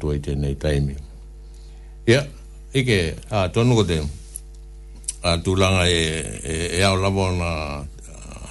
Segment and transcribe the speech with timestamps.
[0.00, 0.96] tua i tēnei taimi.
[2.10, 2.24] Ia,
[2.76, 2.96] ike,
[3.34, 4.00] a tonu ko te,
[5.24, 6.00] a tūlanga e,
[6.50, 7.50] e, e au lawa na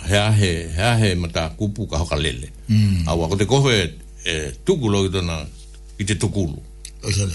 [0.09, 2.51] hea he, hea he mata kupu ka hoka lele.
[2.69, 3.07] Mm.
[3.09, 3.81] Awa, te koho e,
[4.29, 5.41] e tukulo i tona,
[5.97, 6.59] i te tukulu.
[7.03, 7.33] Osele.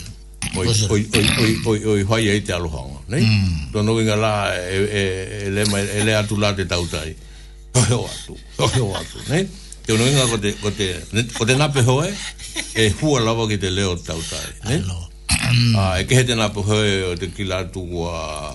[0.60, 3.24] Oi, oi, oi, oi, oi, oi, hoi e te aluhanga, nei?
[3.26, 3.68] Mm.
[3.74, 4.32] Tono inga la,
[4.62, 5.04] e, e,
[5.46, 7.12] e, le, ma, e le atu la te tautai.
[7.74, 8.36] Oi, o atu,
[8.66, 9.48] oi, o atu, nei?
[9.84, 10.92] Te unu inga ko te, ko te,
[11.36, 12.12] ko te nape hoi?
[12.74, 14.78] e hua lava ki te leo tau tai.
[15.78, 18.52] ah, e kehe te napu hoi o te kila tu a...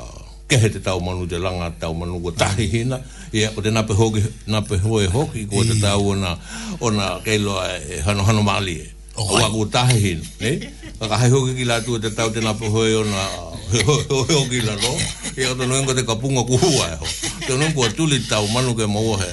[0.50, 3.00] Kehe te tau manu te langa tau manu ko tahi hina.
[3.34, 4.78] Ia, o te napu hoi, napu
[5.14, 6.36] hoki ko te tau o na,
[6.82, 8.90] o na keiloa e hano hano mali e.
[9.16, 10.24] O wako tahi hina.
[10.42, 10.74] Ne?
[11.00, 13.28] ka hai hoki kila tu te tau te napu hoi o na...
[13.70, 14.94] Hoi hoki la no.
[15.38, 17.06] Ia, o te noen ko te kapunga ku hua e ho.
[17.46, 19.30] Te noen ko atuli tau manu ke mauhe.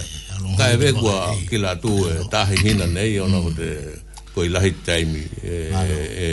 [0.61, 3.01] Ka e vekua kila tu e tahi hina ne.
[3.17, 3.97] Ia, o na ko te
[4.37, 5.51] koi lahi taimi e,
[6.25, 6.29] e,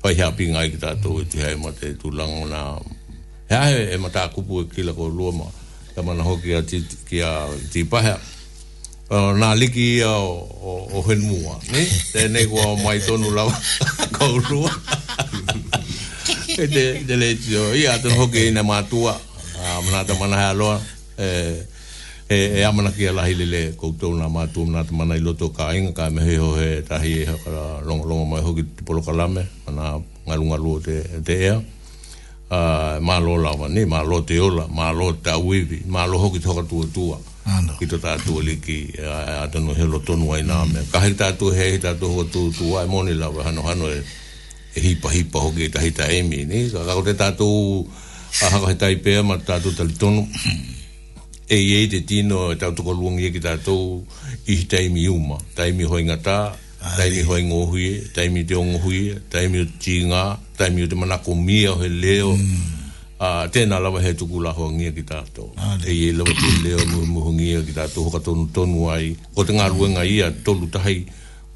[0.00, 2.60] Pai hea pinga ki tātou e tihai ma te tūlanga o nā
[3.50, 3.58] He
[3.92, 5.48] e ma kupu e kila ko lua ma
[5.94, 6.78] Ka mana hoki a ti,
[9.10, 11.82] Nā liki ia o, o, ne?
[12.14, 13.52] Tēnei kua o mai tonu lawa
[14.16, 14.70] ko lua
[16.56, 17.16] E te, e te
[17.76, 20.80] ia tonu hoki ina mātua uh, Mana ta mana hea loa
[21.18, 21.66] eh,
[22.30, 25.72] e, e amana ki alahi lele koutou nga mātou mna te mana i loto ka
[25.74, 29.42] inga ka mehe ho he tahi e hakara longa longa mai hoki te polo kalame
[29.66, 29.98] mana
[30.28, 30.94] ngarunga lua te,
[31.26, 35.82] te ea uh, mā lo lawa ni, mā lo te ola, mā lo te awiwi,
[35.90, 37.18] mā lo hoki toka tu tua
[37.50, 37.74] Ando.
[37.82, 40.90] ki to tātua liki uh, e, atanu he lo tonu ai nā mea mm.
[40.92, 44.04] ka hei tātua he, hei tātua hoa tua tua ai moni lawa hano hano e,
[44.76, 47.88] e hipa hipa hoki e tahita emi ni ka kako te tātua
[48.46, 50.28] a haka he taipea ma tātua tali tonu
[51.50, 54.06] e ye de dino e ta to ko lungi e ki ta to
[54.46, 56.54] i tai mi uma tai mi hoinga ta
[56.94, 59.00] tai mi hoinga hui tai mi de ong hui
[59.32, 59.60] tai mi
[60.10, 60.22] nga
[60.56, 63.18] tai mi de mana ko mi o he leo mm.
[63.18, 65.50] a tena lava he tu kula ho ngi e ki ta to
[65.82, 68.86] e ye lo ki leo mu mu ngi ki ta to ka to to nu
[68.86, 71.02] ai ko te ngaru nga ia to lu tai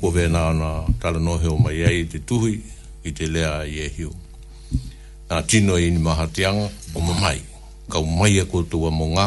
[0.02, 2.58] ko ve na na ta no he o mai ai te tu hui
[3.06, 4.10] i te lea i e hiu.
[5.28, 6.00] Nā tino i ni
[6.94, 7.38] o mamai.
[7.92, 9.26] Kau mai e kotoa mo ngā,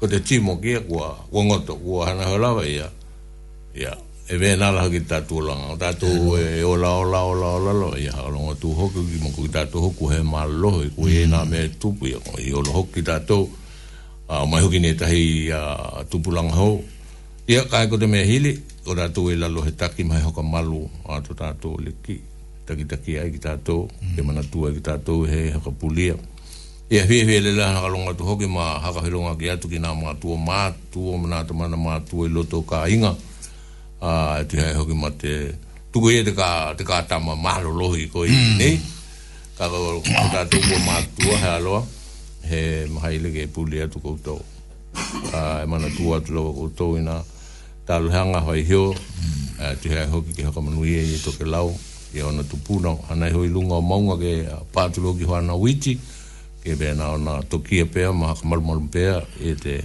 [0.00, 2.84] ko te timo ki e kua wangoto kua hana halawa ia
[3.74, 3.96] ia
[4.28, 8.12] e vena ala haki tatu langa tatu e, e ola ola ola ola lo ia
[8.12, 11.30] halonga tu hoku ki mo ki tatu hoku he malo e kua e mm.
[11.32, 13.48] na me tupu ia kua i ola hoku ki tatu
[14.50, 15.48] mai hoki ne tahi
[16.12, 16.84] tupu langa ho
[17.48, 18.52] ia kai ko te hili
[18.86, 22.20] o tatu e lalo he taki mai hoka malu a to tatu le ki
[22.68, 24.26] taki taki ai ki tatu ke mm.
[24.28, 26.20] mana tua ki tatu he haka pulia
[26.90, 29.66] ia fi fi lele ha ka longa tu hoki ma ha ka hilonga ki atu
[29.66, 33.10] ki nā mātua mātua ma nā tamana mātua, mātua i loto ka inga
[33.98, 35.50] a uh, e tu hoki ma te
[35.90, 38.54] tuku ia e te ka te ka tama mahalo lohi ko i mm.
[38.58, 38.78] nei
[39.58, 39.98] ka ka ko
[40.46, 41.82] tuku mātua he aloa
[42.46, 42.62] he
[42.94, 44.38] maha ile ke puli atu koutou
[45.34, 47.18] a uh, e mana tua atu lawa koutou i nā
[47.86, 49.58] talu hanga hoi hio mm.
[49.58, 49.74] a mm.
[49.74, 51.74] uh, tu hai hoki ki haka manui e i e toke lau
[52.14, 52.46] i ona
[53.10, 54.36] ana ho hoi lunga maunga ke
[54.70, 55.98] pātulo ki hoana witi
[56.66, 59.02] e be na na to ki pe ma mal mal pe
[59.38, 59.76] e te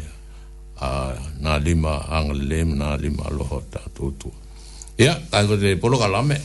[0.82, 4.30] a na lima ang lem na lima lo hota to to
[4.98, 6.38] ya ai go te polo ka lame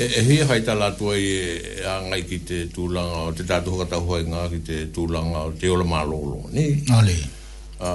[0.00, 3.10] e e hi hai ta la tua e, e ang ai ki te tu lang
[3.28, 6.00] o te tatu ka ta hoi nga ki te tu lang o te ola ma
[6.08, 7.18] lo lo ni ale
[7.86, 7.88] a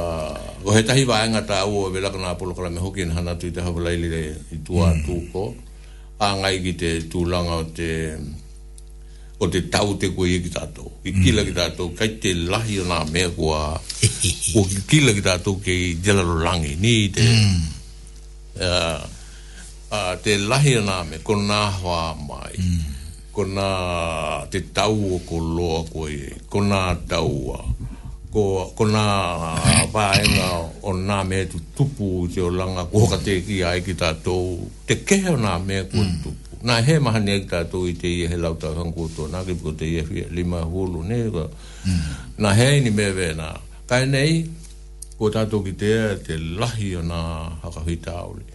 [0.61, 3.33] go heta hi vaenga ta u o vela kana polo ka lame hoki na na
[3.41, 4.21] tu te ha vela le
[4.53, 4.99] i tua mm.
[5.05, 5.43] tu ko
[6.21, 7.89] ang ai ki te tu lang o te
[9.41, 10.91] o te tau te koe e ki tātou.
[11.03, 11.21] I mm.
[11.25, 13.61] kila ki tātou, kai te lahi o nā mea kua,
[14.51, 17.25] kua ki kila ki tātou ke i Jelaro Rangi, ni te,
[18.61, 19.87] mm.
[20.25, 22.91] te lahi o nā mea, ko nā hoa mai, mm.
[23.33, 23.67] ko nā
[24.53, 26.19] te tau o ko loa koe,
[26.53, 27.63] ko nā tau a,
[28.31, 28.45] ko,
[28.77, 29.07] ko nā
[29.95, 30.51] vāenga
[30.85, 34.69] o nā mea tu tupu te o langa, ko hoka te ki ai ki tātou,
[34.85, 36.15] te kehe o nā mea kua mm.
[36.27, 39.27] tupu na he maha ni ki tātō i te ia he lau tā hanko tō
[39.33, 41.45] nā ki te ia fia lima hulu ne na
[42.49, 42.55] mm.
[42.57, 43.47] he ni me vē nā
[43.89, 44.45] kai nei
[45.17, 45.89] ko tātō ki te
[46.27, 47.19] te lahi o nā
[47.63, 48.45] haka hui tāuri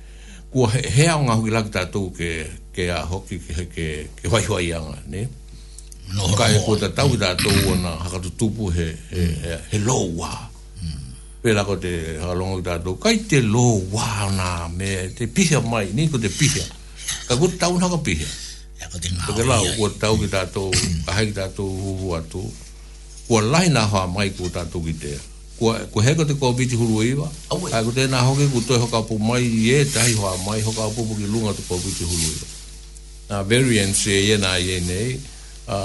[0.52, 2.30] kua he, he aunga hui laki tātō ke,
[2.72, 3.86] ke a hoki ke, ke,
[4.20, 5.26] ke, wai wai anga ne
[6.14, 9.58] no, ka he ko tā tau tātō o nā haka tu tupu he, he, he,
[9.74, 10.30] he lōua
[10.78, 11.12] mm.
[11.42, 11.92] pēlā ko te
[12.22, 16.68] halonga ki tātō kai te lōua nā me te pisa mai ni ko te pihia
[17.28, 18.26] Ka kut tau na ka pihe.
[18.80, 19.22] Ya ka tinga.
[19.22, 20.62] Ka la ku tau ki tato,
[21.06, 22.42] ka hai ki tato hu hu atu.
[23.26, 25.12] Ku lai na ha mai ku tato ki te.
[25.58, 26.38] Ku ku ka te e e.
[26.38, 27.28] ko biti hulu iwa.
[27.72, 30.24] Ka ku te na ho ke ku to ho ka pu mai ye tai ho
[30.46, 32.48] mai hoka ka pu bu ki lunga te ko biti hulu e iwa.
[33.30, 35.10] Na variance ye na ye nei.
[35.66, 35.78] a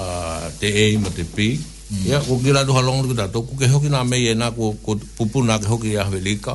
[0.61, 2.05] te e ma te pi mm.
[2.05, 4.51] ya ko gira do halong ko da to ku ke hoki na me ye na
[4.53, 4.77] ko
[5.17, 6.53] pupu na ke hoki ya velika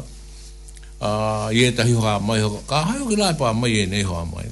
[0.98, 4.02] a ah, ye tahi ha mai ho ka ha ki la pa mai e nei
[4.02, 4.46] ho mai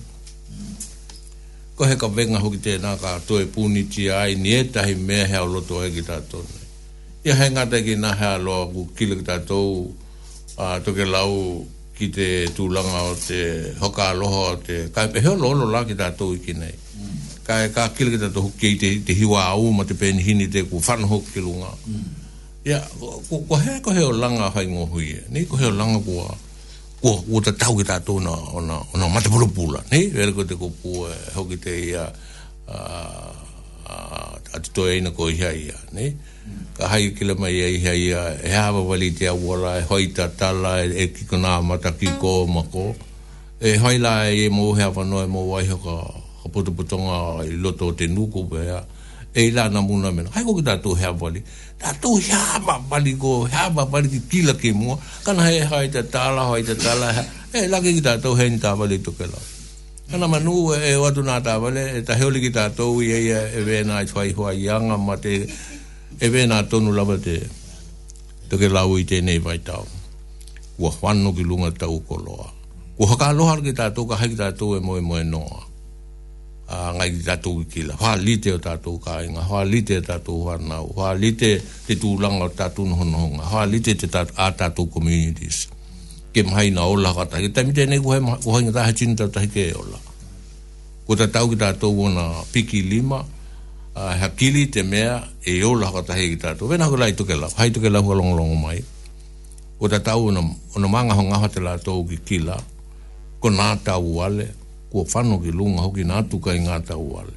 [1.76, 4.52] ko he ka venga ho ki te na ka to e puni ti ai ni
[4.52, 6.44] e tahi me ha lo to e ki ta to
[7.24, 9.88] Ye henga te ki na ha lo gu ki le ta to
[10.58, 11.64] a to ke lau
[11.96, 15.64] ki te tu langa o te hoka lo ho te ka pe ho lo lo
[15.72, 16.76] la ki ta to ki nei
[17.46, 20.46] ka ka ki le ta to ki te te hiwa au ma te pen ni
[20.52, 22.22] te ku fan ho ki lunga mm.
[22.64, 25.12] Ya, ko ko he ko he o langa hai ngo hui.
[25.28, 26.24] Ne ko he o langa ko
[27.04, 29.84] ko ko ta tau ki ta tu na ona ona mata bulu pula.
[29.92, 32.08] Ni er ko te ko pu e, ho ki te ia
[32.64, 32.78] a
[34.56, 36.08] a to ei na ko ia ia, ni.
[36.80, 39.84] Ka hai ki le mai e ia ia e hava wali te au ora e
[39.84, 42.96] hoi ta tala e, e ki ko na mata ki ko ma ko.
[43.60, 45.96] E hoi la e mo he hava no e mo wai ho ka
[46.40, 48.64] ka putu putonga i loto te nuku be ia.
[48.80, 48.84] Yeah
[49.34, 51.40] e la na muna mena hai ko ki tatu hea wali
[51.84, 54.94] tatu hea ma wali ko hea ma wali ki kila ki mua
[55.26, 57.08] kana hei hai te tala hai te tala
[57.62, 59.42] e laki ki tatu hei nita wali tuke lau
[60.12, 63.66] kana manu e watu nā tā wale e ta heoli ki tatu i eia e
[63.70, 65.34] vena e i whai hua i anga ma te
[66.20, 67.36] e vena tonu lawa te
[68.50, 69.82] tuke lau i te nei vai tau
[70.78, 72.48] kua whanu ki lunga tau koloa
[72.96, 75.63] kua haka aloha ki tatu ka hai ki tatu e moe moe noa
[76.66, 80.00] a ah, ngai tato ki la wha lite o tato ka inga wha lite e
[80.00, 84.86] tato wana wha lite te tūlanga o tato nuhonohonga wha lite te tato a tato
[84.86, 85.68] communities
[86.32, 89.76] ke mhai na ola kata ke tamite ne kuhai kuhai ngata hachin tato tahi ke
[89.76, 90.00] e ola
[91.04, 93.20] ko ta tau ki tato wana piki lima
[93.94, 97.44] ha kili te mea e ola kata hei ki tato vena kula i tuke la
[97.60, 98.80] hai to ke la hua long long mai
[99.76, 100.40] ko ta tau wana
[100.72, 102.56] wana manga hongaha te la tau ki kila
[103.40, 104.63] ko nā tau wale
[104.94, 107.34] kua whano ki lunga hoki nga atu kai ngā tau wale.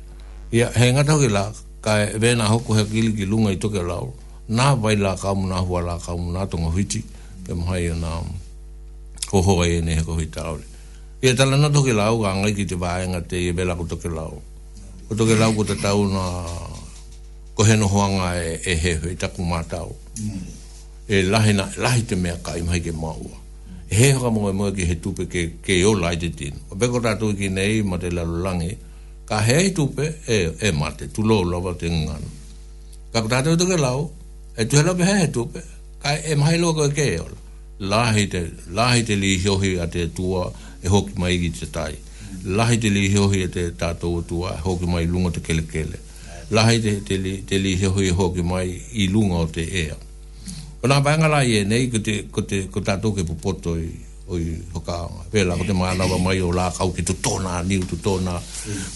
[0.54, 1.42] Ia, he ngā tau ki la,
[1.82, 4.14] kai vena hoko hea kili ki lunga i toke lau,
[4.46, 7.02] nā vai la kāmu nā hua la kāmu nā tonga whiti,
[7.48, 8.12] ke mhai o e nā
[9.32, 10.62] hoho ai e neha kohi taore.
[11.26, 14.14] Ia, tala nā toke lao ga ngai ki te vāenga te i vela ko toke
[14.14, 14.38] lau.
[15.10, 16.26] Ko toke lau ko te tau nā
[17.58, 19.98] koheno hoanga e, e hehe, i taku mā tau.
[21.10, 23.47] E lahi, na, lahi te mea kai mhai ke maua
[23.90, 27.00] he hoka mo mo ki he tupe ke ke o lite din o be ko
[27.00, 28.76] tatu ki nei ma te lalo langi
[29.26, 32.20] ka he ai tupe e e ma te tu lo lo va te ngan
[33.14, 34.10] ka ratu tatu ke lao
[34.58, 35.62] e tu lo be he tupe
[36.04, 37.28] ka e ma he ko ke e o
[37.80, 38.42] lahi te
[38.72, 40.52] lahi te li hi hi ate tua
[40.84, 41.96] e hoki mai ki te tai
[42.44, 45.98] lahi te li hi hi ate tatu tua e hoki mai lunga te kele kele
[46.52, 49.64] lahi te te li te li hi hi e hoki mai i lunga o te
[49.64, 49.96] ea
[50.84, 52.16] Ona vanga la ye nei te
[52.74, 53.24] ko ta to ke
[53.64, 53.90] to i
[54.30, 54.44] oi
[54.76, 58.36] hoka vela ko te na va mai ola kau ki tona ni tu tona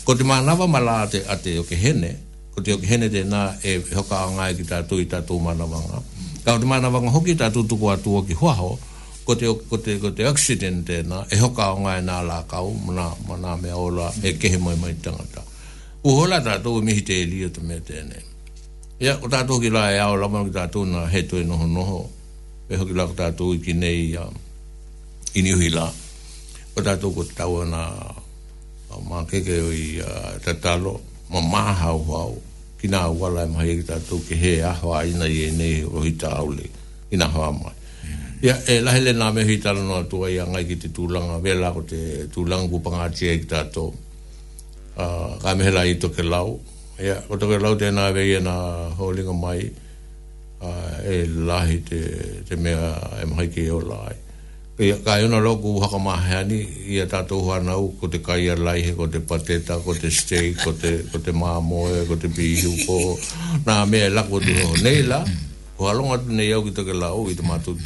[0.05, 2.11] kote ma na va mala te ate o ke hene
[2.53, 5.39] kote o ke hene de na e hoka nga e i ta tu ta tu
[5.39, 5.97] ma na vanga
[6.45, 8.77] kau te ma na vanga hoki ta tu tu ko atu o ki hoa ho
[9.25, 13.55] kote kote kote accident te na e hoka nga e na la kau mana mana
[13.61, 15.41] me ola e ke he mai mai tanga ta
[16.05, 18.25] u hola ta to e mi te li o te me te nei
[19.01, 22.01] Ia, ko tātou ki lai au, lama ki tātou na he tue noho noho.
[22.69, 24.27] E hoki lai ko tātou i ki nei uh,
[25.41, 25.87] ini uhi la.
[26.75, 27.81] Ko tātou ko tau ana
[29.09, 30.99] mā keke o i uh, tatalo,
[31.33, 32.35] mā mā hau hau.
[32.77, 35.79] Ki nā wala e mahi ki tātou ki he aho a ina i e nei
[35.81, 36.69] rohi tāule.
[37.09, 37.73] Ki nā hoa mai.
[37.73, 38.35] Mm.
[38.45, 41.41] Ia, e lahele nā mehi tāra noa tua i angai ki te tūlanga.
[41.41, 43.95] Vela ko te tūlanga kupangātia ki tātou.
[44.93, 46.59] Uh, ka mehela i toke lau
[46.99, 48.55] ia ko te lau te na ve na
[48.99, 49.61] holinga mai
[50.61, 50.69] a
[51.05, 51.17] e
[51.47, 51.99] lahi te
[52.47, 54.15] te me e mai ki e o lai
[54.75, 56.57] pe ka yo na lo ku ha ko ma ha ni
[56.95, 57.55] ia to ha
[57.99, 61.31] ko te kai a lai ko te pateta ko te steak ko te ko te
[61.31, 62.47] ma e ko te bi
[62.85, 63.17] ko
[63.65, 64.99] na me la ko te ho nei
[65.77, 67.77] ko alonga te ne yo ki te lau ki te ma tu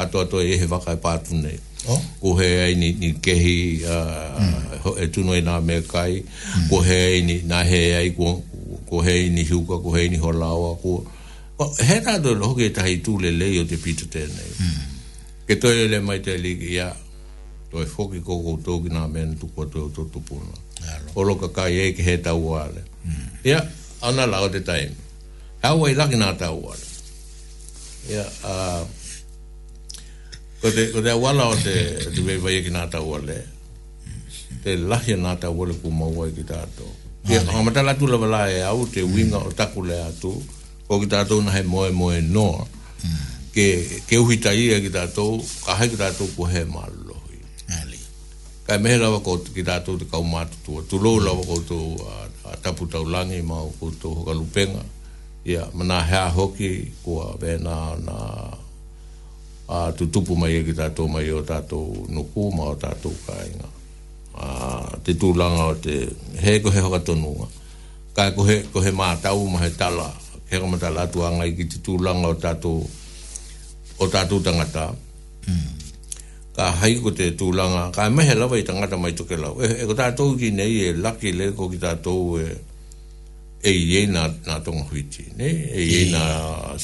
[0.00, 1.58] ato ato e he waka e pātu nei.
[1.88, 2.00] Oh.
[2.20, 4.86] Ko he ai ni, kehi uh, mm.
[5.00, 6.68] e tuno i nā me kai, mm.
[6.72, 8.36] ko he ai ni nā he ai, ko,
[8.88, 10.98] ko he ai ni hiuka, ko he ai ni holawa, ko...
[11.88, 14.52] he nā do lo hoke tahi tū lei o te pita tēnei.
[14.56, 14.78] Mm.
[15.48, 16.88] Ke toi le mai te liki, ia,
[17.72, 20.56] e hoki koko tō ki nā mena tuku atu o tō tupuna.
[21.14, 22.84] O loka kai e ke he tau wāle.
[23.04, 23.28] Mm.
[23.52, 23.64] Ia,
[24.04, 25.12] ana lao te taimu.
[25.64, 26.86] Hau ai laki nā tau wāle.
[28.10, 28.84] Ia, uh,
[30.60, 31.72] ko te ko te wala o te
[32.12, 33.38] te wei wei ki nata wale
[34.62, 36.84] te lahi nata wale ku maua ki tato
[37.24, 40.36] ki a kamata latu la wala e au te winga o taku le atu
[40.86, 42.68] ko ki tato na he moe moe noa
[43.56, 43.66] ke
[44.04, 47.16] ke uhi tai e ki tato ka hai ki tato ku he malo
[48.68, 51.96] ka mehe lawa ko ki tato te kaumatu tua tu lo lawa ko tu
[52.60, 54.84] tapu tau langi ma ko tu hokalupenga
[55.48, 58.14] ia mana hea hoki kua vena na
[59.70, 63.68] a tu tupu mai e ki tātou mai o tātou nuku ma o tātou kāinga.
[64.34, 64.48] A
[65.06, 65.98] te tūlanga o te
[66.42, 67.46] he ko he hokatonunga.
[68.18, 70.08] Kai ko he, ko he mātau ma he tala.
[70.50, 72.80] He ko mātala atu angai ki te tūlanga o tātou
[74.02, 74.88] o tātou tangata.
[75.46, 75.68] Hmm.
[76.56, 77.92] Ka hai ko te tūlanga.
[77.94, 79.52] Ka e mehe lawa i tangata mai toke lau.
[79.62, 82.48] E, e, ko tātou ki nei e laki le ko ki tātou e
[83.62, 85.28] e ye na, na tonga huiti.
[85.38, 85.52] Ne?
[85.70, 86.24] E, e ye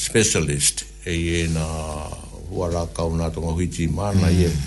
[0.07, 0.85] specialist.
[1.03, 1.67] E ye na
[2.51, 4.63] wa ra ka una to ngo hiti mana ye hmm.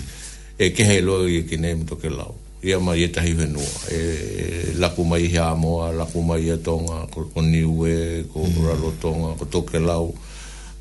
[0.57, 2.33] e ke he lo ye ki nem to ke lau
[2.63, 6.21] ia ma ye tahi he no e, e la ku mai ha mo la ku
[6.21, 8.61] mai e to nga ko ko ni we ko hmm.
[8.65, 10.13] ra lo to nga ko to ke lau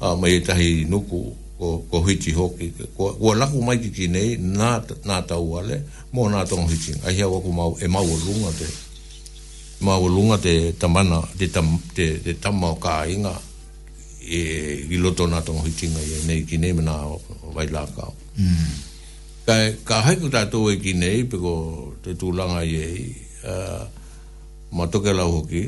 [0.01, 1.21] a ma ye tahi nuku
[1.59, 5.39] ko ko hiti hoki ko wa la ku mai ki ki nei na na ta
[5.41, 5.81] wale
[6.13, 8.69] mo na to hiti a ia wa ku mau e mau lunga te
[9.81, 13.49] mau lunga te tamana te tam te te tamau ka inga
[14.31, 16.93] e i loto nga tonga hitinga e nei ki nei mana
[17.55, 18.13] vai lakao.
[18.39, 18.71] Mm.
[19.47, 19.55] Ka,
[19.89, 21.53] ka haiku tātou e ki nei, piko
[22.05, 23.83] te tūlanga i e, uh,
[24.79, 25.65] ma toke lau hoki,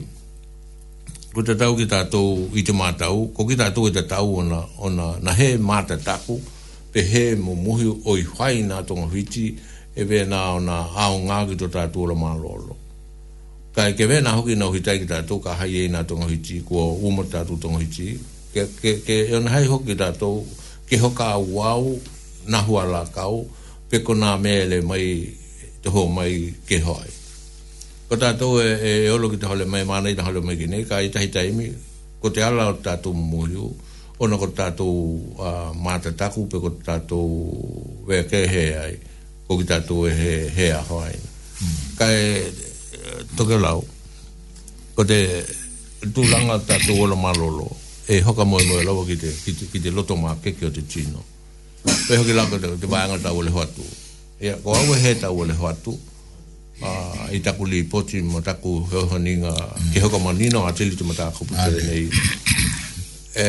[1.35, 4.38] ko te tau ki tātou i te mātau, ko ki tātou i e te tau
[4.45, 6.37] ona, ona na he māta taku,
[6.95, 9.49] pe he mo muhi oi whai nga tonga hiti,
[9.92, 12.78] e vē nā o nā āo ngā ki tō tātou la mālolo.
[13.75, 16.31] Ka e ke vē nā hoki nā hitai ki tātou, ka hai e nā tonga
[16.31, 18.14] hiti, ko umata tātou tonga hiti,
[18.52, 20.30] ke ke ke on hai hoki da to
[20.88, 21.97] ke hoka wau
[22.52, 23.49] na huala kau
[23.88, 25.06] pe ko na mele mai
[25.82, 27.11] to ho mai ke hoi
[28.09, 30.23] ko ta to e e, e o lo ki to hole mai mana i to
[30.26, 31.66] hole mai ki nei kai tai tai mi
[32.23, 33.66] ko te ala o ta to muyu
[34.21, 34.87] o no ko ta to
[35.49, 35.52] a
[35.87, 37.21] mata ta ku pe ko ta to
[38.11, 38.92] we ke he ai
[39.47, 41.76] ko ki ta to e he he a hoi hmm.
[41.99, 43.80] kai e, to ke lau
[44.92, 45.18] ko te
[46.14, 47.73] tu langa ta to lo malolo
[48.12, 50.71] e hoka moe moe lobo ki te, ki te, ki te loto maa keke o
[50.71, 51.21] te chino.
[52.07, 53.85] Pe hoki lako te, te vayanga tau le hoatu.
[54.42, 55.95] Ia, ko awe he tau le hoatu,
[56.83, 59.54] uh, i taku li poti mo taku heoho ninga,
[59.95, 62.04] ki hoka moa nino atili tu mataa kupu tere nei.
[63.33, 63.47] E,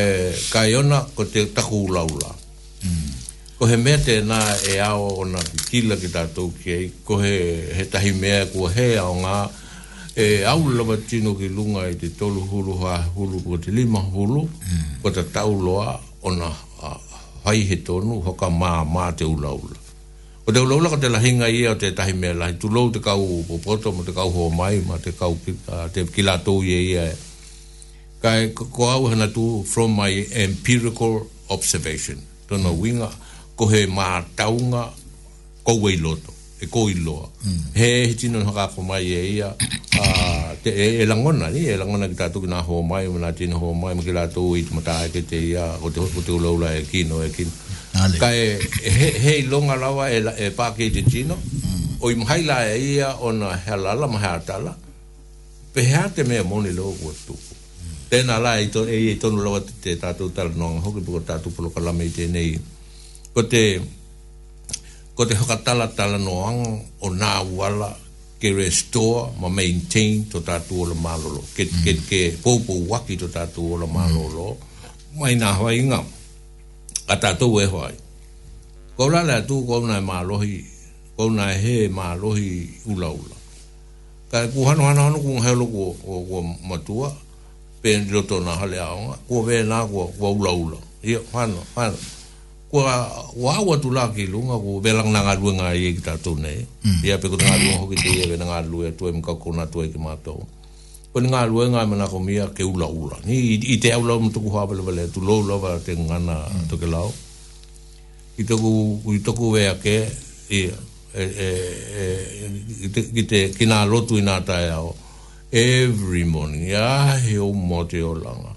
[0.48, 2.30] kai ona ko te taku ulaula
[2.80, 3.10] hmm.
[3.58, 4.38] Ko he mea na
[4.70, 7.34] e ao ona ki kila ki tātou ki ko he,
[7.76, 9.36] he tahi mea kua he ao ngā,
[10.16, 13.98] e au lava tino ki lunga i te tolu hulu ha hulu ko te lima
[13.98, 15.10] hulu mm.
[15.14, 16.90] te tau loa ona a,
[17.44, 19.74] hai he tonu hoka mā mā te ula ula
[20.46, 22.90] ko te ula ula ko te lahinga ia o te tahi mea lahi tu lou
[22.94, 25.34] te kau popoto ma te kau ho mai ma te kau
[25.92, 27.10] te kila tou ye ia
[28.22, 32.78] kai ko, ko au hana tu from my empirical observation tono mm.
[32.80, 33.10] winga
[33.58, 34.86] ko he mā taunga
[35.66, 36.33] kou loto
[36.64, 37.28] e ko iloa.
[37.44, 37.76] Mm.
[37.76, 39.52] He he tino haka ko mai e ia,
[40.64, 43.72] te, e, e, langona ni, e langona ki tātuki nā ho mai, mā tino ho
[43.74, 46.72] mai, mā ki lātu i tu matāhe ke te ia, o te, o te uloula
[46.78, 47.52] e kino, e kino.
[48.18, 51.96] Ka e, he, he longa lawa e, e pāke te tino, mm.
[52.00, 54.74] o i mhai la e ia o nā halala ma hātala,
[55.74, 57.58] pe hea te mea moni lo kua tuku.
[57.58, 57.98] Mm.
[58.12, 61.74] Tēnā la e, to, e, e tonu lawa te tātou tala nonga, hoki puka polo
[61.74, 62.54] kalame i tēnei.
[63.34, 64.02] Ko te, Kote,
[65.16, 66.70] ko te hokatala tala noanga
[67.06, 67.28] o nā
[67.58, 67.86] wala
[68.42, 70.94] ke restore ma maintain to tātou o la
[71.54, 71.82] Ke, mm.
[71.84, 74.58] ke, ke pōpō waki to tātou o la malolo.
[74.58, 75.20] Mm.
[75.22, 76.00] Mai nā hawai ngā.
[77.06, 77.92] A tātou e hawai.
[78.98, 80.62] Kau rā lā tū kau nai mālohi,
[81.16, 83.36] kau nai he mālohi ula ula.
[84.30, 87.08] Ka ku hano hano hano kung helo kua, kua, kua matua,
[87.82, 90.78] pēn roto nā hale aonga, kua vē nā kua, kua ula ula.
[91.06, 91.96] Ia, hano, hano.
[92.74, 97.06] wa wa tu laki lunga ku belang nanga lue nga ye kita tu ne mm.
[97.06, 99.78] ya peku nanga lunga hoki te ye ve nanga lue tu em kako na tu
[99.86, 100.42] eki mato
[101.14, 104.50] ku nanga lue nga mena komia ke ula ula ni i te aula mtu ku
[104.50, 106.66] ba lewale tu lo ula wa te ngana mm.
[106.66, 107.14] toke lao
[108.42, 108.72] i toku
[109.14, 110.10] i toku vea ke
[110.50, 110.60] i
[111.14, 111.50] ki e,
[112.90, 114.90] e, e, te kina lotu ina tae ao
[115.54, 118.53] every morning ya he o mote o langa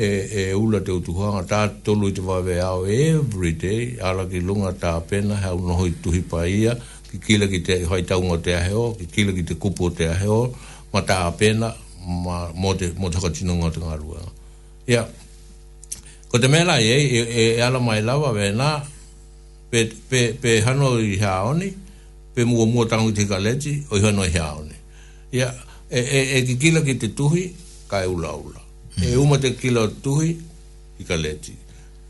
[0.00, 0.06] e
[0.40, 4.22] e ula te utu hanga ta tolu i te wai wea au every day ala
[4.30, 6.72] ki lunga ta pena hau noho i tuhi pa ia
[7.10, 10.38] ki kila ki te hai taunga te aheo ki kila ki te kupo te aheo
[10.92, 11.68] ma ta pena
[12.24, 14.20] ma mo te mo te katino ngā te ngārua
[14.94, 15.02] ia
[16.32, 18.70] ko te mela i e, e, e, ala mai lawa wea nā
[19.70, 21.68] pe, pe, pe hano i haoni
[22.34, 24.76] pe mu mua tangu te kaleti o i hano i haoni
[25.36, 25.54] ia yeah.
[25.90, 27.28] e, e, e ki kila ki te ka
[27.92, 28.59] kai ula ula
[28.98, 30.36] e uma te kilo tuhi
[30.98, 31.52] hika leti.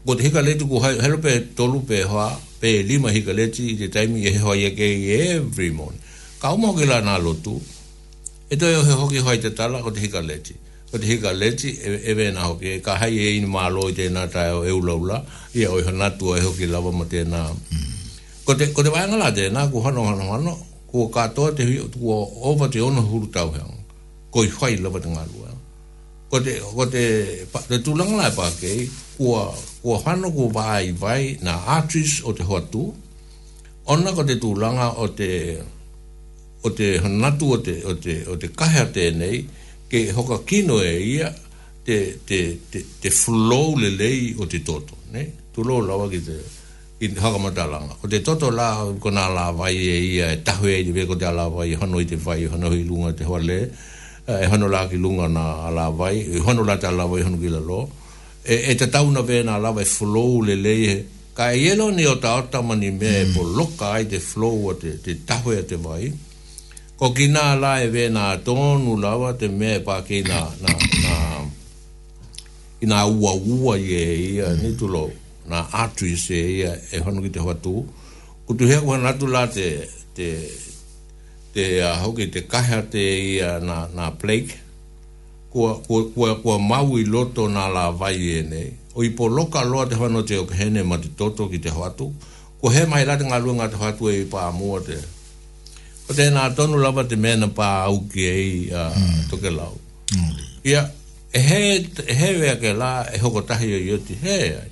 [0.07, 3.77] Ko te hika leti ku helo pe tolu pe hoa, pe lima hika leti i
[3.77, 6.01] te taimi e hoa i ake i every morning.
[6.41, 7.61] Ka uma o kila nā lotu,
[8.51, 10.55] e toi o he hoki hoa i te tala ko te hika leti.
[10.91, 13.69] Ko te hika leti e vē e nā hoki, e ka hai e inu mā
[13.71, 15.21] loi te nā tai o e ula
[15.55, 17.45] i a oi hana tu o e hoki lava ma te nā.
[18.45, 20.57] Ko te, ko te waingala te nā ku hano hano hano,
[20.91, 23.79] ku o katoa te hui, ku o owa te ono huru tauhanga,
[24.33, 25.50] ko i whai lava te ngā lua
[26.31, 27.05] kote kote ko te
[27.69, 28.73] te tulang lai pa ke
[29.19, 29.51] kua
[29.83, 32.85] kua hanu ku bai bai na artist o te hoatu
[33.93, 35.31] onna kote te tulanga o te
[36.63, 39.37] o te hanatu o te o te o te kahea tēnei
[39.91, 41.29] ke hoka kino e ia
[41.87, 41.97] te
[42.29, 42.41] te
[42.71, 45.23] te, te flow le lei o te toto ne
[45.55, 46.37] tulo lawa ki te
[47.05, 50.83] i haka matalanga ko te toto la kona la vai e ia e tahu e
[50.95, 53.41] te ko te ala vai hano i te vai hano i lunga te hoa
[54.27, 57.23] Eh, e hono la ki lunga na ala vai, e hono la te ala vai
[57.23, 57.81] hono ki lo,
[58.45, 60.77] e, e te tau na vena ala vai flow le le
[61.37, 63.15] ka e yelo ni o ota mani me mm.
[63.17, 63.77] e hmm.
[63.79, 66.13] po ai te flow a te, te tahoe a te vai,
[66.99, 70.19] ko ki e na ala e vena a tonu lawa te me e pa ki
[70.29, 70.69] na, na,
[71.05, 71.17] na
[72.83, 74.05] i nga ua ua i e
[74.37, 74.61] ia, mm.
[74.63, 75.09] ni tulo,
[75.49, 77.73] na atu i se ia, e hono ki te hoatu,
[78.45, 79.67] ku tu hea kuhana atu la te,
[80.15, 80.29] te,
[81.53, 84.55] te uh, ah, hoki te kaha te i uh, nā, nā Blake
[85.51, 89.27] kua, kua, kua, kua mau i loto nā la vai e nei o i po
[89.29, 92.13] loka loa te whanau te oke hene ma te toto ki te hoatu
[92.61, 94.99] kua he mai rati ngā luenga te hoatu e i pā mua te
[96.11, 99.19] o te nā tonu lava te mena pā au ki e i uh, mm.
[99.35, 99.75] toke lau
[100.15, 100.39] mm.
[100.71, 100.87] ia
[101.35, 101.61] e he,
[102.07, 104.69] e he vea ke la e hoko tahi o yoti he ai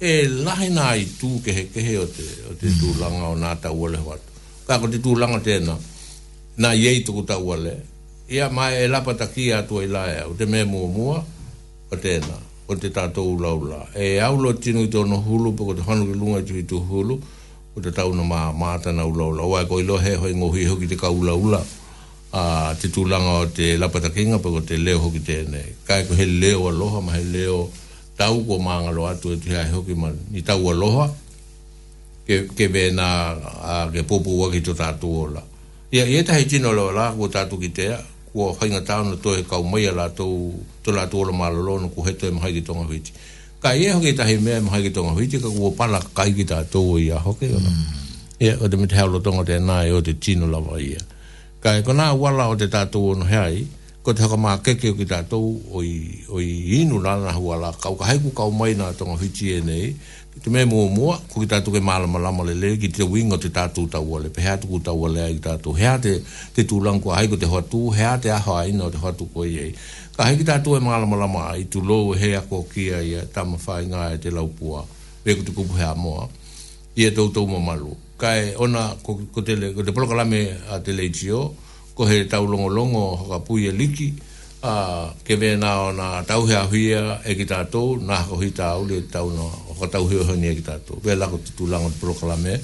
[0.00, 2.80] e lahi nā i tū ke kehe o te, o te mm.
[2.80, 5.91] tūlanga o nā ta uole hoatu kā ko te tūlanga tēnau
[6.56, 7.76] na yei tuku taua le.
[8.30, 11.24] Ia mai e lapa taki atua i laea, o te mea mua mua,
[11.92, 12.36] o tēnā,
[12.68, 13.86] o te tātou ulaula.
[13.96, 17.18] E aulo tinu i tono hulu, pako te hanu ki lunga tu i tu hulu,
[17.76, 19.42] o te tau na maa mātana ulaula.
[19.42, 21.62] Oa e koi he hoi ngohi hoki te ka ulaula,
[22.32, 25.62] a te tūlanga o te lapa takinga, pako te leo hoki tēne.
[25.84, 27.68] Kai ko he leo aloha, ma he leo
[28.16, 29.94] tau ko māngalo atu e tuhi hoki
[30.30, 31.10] ni tau aloha,
[32.26, 33.10] ke, ke vena
[33.60, 35.42] a ke popu waki tō tātou ola.
[35.92, 38.00] Ia ia tahi tino lawa la, kua tātu ki tea,
[38.32, 40.48] kua whainga tāu na tohe kau mai ala tau,
[40.80, 43.12] tō la tō la māla lono, kua heto e mahaiki tonga whiti.
[43.60, 46.96] Ka ia hoki tahi mea e mahaiki tonga whiti, ka kua pala kai ki tātou
[46.96, 47.44] i a hoke.
[47.44, 47.84] Mm.
[48.40, 51.04] Ia, o te mita heo lo tonga te nāi o te tino lawa ia.
[51.62, 53.60] Ka e kona wala o te tātou ono heai,
[54.02, 56.48] ko te haka maa keke o ki tātou o i
[56.80, 59.92] inu lana hua la, kau ka haiku kau mai nā tonga whiti e nei,
[60.40, 63.36] te mea mua mua, ko ki tātou ke mālama lama le le, ki te winga
[63.38, 66.16] te tātou tau ale, pe hea tuku tau ale ai tātou, hea te,
[66.56, 69.74] te tūlang kua haiko te hoatū, hea te aha aina o te hoatū kua iei.
[70.16, 73.22] Ka hei ki tātou e mālama lama ai, tu lou e hea kua kia ia,
[73.34, 74.82] tāma whai ngā e te laupua,
[75.22, 76.26] pe ku te kupu hea moa,
[76.98, 77.92] ia tau tau ma malu.
[78.18, 80.42] Ka e ona, ko, ko, te, le, ko te polokalame
[80.72, 81.44] a te leitio,
[81.94, 84.10] ko he tau longo longo, hoka pui e liki,
[84.62, 89.00] a ke vena ona tau hea huia e ki tātou, nā ko hita au le
[89.12, 89.48] tau no
[89.82, 91.00] ka tau heo heo nia ki tātou.
[91.02, 92.54] Vē lako te tūlanga te proklame,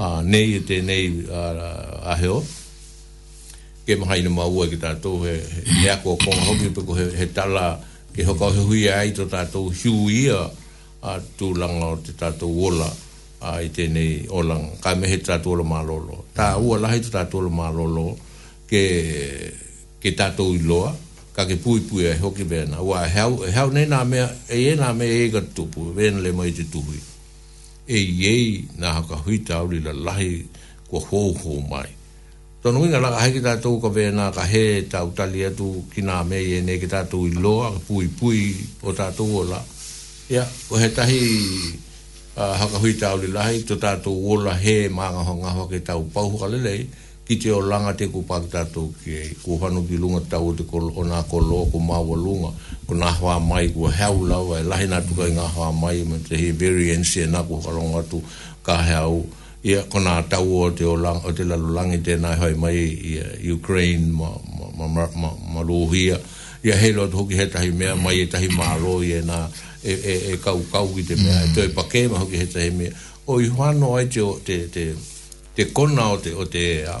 [0.00, 2.40] uh, nei e te nei a, heo,
[3.84, 5.34] ke maha ina maua ki tātou, he,
[5.84, 7.66] he ako o konga hoki, peko he, tala,
[8.16, 10.40] ke hoka he hui ai to tātou hiu ia,
[11.04, 12.88] a tūlanga o te tātou wola,
[13.44, 16.22] a i tēnei olanga, ka mehe tātou ola mālolo.
[16.32, 18.08] Tā ua lahi tātou ola mālolo,
[18.72, 18.80] ke,
[20.00, 20.62] ke tātou i
[21.34, 22.78] ka ke pui pui e hoki vena.
[22.90, 24.18] wa e hau, hau nei na me
[24.54, 26.98] e e na me e gata tupu, vena le mai te tuhui.
[27.96, 28.44] E iei
[28.80, 30.30] na haka hui tauri la lahi
[30.88, 31.90] kua hou hou mai.
[32.62, 36.38] Tono inga la hei ki to ka vena ka he tau tali tu kina me
[36.40, 38.38] mea e nei ki tu i loa, ka pui pui
[38.88, 39.60] o tātou o la.
[40.32, 41.20] Ia, o he tahi
[42.60, 45.22] haka hui tauri lahi, to ta o la he ma nga
[45.56, 46.86] ho ke tau pau ka lelei,
[47.26, 48.66] ki te o langa te ku pakita
[49.00, 52.16] ki e, ku hanu ki lunga tau te ko, o nā ko lō, ko māua
[52.20, 52.50] lunga,
[52.84, 56.18] ko nā hoa mai, ko heau lau, e lahi nā tukai ngā hoa mai, me
[56.28, 58.20] te he very ancient nā ku harong atu
[58.64, 59.22] ka heau,
[59.64, 62.54] ia ko nā tau o te, o lang, o te lalu langi te nā hoi
[62.60, 62.74] mai
[63.40, 66.18] i Ukraine, ma, ma, ma, ma, ma, ma
[66.64, 69.48] ia he lo tuki he tahi mea, mai e tahi mālo i e nā,
[69.82, 71.48] e, e, e kau kau ki te mea, mm.
[71.48, 72.92] e tō e pakema hoki he tahi mea,
[73.26, 74.86] o i hoano ai te, te, te,
[75.56, 77.00] te kona o te, o te, uh,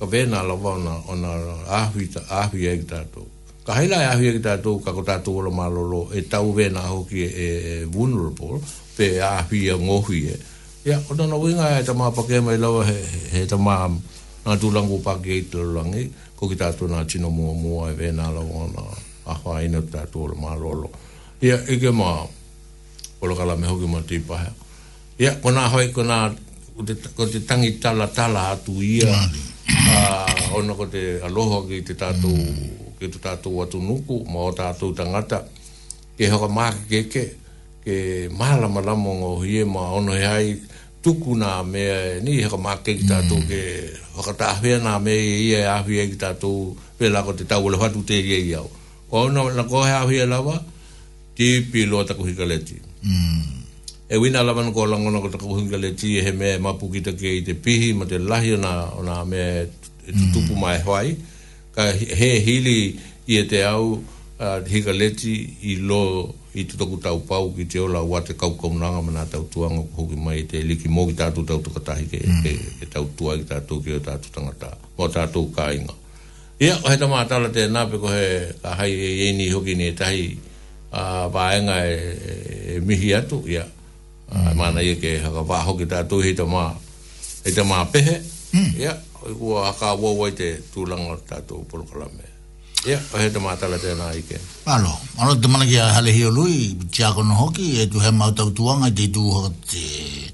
[0.00, 1.30] ka vena la vana ona
[1.76, 3.20] ahui ta ahui e tato
[3.68, 7.20] ka hela e ahui e tato ka ko tato wala malolo e tau vena hoki
[7.20, 8.64] e, e, e, vulnerable
[8.96, 10.34] pe ahui e ngohui e
[10.88, 12.96] ya ona no wenga e tama pake mai la he,
[13.32, 13.92] he tama
[14.48, 17.92] na tu langu pake i tu langi ko ki tato na chino mua mua e
[17.92, 18.80] vena la vana
[19.28, 20.88] ahua ina tato wala malolo
[21.44, 22.24] ya ike e ma
[23.20, 24.48] polo kala me hoki ma tipa
[25.20, 26.32] ya kona hoi kona
[26.72, 29.12] ko te, ko te tangi tala tala atu ia
[29.76, 30.26] ah
[30.58, 32.34] ona ko te aloha ki te tātou
[32.98, 35.42] ki te tātou atu nuku ma o tu tangata
[36.18, 37.24] ke ho māke ke
[37.84, 37.96] ke
[38.38, 40.50] mahalama lamo ngō hie ma ono he ai
[41.02, 43.46] tuku nā mea ni hoka māke ki tātou mm.
[43.48, 43.60] ke
[44.18, 47.80] hoka tā hwea nā mea i e āhwea ki tātou pēlā ko te tau le
[47.80, 48.66] whatu te i e iau
[49.10, 50.58] ko ona na kohe āhwea lawa
[51.38, 53.59] ti pilo atakuhika leti mm
[54.12, 57.00] e wina lava no kolongo no ko kuhinga le ti e he me mapu ki
[57.00, 59.40] te kei te pihi ma te lahi na ona me
[60.02, 60.60] e tutupu mm.
[60.60, 61.14] mai hoai
[61.74, 61.84] ka
[62.18, 62.98] he hili
[63.30, 64.02] i e te au
[64.42, 68.34] uh, hika leti i lo i te toku tau pau ki te ola wa te
[68.34, 72.08] kau kaunanga mana tau tuanga ko hoki mai te liki mō ki tātou tau tukatahi
[72.10, 72.42] ke, mm.
[72.42, 75.94] ke, ke tau tua ki tātou ki o tātou tangata mō tātou kāinga
[76.60, 78.26] Ia, yeah, he tamā tāla te nāpe ko he
[78.60, 80.26] ka hai e ieni hoki ni e tahi
[80.92, 82.32] uh, vāenga e, e,
[82.74, 83.76] e mihi atu, ia yeah.
[84.34, 84.46] Ai.
[84.46, 86.72] Ah, mana ye ke haka waho ki tātou hei ta mā,
[87.44, 88.14] hei ta mā pehe.
[88.52, 88.70] Hmm.
[88.78, 92.24] Ia, hoi kua haka wawa i te tūlanga tātou porokalame.
[92.86, 94.38] Ia, hoi hei ta la te tēnā i ke.
[94.66, 98.10] Alo, alo te mana ki a hale hio lui, tia kono hoki, e tu he
[98.10, 99.84] ma tau tuanga i te tū haka te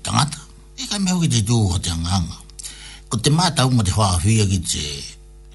[0.04, 0.40] tangata.
[0.76, 2.40] E kai mehu ki te tū haka te anganga.
[3.08, 4.86] Ko te mā u ma te whaafia ki te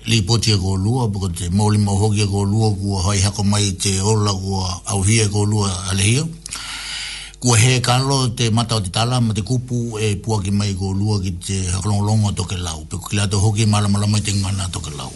[0.10, 3.69] li poti e lua, po te mauli mauhoki e kō lua, kua hoi hako mai
[3.77, 6.25] te orla kua au e kō lua ale hio.
[6.25, 6.81] Ia
[7.41, 10.71] kua he kalo te mata o te tala ma te kupu e pua ki mai
[10.80, 14.30] ko lua ki te hakalongolongo to ke lau pe kila to hoki malamalama i te
[14.41, 15.10] ngana to ke lau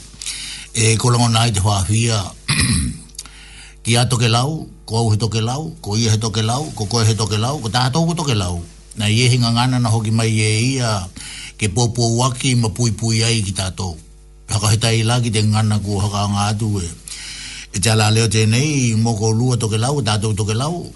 [0.83, 2.17] e kolongo nai te whaafia
[3.85, 4.49] ki a to lau
[4.89, 7.55] ko au he to lau ko ia he to lau ko koe he to lau
[7.61, 8.55] ko taha tohu to ke lau
[8.97, 10.91] na i ehinga ngana na hoki mai e ia
[11.61, 13.93] ke popo waki ma pui pui ai ki tato
[14.49, 16.89] haka he tai laki te ngana ku haka ngā atu e
[17.69, 20.89] e tala leo tēnei moko lua to ke lau tato to ke lau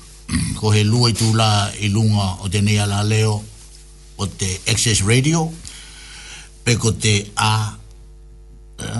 [0.58, 1.50] ko he lua i tūla
[1.82, 3.40] i lunga o te nea la leo
[4.18, 5.50] o te Access Radio
[6.64, 7.54] pe ko te A
[8.80, 9.00] eh,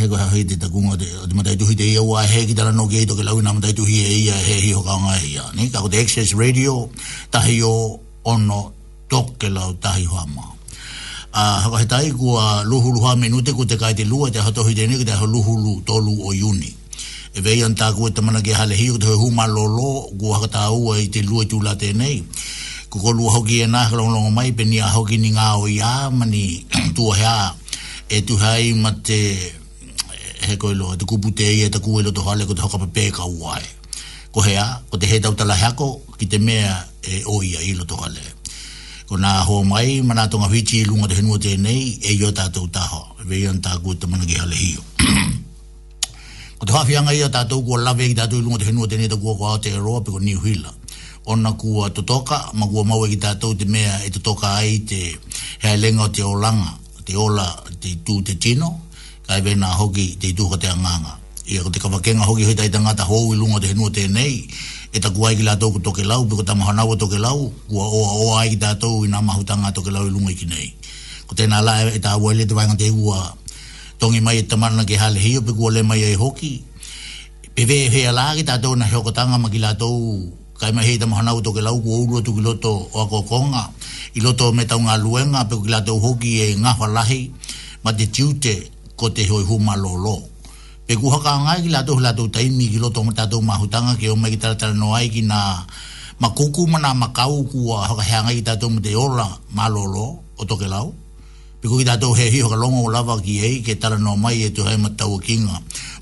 [0.00, 2.72] he ko hei te takunga o te matai tuhi te ia ua he ki tala
[2.72, 5.28] no ke ito ke lau ina matai tuhi e ia he hi hoka ngai e
[5.36, 6.88] ia ni ka ko te Access Radio
[7.30, 8.60] tahi o ono
[9.08, 10.52] toke lau tahi hoa maa
[11.36, 14.72] a uh, he tai kua luhulu hua minute ku te kai te lua te hatohi
[14.74, 16.74] te ne ku te ha luhulu tolu o yuni
[17.36, 20.64] e vei an tāku e tamana ki hale hiu, te huma lolo, ku haka tā
[21.02, 22.22] i te lua tū late nei.
[22.88, 25.76] Kuko hoki e nā, kala unongo mai, pe ni a hoki ni ngā o i
[25.84, 26.64] āmani,
[26.96, 27.54] tua hea,
[28.08, 29.20] e tu hai ma te,
[30.48, 32.78] he koe loa, te kupu te ia, te kuwe lo te hale, ko te hoka
[32.86, 33.60] pepe ka uae.
[34.32, 37.84] Ko hea, ko te he tau tala heako, ki te mea e o i lo
[37.84, 38.24] te hale.
[39.10, 42.22] Ko nā ho mai, ma nā tonga whiti, lunga te henua te nei, e i
[42.24, 44.86] o tātou taha, e vei an tāku e tamana ki hale hiu.
[46.56, 49.34] Ko te hawhianga ia tātou kua lawe ki tātou ilunga te henua tenei tā kua
[49.36, 50.72] kua Aotearoa pe ko ni Hila.
[51.28, 55.12] Ona kua totoka, ma kua mau e ki tātou te mea e totoka ai te
[55.62, 56.72] hea o te olanga,
[57.04, 57.44] te ola
[57.80, 58.70] te tū te tino,
[59.28, 61.18] kai vena hoki te tūka te anganga.
[61.46, 64.46] Ia ko te kawakenga hoki hoi tai tangata hou ilunga te henua tenei,
[64.92, 67.84] e ta kua ai ki lātou ku toke lau, piko tamaha nawa toke lau, kua
[67.84, 70.72] oa oa ai ki tātou ina nā mahutanga toke lau ilunga i ki nei.
[71.28, 73.20] Ko tēnā la e, e tā wale te wainga te ua
[74.00, 76.54] tongi mai te mana ki hale hiyo pe kuole mai e hoki
[77.56, 80.28] pewe he ala ki tatou na hoko tanga ma ki latou
[80.60, 83.64] kai mai hei tamahana uto ke lau kua uro tu ki loto o ako konga
[84.12, 87.22] i loto me tau ngā luenga pe ki latou hoki e ngā lahi
[87.84, 88.54] ma te tiute
[88.96, 90.16] ko te hoi huma lolo
[90.86, 94.28] pe ku haka ngai ki latou latou taimi ki loto ma tatou mahutanga ke ome
[94.32, 95.40] ki taratara noai ki nā
[96.20, 100.06] ma kuku mana makau kua haka heangai ki tatou mte ola ma lolo
[100.40, 100.92] o toke lau
[101.66, 104.52] Piko ki tātou he hiho ka longo lava ki ei, ke tala no mai e
[104.54, 105.56] tu hae matau kinga,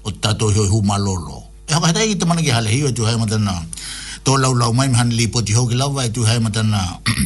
[0.05, 1.40] o tātou hiho hu malolo.
[1.64, 3.55] E haka hetai ki tamana ki hale hiho e tu hae matana,
[4.27, 6.83] tō lau lau mai mihani li poti hau ki lava e tu hae matana,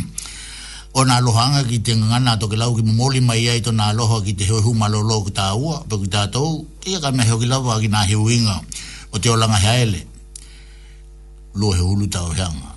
[0.94, 3.90] o nā lohanga ki te ngana to ke lau ki mōli mai ai to nā
[3.98, 7.10] loho ki te hiho hu malolo ki tā Pe piko ki tātou, ki a ka
[7.10, 8.60] me hiho ki lava ki nā hiho inga,
[9.10, 10.06] o te olanga hea ele,
[11.58, 12.70] lua he hulu tau heanga,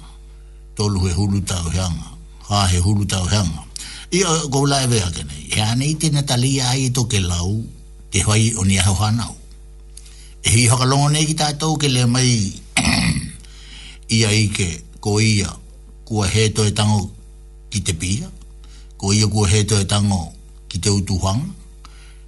[0.74, 2.16] tō lu he hulu tau heanga,
[2.50, 3.70] hā he hulu tau heanga,
[4.12, 7.64] ia go lae vea kene e anei te natalia ai to ke lau
[8.12, 9.36] te hoi o ni aho hanau
[10.44, 12.52] e hi haka longa nei ki tātou ke le mai
[14.16, 14.68] ia ike
[15.00, 15.48] ko ia
[16.04, 17.06] kua he to e tango
[17.72, 18.28] ki te pia
[19.00, 20.20] ko ia kua he to e tango
[20.68, 21.48] ki te utuhanga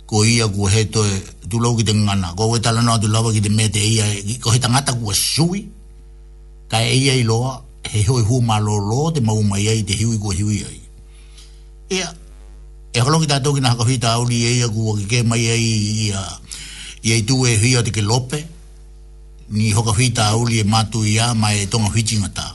[0.07, 1.17] ko ia kua he to e
[1.49, 4.07] tu lau ki te ngana ko we tala noa tu lau ki te mete ia
[4.45, 5.65] ko he tangata kua sui
[6.71, 7.59] ka e ia i loa
[7.91, 10.82] he hoi hu malolo te mauma ia i te hui kua hiu ia i
[12.93, 15.55] e holongi tā tōki na haka hui tā auri e ia kua ki mai e
[15.57, 16.21] ia
[17.03, 18.39] ia i tū e hui te ke lope
[19.57, 22.49] ni hoka hui tā auri e mātu ia mai e tonga hui tā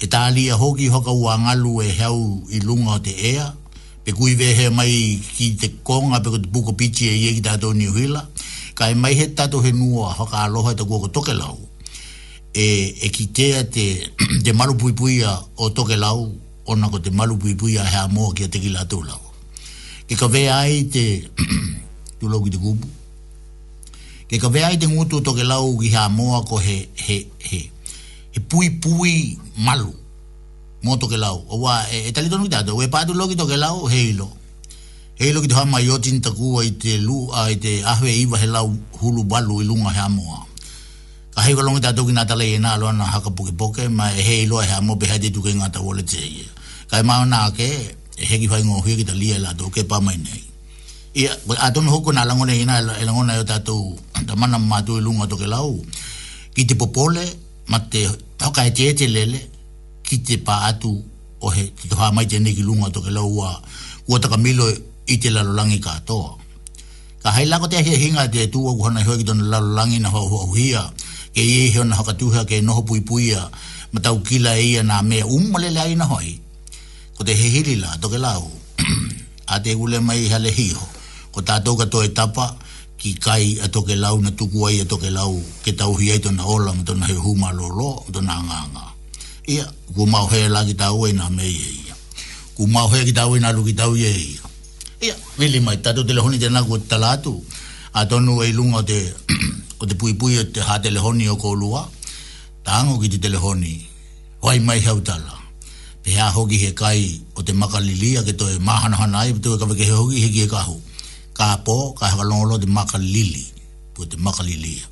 [0.00, 3.52] e tā lia hoki hoka ua ngalu e heau i lunga o te ea
[4.04, 7.42] pe kui ve he mai ki te konga pe kutu puko pichi e ia ki
[7.48, 8.22] tā tō huila
[8.74, 11.58] ka e mai he tato he nua hoka aloha e tā kua toke lau
[12.54, 12.66] e,
[13.02, 13.98] e ki tea te,
[14.44, 15.20] te malu pui
[15.58, 16.30] o toke lau
[16.68, 19.20] ona ko te malu pui pui a hea moa ki a te kila tau lau.
[20.08, 21.04] Ke ka vea ai te
[22.20, 22.86] tu lau ki te kupu.
[24.28, 26.76] Ke ka vea ai te ngutu to ke lau ki hea moa ko he,
[27.06, 27.60] he, he,
[28.34, 29.94] he pui pui malu
[30.84, 31.40] mo to ke lau.
[31.48, 34.12] O wa e, e talito nukita to, we patu lau ki to ke lau he
[34.12, 34.28] ilo.
[35.18, 38.38] He ilo ki te hama iotin takua i te, lu, a, i te ahwe iwa
[38.38, 40.44] he lau hulu balu i lunga hea moa.
[41.34, 44.46] Ka hei walongi tātou ki nātalei e nā loana haka poke poke, ma e hei
[44.50, 46.46] loa hea mo pehaite tuke ngā tawole tēie
[46.88, 47.68] kai mau na ke
[48.18, 50.40] e he ki fai ngohi ki talia la do ke pa mai nei
[51.22, 51.28] i
[51.64, 53.76] a ton hoko na langone ina e langone yo tato
[54.28, 55.76] ta mana ma tu e lunga to ke lau
[56.56, 57.24] ki te popole
[57.70, 58.08] mate
[58.40, 59.40] to kai te te lele
[60.06, 60.96] ki te pa atu
[61.44, 63.52] o he ki toha mai te ne ki lunga to ke lau wa
[64.08, 64.64] ua taka milo
[65.12, 66.32] i te langi ka toa
[67.22, 69.36] ka hai lako te he hinga te tua kuhana hoa ki lo
[69.76, 70.82] langi na ho hoa huia
[71.36, 73.44] ke iehi ona hakatuha ke noho pui puia
[73.92, 76.47] ma tau kila e ia nā mea umalele ai na hoi
[77.18, 78.46] ko te hehiri la toke la u
[79.50, 80.86] a te ule mai hale hiho
[81.34, 82.46] ko tātou katoa e tapa
[82.98, 86.20] ki kai a toke lau na tuku ai a toke lau ke tau hi ai
[86.22, 88.86] tona ola ma tona he huma lo lo ma tona nganga
[89.50, 91.96] ia ku mau hea la ki tau e na mei e ia
[92.54, 94.46] ku mau hea ki tau e na lu ki tau e ia
[95.10, 97.34] ia mili mai tato telehoni tena ku talatu
[97.98, 99.00] a tonu e ilunga o te
[99.82, 101.82] o te pui pui o te ha telehoni o ko lua
[102.62, 103.18] ta ango ki te
[104.40, 105.37] o ai mai hau tala
[106.08, 107.04] he a hoki he kai
[107.38, 110.48] o te makalilia ke toi mahanahana ai, pito e kawake he hoki he ki e
[110.48, 110.76] kahu.
[111.36, 113.44] Ka po, ka he kalongolo te makalili,
[113.94, 114.84] po te makalilia.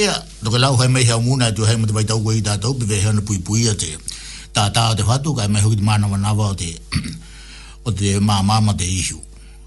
[0.00, 2.72] Ea, toke lau hai mei hea muna, tu hei mo te vai tau koei tātou,
[2.78, 3.90] pi vei heana pui pui a te
[4.56, 6.70] tātā o te whatu, ka mei hoki te mana wanawa o te,
[7.86, 9.20] o te māmama te ihu.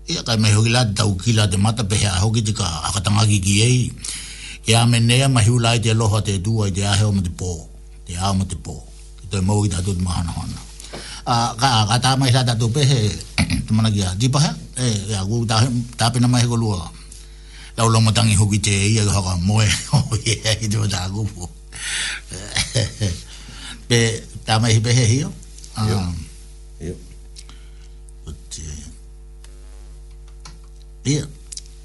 [0.09, 2.65] Ea, ka mei hoki la te tau kila te mata, pe hea hoki te ka
[2.89, 3.79] akatangaki ki ei,
[4.65, 7.29] ke a menea ma hiu lai te aloha te tua i te aheo mo te
[7.29, 7.51] pō,
[8.09, 8.75] te aheo mo te pō,
[9.21, 10.65] ki toi mau i tātou te mahanahana
[11.25, 13.01] ka ah, ka ta mai sa ta tu pe he
[13.67, 14.39] tu mana kia di pa
[14.79, 15.55] e ya e, gu ta
[15.99, 16.79] ta pe na mai go lua
[17.75, 20.79] la lo mo tangi hoki te ia ga ga mo e o ye i do
[20.93, 21.43] ta gu pu
[23.87, 23.99] pe
[24.47, 25.29] ta mai pe he hio
[25.75, 25.99] ah yo
[28.25, 28.57] but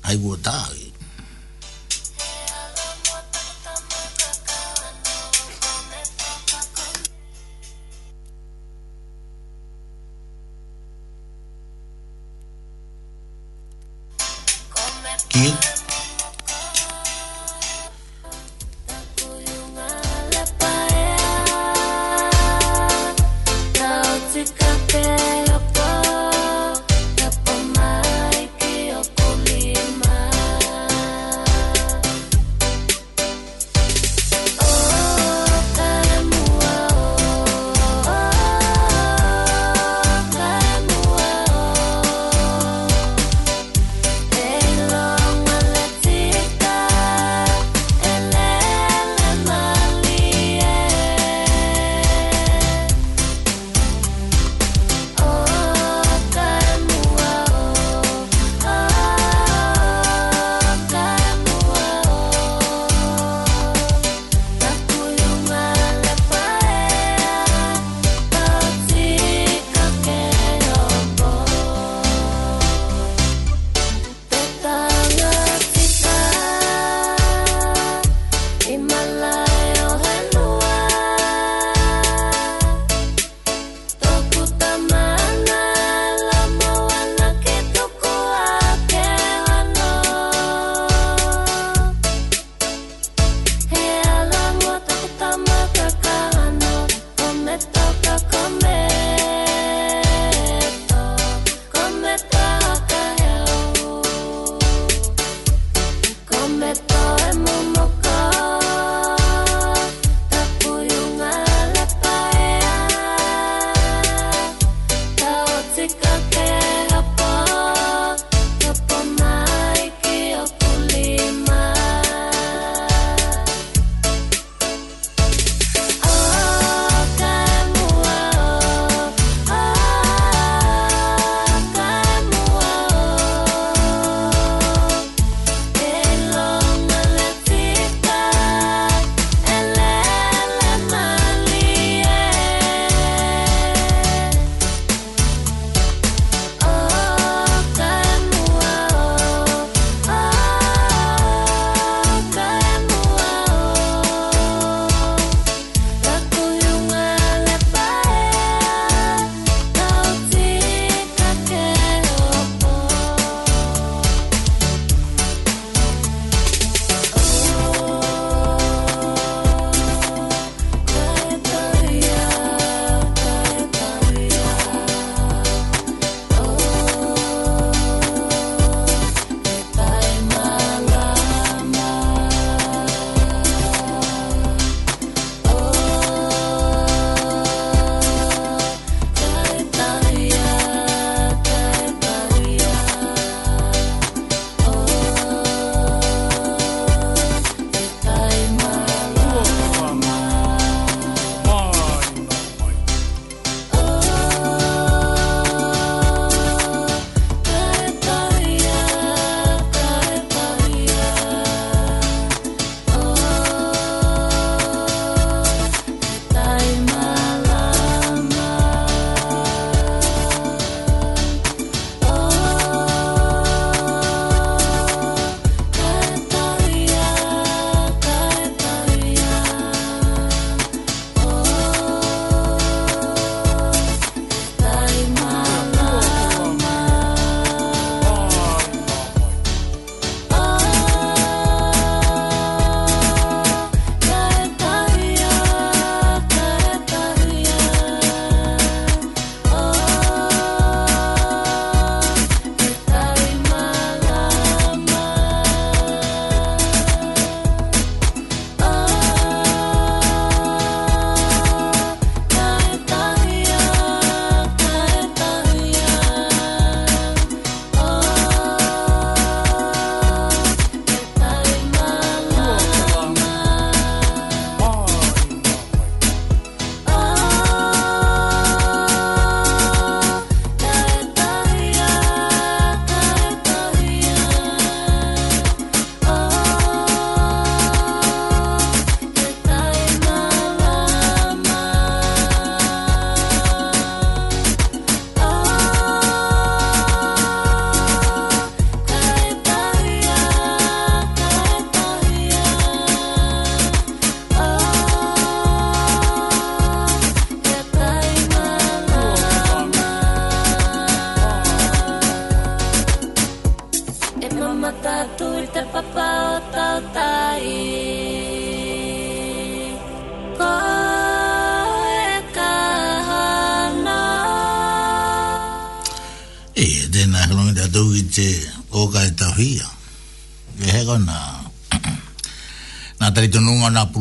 [0.08, 0.56] ai gu ta
[15.36, 15.73] aqui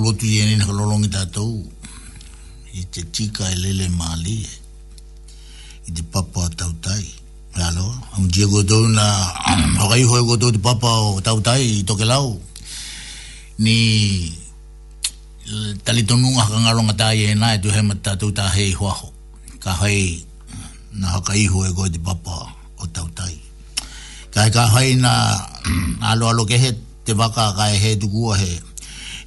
[0.03, 1.55] lotu i ene ka lolongi tātou
[2.77, 4.37] i te tika e lele māli
[5.87, 7.19] i te papa tautai
[7.53, 7.85] Lalo,
[8.17, 9.05] am diego do na
[9.77, 10.89] hokai hoi do di papa
[11.21, 12.33] tau tai i toke lau
[13.61, 13.77] ni
[15.85, 19.07] talitonunga haka ngalonga tai e nai tu hema tatu ta hei huaho
[19.63, 20.03] ka hei
[20.99, 22.35] na hokai hoi godo di papa
[22.81, 23.35] o tau tai
[24.33, 25.13] ka hei ka hei na
[26.11, 26.71] alo alo ke he
[27.05, 28.49] te waka ka he tu kua he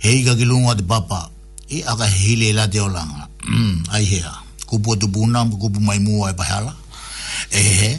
[0.07, 1.31] heiga ki lunga te papa
[1.69, 4.33] e aka hile la te olanga mm, ai hea
[4.67, 6.73] kupu tu puna kupu mai mua e pahala
[7.51, 7.91] e he he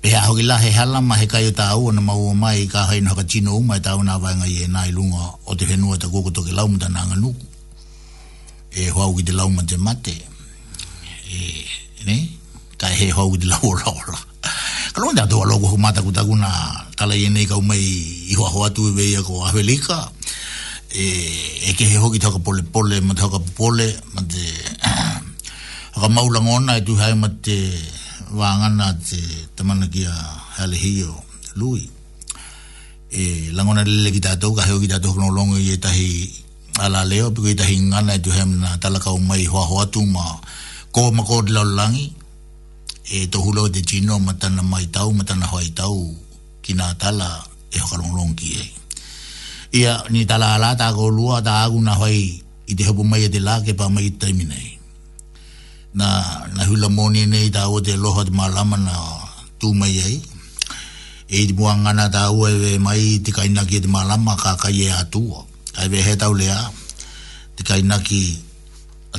[0.00, 2.32] pe a hoki la he hala ma he kai o tā ua na ma ua
[2.42, 4.90] mai i ka hai na haka tino u mai tā una vanga i e nai
[4.96, 7.44] lunga o te whenua ta kukuto ke lauma ta nanga nuku
[8.80, 10.14] e hoa uki te lauma te mate
[11.28, 11.40] e
[12.08, 12.16] ne
[12.80, 14.18] ka he hoa uki te lau ora ora
[14.92, 16.50] ka lunga tā tō aloko hu mata kutakuna
[16.98, 17.84] tala i e nei ka umai
[18.28, 19.50] i hoa hoa tu i e veia ko a
[20.94, 21.06] e
[21.66, 23.82] e ke he hoki taka pole pole ma taka pole
[24.14, 24.46] ma te
[25.98, 27.58] ka maula ngona e tu hai ma te
[28.38, 29.18] wangana te
[29.58, 30.14] tamana ki a
[30.62, 31.18] hale hi o
[31.58, 31.82] lui
[33.22, 36.10] e langona lele ki tātou ka he hoki tātou kono longo i e tahi
[36.86, 39.86] ala leo piko i tahi ngana e tu hai ma talaka o mai hoa hoa
[39.90, 40.22] tu ma
[40.94, 42.06] ko ma ko te lau langi
[43.18, 45.98] e to hula o te jino ma tana mai tau ma tana hoa tau
[46.62, 47.26] ki nga tala
[47.74, 48.82] e hoka longo ki e ki
[49.74, 52.22] ia ni tala ala ta go lua ta agu na hoi
[52.70, 54.68] i te hapu mai e te la ke pa mai te minei
[55.98, 56.06] na
[56.54, 58.94] na hula moni nei ta o te loha te malama na
[59.58, 60.16] tu mai ei
[61.26, 64.78] e i te buangana ta ua e mai te kainaki e te malama ka kai
[64.86, 65.40] e atua
[65.82, 66.58] ai ve he tau lea
[67.58, 68.22] te kainaki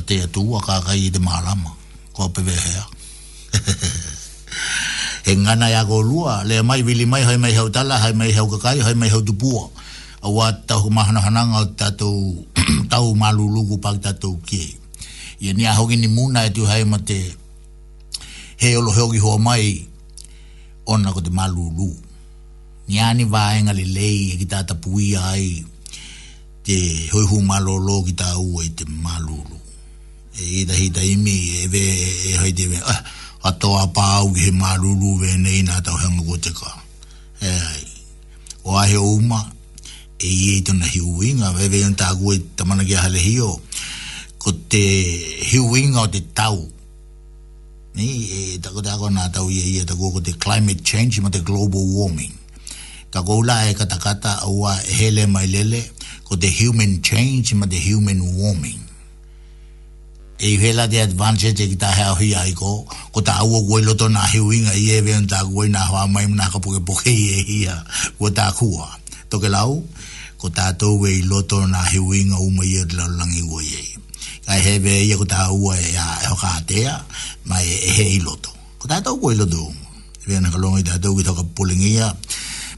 [0.08, 1.68] te atua ka kai e te malama
[2.16, 2.82] ko pe ve hea
[5.28, 8.30] he ngana ia go lua le mai vili mai hai mai hau tala hai mai
[8.36, 9.24] hau kakai hai mai hau tupua hai mai hau
[9.80, 9.84] tupua
[10.26, 12.10] wa tahu mahana hana ngau tatu
[12.92, 14.74] tahu malu lugu pak tatu ki
[15.38, 17.18] ye ni aho ni muna itu e hai te
[18.60, 19.86] he olo he ogi ho mai
[20.90, 21.90] onna ko te malu lu
[22.90, 25.62] ni ani va en lei e kita tapui ai
[26.66, 26.76] te
[27.14, 29.58] hoi hu malu lo ki ta u e te malu lu
[30.40, 31.84] e ida hita imi e ve
[32.26, 33.00] e hai te ve ah,
[33.46, 36.70] a to a pa u he malu lu ve nei na tau hanga ko ka
[37.46, 37.82] e ai
[38.68, 39.46] o ahe o umaa
[40.18, 43.50] e i eito na hiu winga, wewe yon tāgu e tamana ki hale hiu,
[44.38, 44.80] ko te
[45.50, 46.56] hiu winga o te tau,
[47.96, 51.20] ni, e tako te ako nā tau e i e tako ko te climate change
[51.20, 52.32] ma te global warming.
[53.12, 55.82] Ka koula e katakata aua e hele mai lele,
[56.24, 58.82] ko te human change ma te human warming.
[60.36, 63.60] E i hela te advantage e ki tā hea hui ai ko, ko tā aua
[63.68, 66.48] koe loto nā hiu winga i e wewe yon tāgu e nā hua mai mna
[66.52, 67.76] kapuke pokei e hia,
[68.18, 68.92] ko ta kua.
[69.26, 69.82] Toke lau,
[70.40, 73.90] ko tātou e i loto nā he winga uma i e laulangi ua i ei.
[74.46, 76.96] Kai he vea ko tā e a e hoka atea,
[77.46, 78.52] ma e, e he i loto.
[78.78, 79.96] Ko tātou ko i loto uma.
[80.22, 82.12] E vea naka longa i tātou ki tāka pulingia,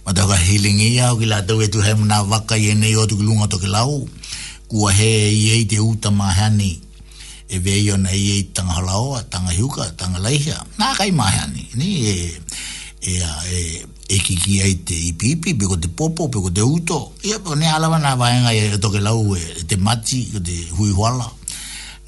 [0.06, 3.06] ma tāka hilingia, o ki lātou e tu he muna waka i e nei o
[3.11, 4.06] tuki lunga toki lau,
[4.70, 6.76] kua he i ei te uta mahani,
[7.48, 12.18] e vea ia na i ei tangahalaoa, tangahiuka, tangalaihia, nā kai mahani, ni e,
[13.02, 13.62] e, e
[14.09, 17.12] e ki ki ai te ipipi, peko te popo, peko te uto.
[17.28, 20.54] Ia, pa ne alawa nā vaenga e toke lau e, e te mati, ko te
[20.78, 21.26] hui huala.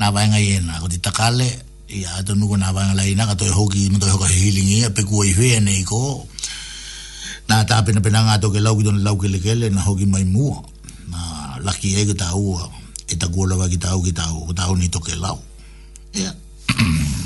[0.00, 1.46] Nā vaenga i ena, ko te takale,
[1.92, 4.88] ia, ato nuko nā vaenga lai nā, kato e hoki, mato e hoka healing ia,
[4.96, 6.24] peku i hui ane i koo.
[7.52, 10.56] Nā tā pina pina ngā toke lau ki tonu lau kele kele, hoki mai mua.
[11.12, 12.64] Nā laki e ki tā ua,
[13.12, 15.36] e ta kuolawa ki tā u ki tā ni toke lau.
[16.16, 16.32] Ia.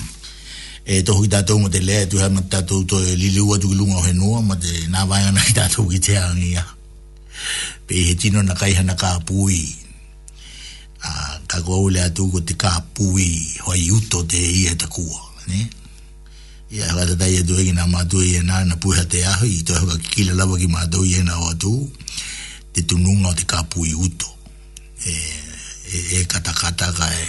[0.84, 3.70] e tohu ki tātou ma te lea tu hama tātou to e li liua tu
[3.70, 6.64] ki lunga o he noa ma te nā vanga nai tātou ki te angia
[7.88, 9.62] pe he tino na kaiha hana ka pui
[11.04, 13.30] a ka kua ule atu ko te ka pui
[13.64, 15.62] hoa iuto te i he takua ne
[16.74, 19.48] i a hoa tatai atu hegi nā mātou i he nā na puha te ahu
[19.48, 21.72] i tohu ka kikila lawa ki mātou i he nā o atu
[22.76, 24.28] te tununga o te ka pui uto
[25.08, 27.26] e, e, e kata kata ka e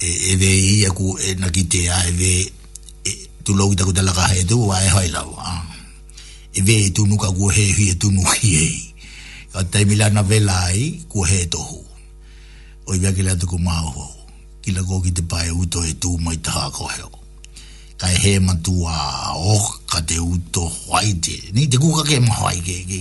[0.00, 2.34] e e ve i aku e na ki te a e ve
[3.04, 3.10] e
[3.44, 5.54] tu lau i taku te laka hae tu a e hai lau a
[6.56, 8.68] e ve e nuka ka kua he hui e tunu ki e
[9.52, 11.78] ka te mila na ve lai kua he tohu
[12.88, 14.14] o i vea tuku mau hou
[14.62, 17.10] ki lako ki te pae uto e tu mai taha ko heo
[18.00, 21.10] ka e he matu a o oh, ka te uto hoai
[21.52, 22.98] ni te kuka ke mahoai ke ke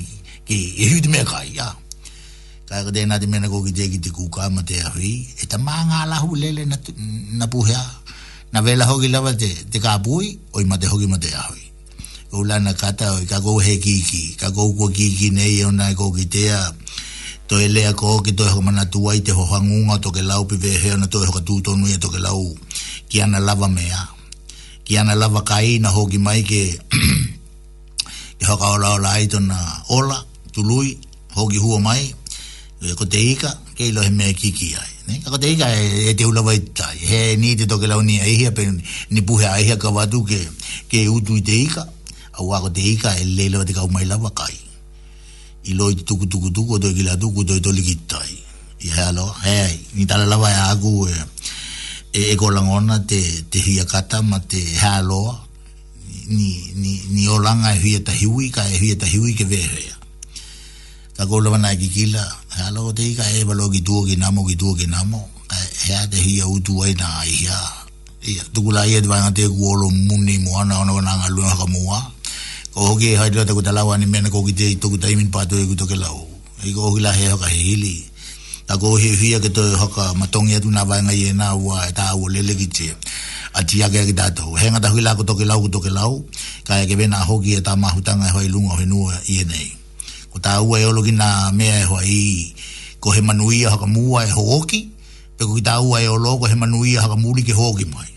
[0.47, 1.86] ke ke ke ke ke
[2.67, 5.23] Kaya kada yung natin mena kukitiya kiti kuka mati ahi.
[5.23, 6.75] E Ita maa nga lahu lele na,
[7.39, 7.47] na
[8.47, 11.63] Na vela hoki lawa te, te kapuhi, oi mati hoki mati ahi.
[12.31, 14.35] Kula na kata, oi kako he kiki.
[14.35, 16.75] Kako kwa kiki ne yon e na e kukitiya.
[17.47, 20.99] To elea ko ki to eho mana tuwa te hohangunga to ke lau pipe heo
[20.99, 22.43] na to eho katuto nui to ke lau
[23.07, 24.11] ki ana lava mea.
[24.83, 26.75] Ki ana lava kai na hoki mai ke
[28.43, 29.55] ke hoka ola ola aito na
[29.87, 30.19] ola
[30.51, 30.99] tului
[31.31, 32.03] hoki huo mai
[32.81, 35.65] e ko te ika ke lo he me e ki ai ne ko te ika
[35.73, 38.65] e, e te ulo vai tai he ni te la launi ai hia pe
[39.09, 40.37] ni puhe ai hia ka watu ke
[40.89, 41.87] ke utu i te ika
[42.37, 44.53] a ua ko te ika e le lewa te kau mai lawa kai
[45.65, 48.31] i lo i te tuku tuku tuku o ki la tuku toi toli ki tai
[48.85, 51.11] i hea lo he ai ni tala la e aku e
[52.13, 53.17] e la e kolangona te
[53.49, 55.33] te hia kata ma te hea loa
[56.29, 59.96] ni ni ni olanga e hia tahiwi ka e hia tahiwi ke vehea
[61.17, 62.21] ka ko lo na ki kila
[62.61, 65.89] ha lo de ka e balo ki duo ki namo ki duo ki namo e
[65.97, 67.57] ha de hi au tu ai na ai ha
[68.21, 70.77] e tu ku la ye de ba te ku lo mu e ni mo ana
[70.77, 71.97] ona na nga lu ka mo wa
[72.73, 74.53] ko ho ki ha de te ku ta la wa ni me na ko ki
[74.53, 76.21] de tu ku ta min pa to ku to ke la o
[76.61, 77.97] e ko ki la he ka e e he li
[78.69, 81.17] ta ko hi hi ke to ho ka ma tong ye tu na ba nga
[81.17, 82.89] ye na wa ta wo le le ki che
[83.57, 85.57] a tia ke ki ta to he nga ta ku la ku to ke la
[85.57, 86.21] u ku to ke la u
[86.67, 88.77] ka ke be na ho ki ta ma hu ta nga ho i lu nga
[88.77, 89.01] ho i nu
[89.33, 89.69] ye nei
[90.37, 92.53] o ta ua e olo ki nga mea e hoa i
[93.01, 94.79] ko he manuia haka mua e hooki
[95.37, 98.09] pe ko ki ta ua e olo ko he manuia haka muli ke hooki mai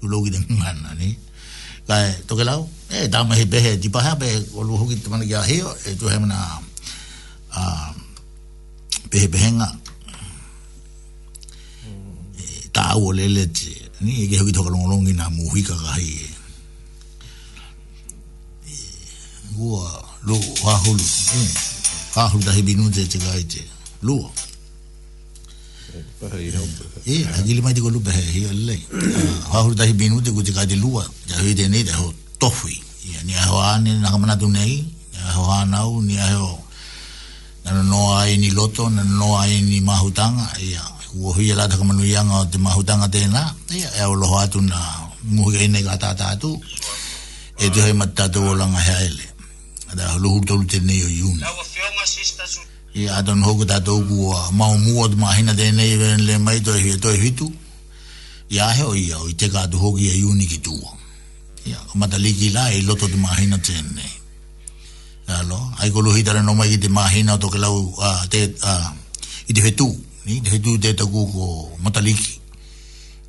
[0.00, 1.12] tu lo ki te ngana ni
[1.86, 5.24] kai toke lau e ta mahi pehe di paha pe o lu hoki te mana
[5.28, 6.36] ki a heo e tu he mana
[7.52, 7.62] a
[9.12, 9.68] pehe pehenga
[12.32, 13.68] e ua lele te
[14.00, 16.16] ni e ke hoki toka longolongi nga muhika kahi
[18.72, 18.74] e,
[19.44, 21.04] e ua e lo ha hulu
[22.18, 22.30] ha hmm.
[22.32, 23.62] hulu da hebi nunze te ga ite
[24.02, 24.30] lo
[27.06, 28.76] e agili mai digo lu be hi alle
[29.52, 31.94] ha hulu da hebi nunze go te ga de lua ja hu de ne da
[32.02, 32.82] ho tofui
[33.14, 34.82] ya ni ha ani na kamana tu nei
[35.14, 36.50] ya ho ana u ni ha ho
[37.64, 41.78] na no ai ni loto na no ai ni mahutanga ya ko hui la ta
[41.86, 44.78] manu yang o te mahutanga te na ya e lo ha tu na
[45.34, 46.50] mu ga ni ga ta ta tu
[47.62, 49.26] e te mata tu langa ha ele
[49.92, 51.38] ada lo hu tolu te nei o yun
[52.98, 56.58] i adon hoku ta tōku o mau mua tu mahina de nei veren le mai
[56.66, 57.48] toi to toi hitu
[58.56, 60.90] ya he o iau i te kātu hoki e yuni ki tūa
[61.68, 64.12] i a mata liki la i e loto tu mahina te nei
[65.40, 67.76] alo ai ko lohi tare nomai ki to ke la toke lau
[68.32, 68.40] te
[69.50, 69.88] i te hetu
[70.28, 71.46] i tu hetu te tōku ko
[71.84, 72.34] mata liki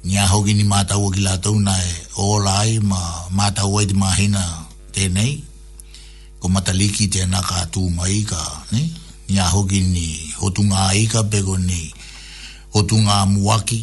[0.03, 2.99] ni a hoki ni mātaua ki la tau na e o lai ma
[3.37, 4.43] mātaua i te mahina
[4.95, 5.43] te nei
[6.39, 8.39] ko mataliki te na ka tu mai ka
[8.71, 8.83] ne
[9.27, 10.07] ni a hoki ni
[10.39, 11.81] hotunga ai ka pe ni
[12.73, 13.79] hotunga muaki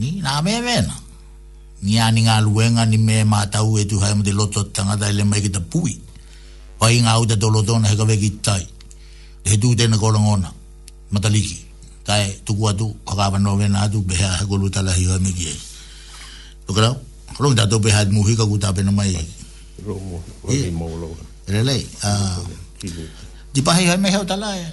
[0.00, 0.94] ni na me me na
[1.86, 5.12] ni ani nga luenga ni me ma tau e tu hai de loto tanga dai
[5.18, 5.94] le mai ki te pui
[6.78, 8.62] pai nga uta do loto na he ka ve ki tai
[9.46, 10.50] he tu te na ko longona
[11.14, 11.58] mataliki
[12.08, 14.66] tai tu ku atu ka ka va no ve na tu be ha ko lu
[14.74, 15.58] ta la hi ha me ki ai
[16.66, 16.90] to kra
[17.38, 19.14] ko lu ta to be ha mu hi ka ku ta pe na mai
[19.76, 20.16] Rumo,
[20.48, 21.24] rumo, rumo.
[21.46, 22.40] relei a ah.
[23.54, 24.66] di hei me heu tala e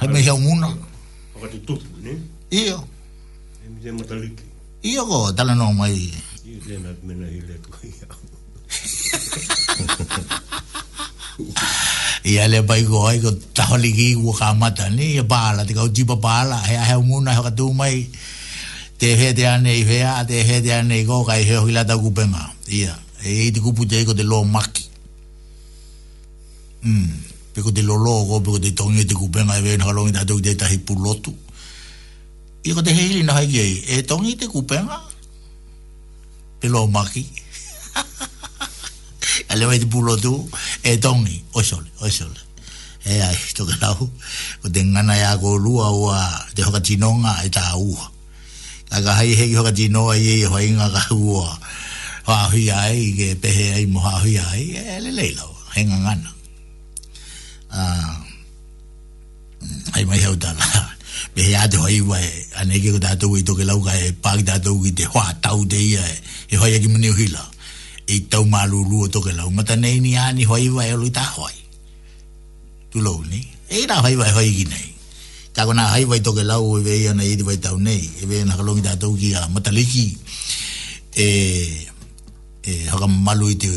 [0.00, 2.12] hei me heu muna o te tupu ne
[2.62, 2.78] io
[3.64, 4.42] e mi te mataliki
[4.92, 6.12] io ko tala no mai
[6.46, 8.06] Iyo te na mena hile ko ia
[12.30, 14.52] ia le pai ko ai ko taholi ki ku ka
[14.92, 18.08] ni ia pala te kau jipa pala hea hea muna hea katu mai
[19.00, 21.82] te he te ane i hea te he te ane i ko kai hea hila
[21.88, 22.92] ta kupenga ia
[23.24, 24.75] e i te kupu te iko te lo mak
[26.86, 27.10] Mm.
[27.54, 30.42] peko te lolo o ko, peko te tongi te kupenga e wei nhalongi te atoki
[30.46, 31.32] te tahi pulotu.
[32.68, 34.98] Iko te hehili na haiki ei, e tongi te kupenga,
[36.62, 37.24] pelo o maki,
[39.50, 40.32] ale wei te pulotu,
[40.88, 42.38] e tongi, oisole, oisole.
[43.06, 44.06] E ai, toka lau,
[44.62, 46.22] ko te ngana ya ko lua ua,
[46.54, 48.06] te hoka tinonga e ta ua.
[48.92, 51.50] Kaka hai hei hoka tinoa i e hoa inga ka ua,
[52.30, 56.35] hoa hui ai, ke pehe ai mo hoa hui ai, e le leilau, henga ngana.
[57.76, 58.00] Ah.
[59.60, 60.64] Mm, ai mai hau tala
[61.36, 63.92] be ya de hoi wa e, ane ke da to wi to ke lau ga
[64.04, 66.14] e pa da to wi de ho ta de ia e,
[66.52, 67.40] e hoi ki mo ni hila
[68.08, 70.94] e tau ma lu lu to ke lau mata nei ni ani hoi wa e
[71.00, 71.56] lu ta hoi
[72.92, 74.88] tu lo ni e da hoi wa e hoi ki nei
[75.56, 77.76] ka ko na hoi wa to ke lau e ve ia nei di wa tau
[77.76, 80.06] nei e ve na kalong da to ki a mata li ki
[81.12, 81.26] e
[82.64, 83.68] e ha ga malu i te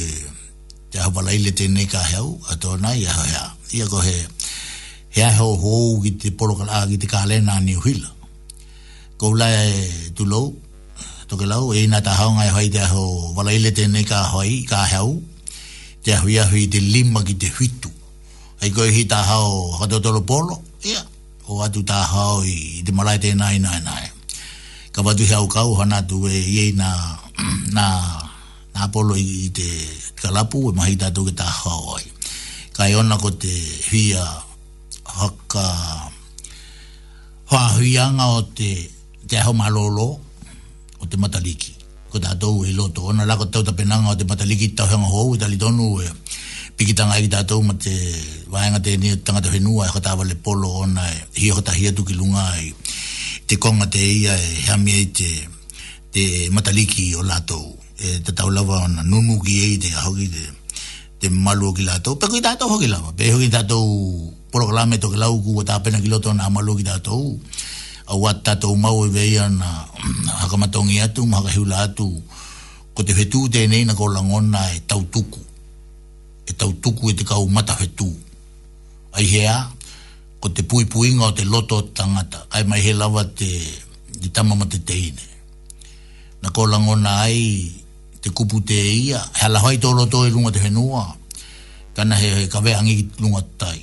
[0.91, 4.01] ja ha balai le te nei ka hau a to nai ha ha ia ko
[4.01, 4.17] he
[5.13, 8.09] he ai ho ho ki te poro ka ki te kale na ni hila
[9.19, 10.41] ko la e tu lo
[11.29, 13.03] to ke lau e na ta ha ngai e hoi te ho
[13.37, 15.21] wala ile te ne ka hoi ka hau
[16.03, 17.89] te hui a hui te lima ki te hitu
[18.65, 20.55] ai ko hi ta ha o ha to to lo polo
[20.89, 21.01] ia
[21.49, 24.05] o atu ta ha o i te marai te nai nai nai
[24.93, 26.89] ka watu hau kau hana tu e ie na
[27.75, 27.85] na
[28.73, 29.25] na polo i
[29.57, 29.67] te
[30.21, 32.18] kalapu e mahi tatu ki ta ha oi ia
[32.79, 33.51] kai ona ko te
[33.91, 34.23] hia
[35.03, 35.67] haka
[37.51, 38.71] whahuianga o te
[39.27, 40.07] te aho malolo
[41.03, 41.75] o te mataliki
[42.07, 45.11] ko te atou e loto ona lako tau ta penanga o te mataliki tau hanga
[45.11, 46.07] hou tali tonu e
[46.79, 47.91] pikitanga e ki tatou ma te
[48.53, 51.91] waenga te nia tanga te whenua e kata wale polo ona e hia kata hia
[51.91, 52.71] tuki lunga e
[53.47, 55.31] te konga te ia e hamia i te
[56.15, 56.23] te
[56.55, 57.59] mataliki o lato
[58.05, 60.45] e te tau lawa ona nunu ki e te ahogi te
[61.19, 62.15] te malu ki lātou.
[62.19, 63.11] Pe koi tātou hoki lāma.
[63.19, 67.35] Pe hoki tātou proklame toki lau ku wata pena ki loto na malu ki tātou.
[68.09, 69.85] A wat tātou mau e veia na
[70.41, 72.13] hakamatongi atu, maha hiu lātou.
[72.97, 75.43] Ko te whetū te nei na kola ngona e tau tuku.
[76.49, 78.07] E tau tuku e te kau mata fetu,
[79.17, 79.53] Ai hea,
[80.37, 82.43] ko te pui pui o te loto tangata.
[82.53, 83.47] Ai mai he lava te,
[84.21, 85.25] te tamama te teine.
[86.41, 86.79] Na kola
[87.15, 87.78] Ai
[88.21, 91.03] te kupu te ia, he ala hoi tolo tō i runga e te whenua,
[91.95, 93.79] kana he, he kawe angi runga tai.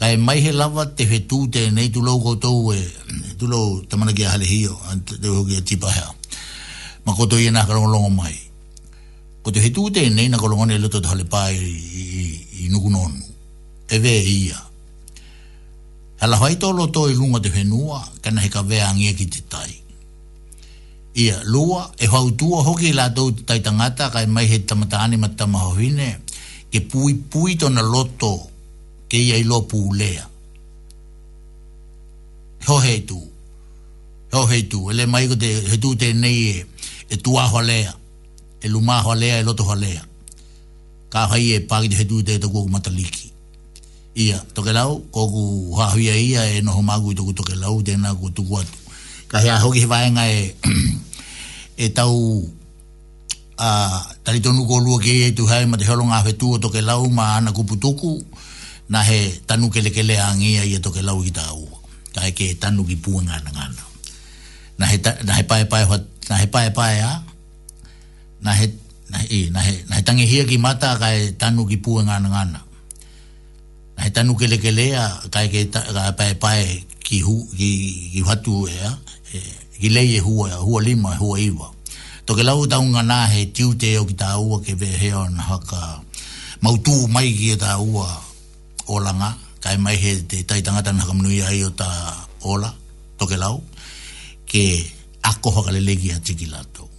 [0.00, 2.80] Ka e mai he lava te he tū te nei tu lau koutou e,
[3.38, 4.76] tu lau tamana ki a hale hio,
[5.08, 6.08] te hu ki a e tipa hea,
[7.06, 8.36] ma koutou i e nā karongolongo mai.
[9.42, 12.24] Ko te he tū te nei na karongone loto te hale pai i, i,
[12.66, 13.24] i nukunonu,
[13.88, 14.64] e, e ia.
[16.20, 19.46] He ala hoi tolo tō i runga te whenua, kana he kawe angi ki te
[19.48, 19.79] tai
[21.14, 26.18] ia lua e hautua hoki la tau te taitangata kai mai he tamataani ma tamahawine
[26.72, 28.38] ke pui pui tona loto
[29.10, 30.24] ke ia ilo pūlea
[32.66, 33.18] ho hei tu
[34.32, 36.62] ho hei tu ele mai ko te he tu te nei e
[37.10, 37.92] e tua hoalea
[38.62, 40.06] e luma hoalea e loto hoalea
[41.12, 43.32] ka hai e pāki te he tu te toku mataliki
[44.14, 45.42] ia toke lau koku
[45.74, 48.78] hahuia ia e noho magu i toku toke lau tēnā ko tuku atu
[49.30, 50.42] ka hea hoki he vaenga e
[51.86, 52.18] e tau
[53.54, 53.68] a
[54.26, 57.06] talitonu tonu ko lua ke tu hai ma te holonga fe tu to ke lau
[57.14, 57.62] ma ana ku
[58.90, 61.66] na he tanu ke le ke le angi ai to ke lau ki ta u
[62.14, 63.50] ka ke tanu ki pu nga na
[64.80, 65.84] na he na he pae pae
[66.30, 67.12] na he pae pae a
[68.44, 68.66] na he
[69.12, 72.02] na e na he na he tangi hia ki mata ka e tanu ki pu
[72.02, 72.42] nga na na
[73.94, 74.58] na he tanu ke a
[75.30, 75.80] ka ke ta,
[76.18, 76.64] pae pae
[77.06, 77.70] ki hu ki
[78.18, 78.90] ki hatu e a
[79.34, 79.38] E,
[79.78, 81.68] ki lei e hua, hua lima e hua iwa.
[82.26, 85.22] Tō ke lau taunga nā he tiu te o ki tā ua ke vea heo
[85.30, 85.82] na haka
[86.64, 88.06] mautū mai ki e tā ua
[88.90, 89.30] ola ngā,
[89.62, 91.86] kai mai he te taitangata na haka manui ai o tā
[92.52, 92.72] ola,
[93.18, 93.60] tō ke lau,
[94.50, 94.64] ke
[95.30, 96.90] ako haka lele ki a tiki lato.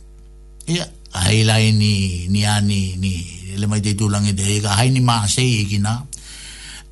[0.72, 1.94] Ia, a heila e ni,
[2.32, 3.14] ni ani, ni,
[3.60, 5.98] le mai te tūlangi te heika, hai ni maa sei e ki nā,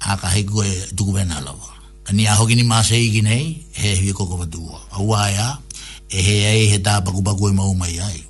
[0.03, 1.78] a ka heiku e tukubena lawa
[2.11, 4.81] ni a hoki ni maase iki nei, he hui koko vatua.
[4.91, 5.49] A ua e a,
[6.09, 8.23] e he ai he tā paku paku e mau mai ai.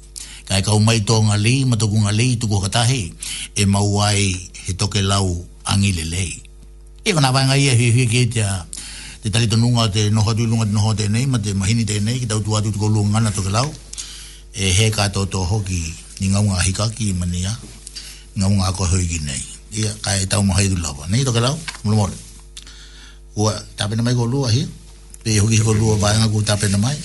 [0.48, 3.02] Ka e kau mai tō ngā li, ma tuku ngā li, tuku katahi,
[3.56, 4.34] e mau ai
[4.66, 5.30] he toke lau
[5.78, 6.42] i le lei.
[7.06, 8.66] E kona wanga ia hui hui kei tia,
[9.24, 12.00] te talito nunga te noho tui lunga te noho te nei, ma te mahini te
[12.00, 13.70] nei, ki tau tu atu tuko lunga ngana toke lau,
[14.54, 15.84] e he kā to tō hoki
[16.20, 17.56] ni ngā unga hikaki i mania,
[18.36, 19.42] nga nga ko hui ki nei.
[19.70, 21.08] Ia, ka e tau mahaidu lawa.
[21.08, 21.56] Nei toke lau,
[21.86, 22.28] mulu mori
[23.36, 24.66] ua tapena mai kolua hi
[25.24, 26.98] pe hoki kolua vaenga ku tapena mai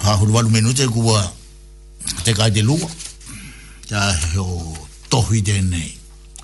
[0.00, 1.20] ha hulu walu menu te kua
[2.24, 2.88] te kai te lua
[3.88, 4.72] ta ho
[5.12, 5.92] tohi tenei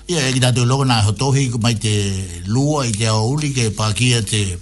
[0.07, 1.93] ia eki tatu e loko na ho tohi mai te
[2.47, 4.57] lua i te au uli ke pakia te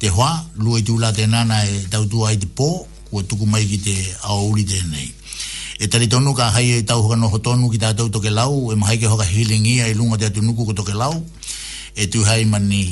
[0.00, 2.70] te hoa lua i tula te nana e tautua ai te pō
[3.08, 3.96] kua e tuku mai ki te
[4.28, 5.08] au uli tenei
[5.80, 8.74] e tari tonu ka hai e tau hukano ho tonu ki tatu toke lau e
[8.80, 11.16] mahaike hoka hilingia i e lunga te atu nuku ko toke lau
[11.98, 12.84] e tu hai mani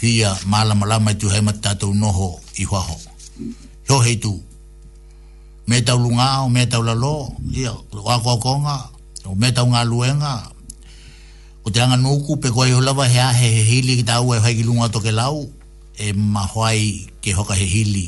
[0.00, 2.30] hia mala mala mai e tu hai mata tu noho
[2.62, 2.96] i waho
[3.88, 4.32] yo hei tu
[5.68, 7.16] me tau lunga o me tau lalo
[7.58, 7.72] ia
[8.06, 8.76] wako akonga
[9.24, 10.34] o me tau ngaluenga
[11.64, 14.54] o te anga nuku pe koe holawa hea he he hili ki tau e hai
[14.60, 15.36] ki lunga toke lau
[15.96, 16.84] e mahoai
[17.24, 18.06] ke hoka he hili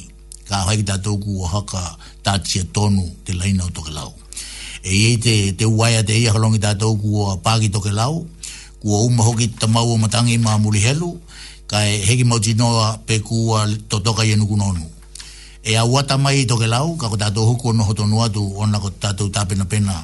[0.49, 1.81] ka hai ki tatou ku o hoka
[2.25, 4.11] tātia tonu te laina o toke lau
[4.85, 8.15] e iei te, te uaia te ia holongi tatou ku o pāki toke lau
[8.85, 11.17] kua uma hoki ta mau o matangi maa muli helu,
[11.67, 14.85] kai heki mauti noa pe kua totoka i enu kunonu.
[15.65, 18.91] E a wata mai i toke lau, kako tātou huku ono hoto nuatu, ona ko
[18.93, 19.97] tātou tāpena pena,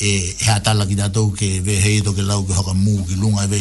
[0.00, 0.10] e
[0.40, 3.48] he atala ki tātou ke ve hei toke lau ki haka mū ki lunga e
[3.52, 3.60] ve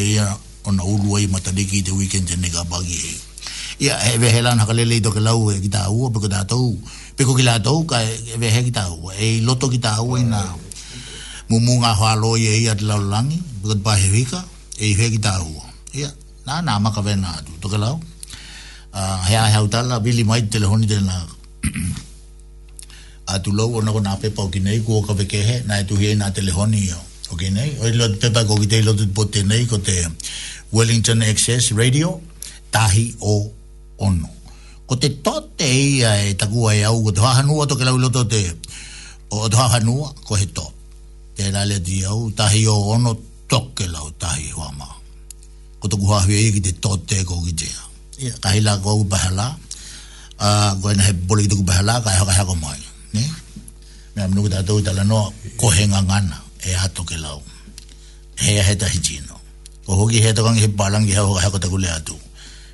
[0.71, 3.15] ona ulu ai matariki i te weekend e ka bagi hei.
[3.83, 6.71] Ia, e ve he lan haka lele i toke lau e ki tātou, peko tātou,
[7.19, 10.39] peko ki lātou, kai e ve he ki tātou, e loto ki tātou e nā...
[10.47, 10.64] Mm
[11.49, 13.29] mo mo nga hwa lo ye ya la lang
[13.81, 14.41] ba he wika
[14.81, 15.45] e he ki tau
[15.93, 16.09] ya
[16.45, 18.01] na na ma ka ben na to ka lau
[18.93, 21.15] a he a ha uta la bili mai telefoni de na
[23.29, 25.37] a tu lo wo na ko na pe pa ki nei ko ka be ke
[25.45, 26.99] he na tu he na telefoni o
[27.33, 29.93] ok nei o lo te pa ko ki lo te po te nei ko te
[30.73, 32.17] wellington access radio
[32.73, 33.45] tahi o
[34.01, 34.29] ono
[34.89, 38.25] ko te tote ia e takua e au ko te hahanua to ke lau loto
[38.25, 38.41] te
[39.29, 40.74] o te hahanua ko he tote
[41.35, 43.11] te lale di au tahi o ono
[43.47, 44.87] toke lau tahi hua ma.
[45.79, 47.81] Ko toku hua hui ki te tote ko ki tea.
[48.17, 48.35] Yeah.
[48.39, 49.57] Kahi la ko u bahala,
[50.39, 52.79] uh, ina he boli ki toku bahala, ka e haka mai.
[53.13, 53.23] Ne?
[54.15, 57.41] Me am nuku tatou tala no, ko he ngangana e hato ke lau.
[58.39, 59.35] He a he tahi jino.
[59.85, 62.15] Ko hoki he tokangi he palangi he haka haka taku le atu.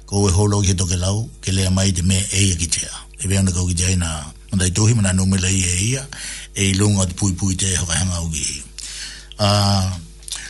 [0.05, 2.68] Ko u e holo ki he toke lau, ke lea mai te me eia ki
[2.70, 2.93] tea.
[3.26, 6.03] Ebe ana ko ki tea ina, mandai tuhi, mana numela i e eia
[6.56, 8.45] e i lunga te pui pui te hawahanga o gi.
[9.39, 9.99] Uh, ah,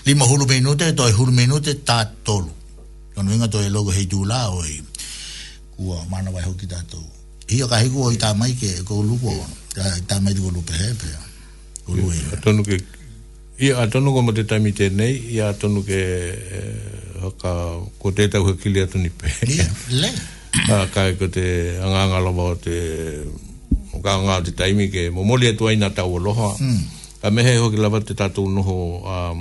[0.05, 1.45] lima hulu me inute, toi hulu me
[1.87, 2.49] tā tolu.
[3.13, 4.81] Kono inga toi logo hei tūla o hi.
[5.75, 7.03] Kua mana wai hoki tātou.
[7.49, 9.55] Hia ka hiku o i tā mai ke ko lupo ono.
[10.07, 11.11] Tā mai te ko lupo he pe.
[11.85, 12.31] Ko lupo ino.
[12.37, 12.79] Atonu ke,
[13.61, 16.01] ia tonu ko mo te taimi te nei, ia tonu ke
[16.33, 17.53] eh, haka,
[18.01, 19.31] ko te tau ha kili atoni pe.
[19.47, 19.67] Ia,
[20.01, 20.11] le.
[20.69, 21.47] Ah, ka e ko te
[21.79, 22.77] anganga lawa o te
[24.01, 26.81] ka nga te taimi ke mo moli atu aina tau aloha mm.
[27.31, 28.75] mehe hoki lawa te tatu noho
[29.13, 29.39] um,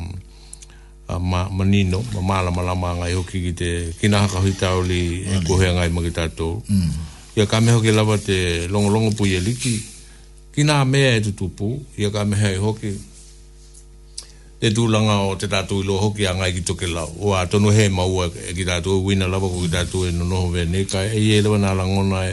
[1.09, 5.01] uh, ma manino ma mala mala ngai hoki ki te kinaha ka hui tau li
[5.25, 6.91] e kohe ngai mo tatu hmm.
[7.37, 8.39] ia ka mehe hoki lawa te
[8.73, 9.75] longo longo pu ye liki
[10.55, 11.69] kina mea e tutupu
[12.01, 12.91] ia ka mehe hoki
[14.61, 17.69] te tūlanga o te tatu ilo hoki a ngai ki toke lau o a tonu
[17.77, 21.01] he maua e ki tatu e wina lawa ko ki tatu e no vene ka
[21.01, 22.33] e ye lewa nalangona e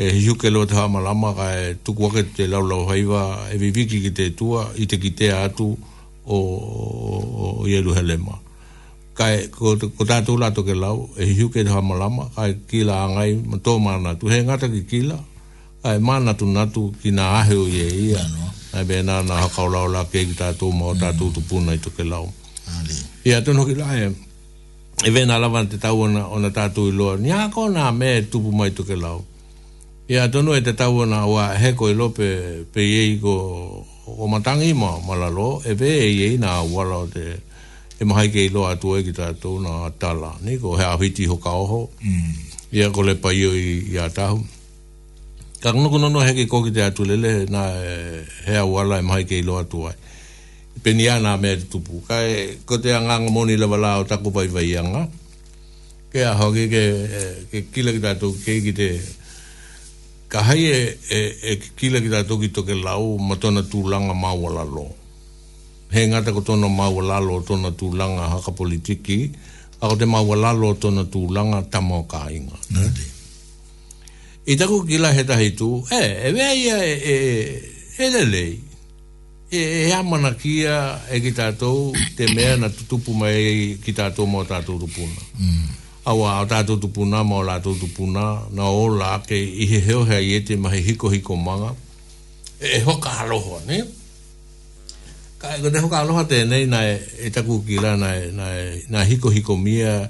[0.00, 3.22] e hi huke lo te hama lama ka e tuku wake te lau lau haiva
[3.52, 5.66] e viviki ki te tua i te ki te atu
[6.24, 8.32] o, o, o Yeruhelema
[9.18, 12.48] ka e ko, ko tātou lato ke lau e hi huke te hama lama ka
[12.48, 15.18] e kila ngai ma tō mana tu he ta ki kila
[15.84, 18.24] ka e mana tu natu ki nā ahe o ye ia
[18.72, 21.00] ka e bēnā nā hakao lau la ke ki tātou ma o mm.
[21.04, 22.24] tātou tu puna i to ke lau
[23.28, 24.08] ia tono ki lai e
[25.04, 28.48] e vena lawan te o na ona tātou i loa ni hako nā me tupu
[28.62, 29.20] mai to ke lau
[30.10, 32.28] Ia tono e te tau ana wa heko i e lope
[32.74, 33.34] pe ye ko
[34.06, 35.86] o matangi ma malalo e pe
[36.26, 37.26] e na wala o te
[37.94, 41.30] e mahai ke i lo atu e ki tātou na tala ni ko hea hiti
[41.30, 42.32] ho ka oho mm.
[42.74, 43.46] ia ko le pa i
[43.86, 44.42] i a tahu
[45.62, 47.94] ka kono kono no heke ko ki te atu lele na e,
[48.50, 49.94] hea wala e mahai ke i lo atu ai
[50.74, 54.02] e pe ni ana me te tupu ka e ko te anganga moni la wala
[54.02, 55.06] o taku vai vai anga
[56.10, 57.22] ke a hoki ke, e,
[57.54, 58.90] ke kila ki tātou ke ki te
[60.30, 64.52] ka hai e, e, e kila ki tātou ki toke lau ma tōna tūlanga maua
[64.60, 64.86] lalo.
[65.90, 69.16] He ngata ko tōna maua lalo tōna tūlanga haka politiki,
[69.82, 72.86] ako te maua lalo tōna tūlanga tamo ka inga.
[74.46, 75.68] I tako kila he tahi tū,
[75.98, 76.00] e,
[76.30, 77.18] e wea ia e, e,
[77.98, 78.52] e, e lei.
[79.50, 80.76] E, e amana kia
[81.10, 85.26] e ki tātou te mea na tutupu mai ki tātou mō tātou rupuna.
[85.42, 89.80] Mm awa o tātou tupuna ma o lātou tupuna na o la ke i he
[89.84, 91.74] heo hea i te mahi hiko hiko manga
[92.60, 93.82] e, e hoka aloha ne
[95.38, 96.96] ka e kote hoka aloha tēnei na e,
[97.26, 100.08] e taku ki la na, hiko hiko mia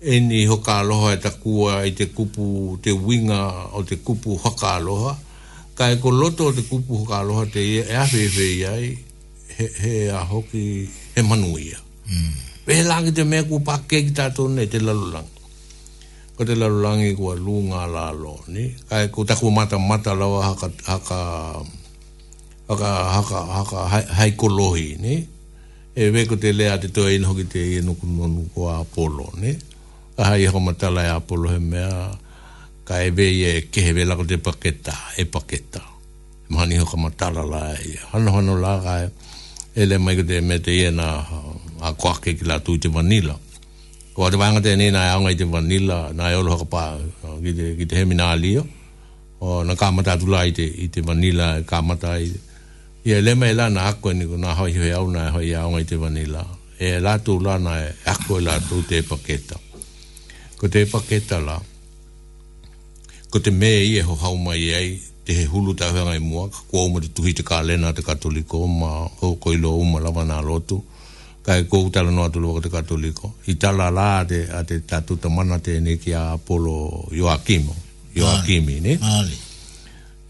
[0.00, 4.72] e ni hoka aloha e takua i te kupu te winga o te kupu hoka
[4.80, 5.18] aloha
[5.76, 8.96] ka e ko loto o te kupu hoka aloha te e, e awhewe iai
[9.56, 11.76] he, he a hoki he manuia
[12.08, 12.45] mm.
[12.66, 15.44] Pēlā ki te mea kua pake ki tātou nei, te lalulangi.
[16.36, 18.64] Ko te lalulangi kua lunga lalo, ni.
[18.90, 21.18] Kai ko taku mata mata lawa haka, haka,
[22.66, 23.84] haka, haka, haka
[24.18, 25.20] hai, kolohi, ni.
[25.96, 29.54] E we ko te lea te toa inho ki te ienu kunonu kua Apollo, ni.
[30.18, 32.18] Ka hai hau matala e Apollo he mea,
[32.84, 35.84] ka e we e kehe we lako te paketa, e paketa.
[36.42, 39.06] E mahani e hau ka matala la e, hano hano la kai,
[39.76, 41.06] e le mai ko te mea te ienu
[41.80, 43.36] a kwake ki latu i te Manila.
[44.14, 46.82] Ko te wanga te nei nai aonga i te Manila, nai olo haka pā,
[47.76, 48.62] ki te, hemina alia.
[49.40, 52.40] O na kāmata atu lai te, i te Manila, kāmata i te.
[53.06, 55.80] I e lema e lana akwe ni ko nā hoi hoi au nai hoi aonga
[55.84, 56.42] i te vanila.
[56.78, 59.58] E latu na e akwe latu te paketa.
[60.58, 61.60] Ko te paketa la,
[63.30, 64.90] ko te me i e ho hauma i ei,
[65.24, 67.60] te he hulu tau hanga i mua, ka kua umu te tuhi te kā
[67.94, 70.82] te katoliko, ma ho koilo umu lawa nā lotu
[71.46, 73.26] kai ko utala no atu loko te katoliko.
[73.46, 77.74] I tala la ate, ate tatu tamana te ne ki a polo Joakimo.
[78.18, 78.98] Joakimi, ne?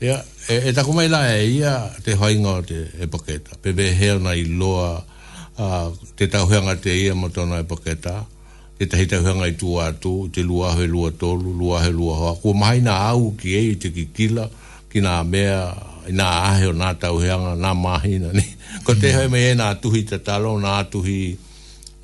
[0.01, 0.15] e,
[0.53, 1.73] e takumai la e ia
[2.05, 3.57] te hainga o te epaketa.
[3.65, 5.01] be heo na i loa
[5.57, 5.89] uh,
[6.21, 8.27] te tauhenga te ia matona epaketa.
[8.77, 12.35] Te tahita huenga i tu atu, te lua he lua tolu, lua he lua hoa.
[12.37, 14.51] Kua mahai na au ki e te kikila,
[14.93, 15.73] ki nga mea,
[16.13, 18.45] nga ahe o nga tauhenga, nga mahina, ne?
[18.87, 21.35] Ko te hoi mai e nā tuhi te talo, nā tuhi,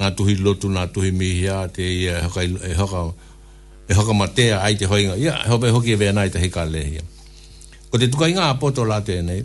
[0.03, 3.03] nā tuhi lotu, nā tuhi mihia, te i e hoka, e hoka,
[3.87, 6.43] e hoka matea, ai te hoi ngā, ia, yeah, hope hoki e vea nai te
[6.43, 7.05] hika lehia.
[7.93, 9.45] Ko te tuka inga apoto la te nei,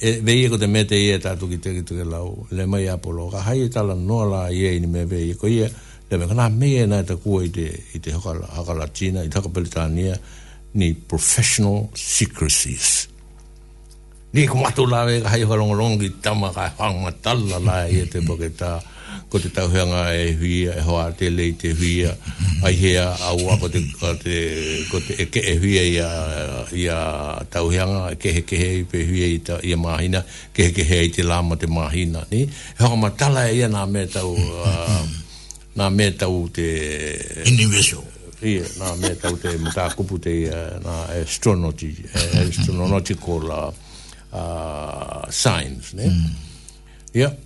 [0.00, 2.64] e vei e ko te me te i e tātu ki te ki lau, le
[2.64, 5.44] mai apolo, ka hai e tala noa la i e ni me vei e ko
[5.52, 7.68] ia, e, le me kanā me e nai te kua i te,
[8.16, 10.16] hoka, hoka la tina, i te hoka pelitania,
[10.80, 13.04] ni professional secrecies.
[13.04, 13.09] Mm
[14.32, 17.38] ni ko matu la ve hai ho long long ta ma ka fa ma tal
[17.50, 18.78] la la ye te bo ta
[19.26, 22.06] ko te tau hanga e hui e ho te le te hui
[22.62, 24.14] ai he a au a ko te ko
[25.02, 26.06] te e ke e hui ia
[26.70, 26.98] ia
[27.50, 30.22] tau hanga e ke he ke he pe hui ia ia mahina
[30.54, 33.50] ke he ke he te la ma te mahina ni e ho ma tal la
[33.50, 34.30] e ia na me tau
[35.74, 36.70] na me tau te
[37.50, 38.06] individual
[38.46, 40.38] i na me tau te mata kupu te
[40.86, 41.90] na astronomy
[42.46, 43.74] astronomical
[44.32, 46.06] uh, signs, ne?
[46.06, 46.34] Mm.
[47.18, 47.36] Ia,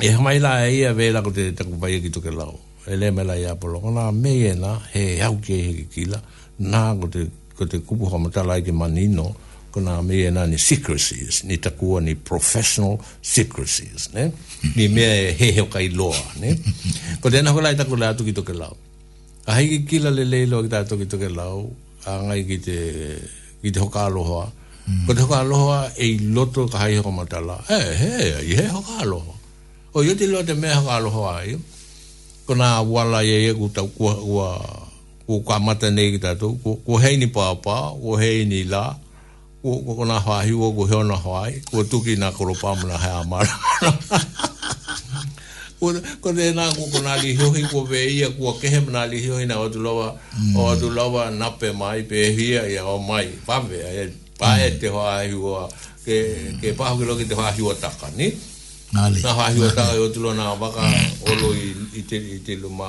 [0.00, 2.58] e hamai la e ia vela ko te taku pai ki toke lau.
[2.84, 6.20] E le mela ia polo, ona me e na, he hau ke he ki kila,
[6.60, 7.24] nā ko te,
[7.56, 9.30] ko te kupu hama tala i ke manino,
[9.72, 14.28] ko nā me e na ni secrecies, ni takua ni professional secrecies, ne?
[14.76, 16.52] ni me e he heo kai loa, ne?
[17.24, 18.76] ko te nako lai taku le atu ki toke lau.
[19.48, 21.64] A hei ki kila le leilo ki tātou ki toke lau,
[22.08, 22.76] a ngai ki te,
[23.64, 24.44] ki te hoka aloha,
[25.06, 27.56] Ko te hoka aloha e i loto ka hai hoka matala.
[27.68, 29.32] He, he, i he hoka aloha.
[29.96, 31.56] O yo te loa te mea hoka aloha ai.
[32.44, 34.12] Ko nā wala ye ye ku tau kua,
[35.26, 36.52] ku kua, mata nei ki tatu.
[36.84, 38.92] Ko hei ni pāpā, ko hei ni lā.
[39.64, 41.62] Ko, ko nā hoa hiwa, ko heo nā hoa ai.
[41.70, 43.80] Ko tuki nā koropā muna hea mara.
[46.20, 49.24] ko te nā ko ko nā li hiohi ko pe ia ko kehe mna li
[49.24, 50.56] hiohi nā o tu lawa mm.
[50.56, 54.08] o tu lawa nape mai pe hia ia o mai pape ai
[54.44, 54.78] ka e mm.
[54.80, 55.62] te hoa ahiua
[56.04, 56.16] ke,
[56.60, 58.28] ke pahu ke loki te hoa ahiua taka ni
[58.94, 59.18] Nali.
[59.26, 61.08] na hahi o tāi o tulo nā waka mm.
[61.32, 62.86] olo i, i, te, i te luma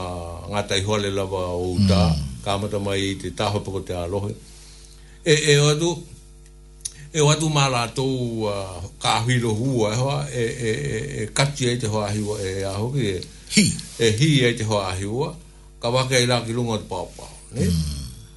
[0.52, 2.20] ngātai hoale lawa o uta mm.
[2.46, 4.36] kāmata mai te tāho pako te alohe.
[5.26, 5.90] E, e o atu,
[7.10, 9.94] e o atu mā rātou uh, kā hilo hua
[10.30, 13.18] e, e e, e, e, e kati e te hoa hiwa e a hoki e,
[14.06, 15.32] e hi e te hoa hiwa,
[15.82, 17.32] ka waka ke ila ki lunga te pāpāo.
[17.56, 17.82] Mm.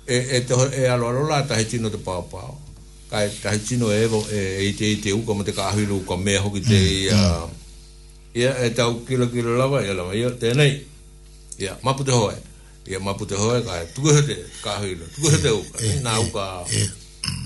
[0.08, 2.54] E, e, te, e alo alo lā tahi tino te pāpāo
[3.10, 5.68] kai tahi tino e vo e, e i te i te uka ma te ka
[5.72, 6.86] ahiru uka mea hoki te mm.
[6.92, 7.50] i a mm.
[8.40, 10.84] ia e tau kilo kilo lawa ia lawa yo tēnei
[11.58, 12.34] ia mapu te hoa
[12.86, 16.12] ia mapu te hoa kai tuku hete ka ahiru tuku hete eh, eh, uka nā
[16.12, 16.26] eh.
[16.28, 16.44] uka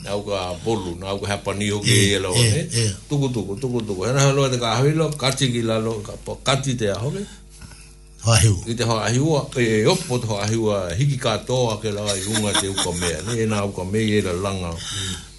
[0.03, 0.37] nā uka
[0.67, 2.63] bolu nā uka hea pani hoki ia lawa ne
[3.09, 5.63] tuku tuku tuku tuku era lo te ka ahiru kati ki
[6.03, 7.23] ka kati te ahoke
[8.27, 11.93] hoa hiu i te hoa hiu e, e opo te hoa hiu hiki katoa ke
[11.95, 15.31] lawa i unga te uka mea ne e nā uka mea ia langa mm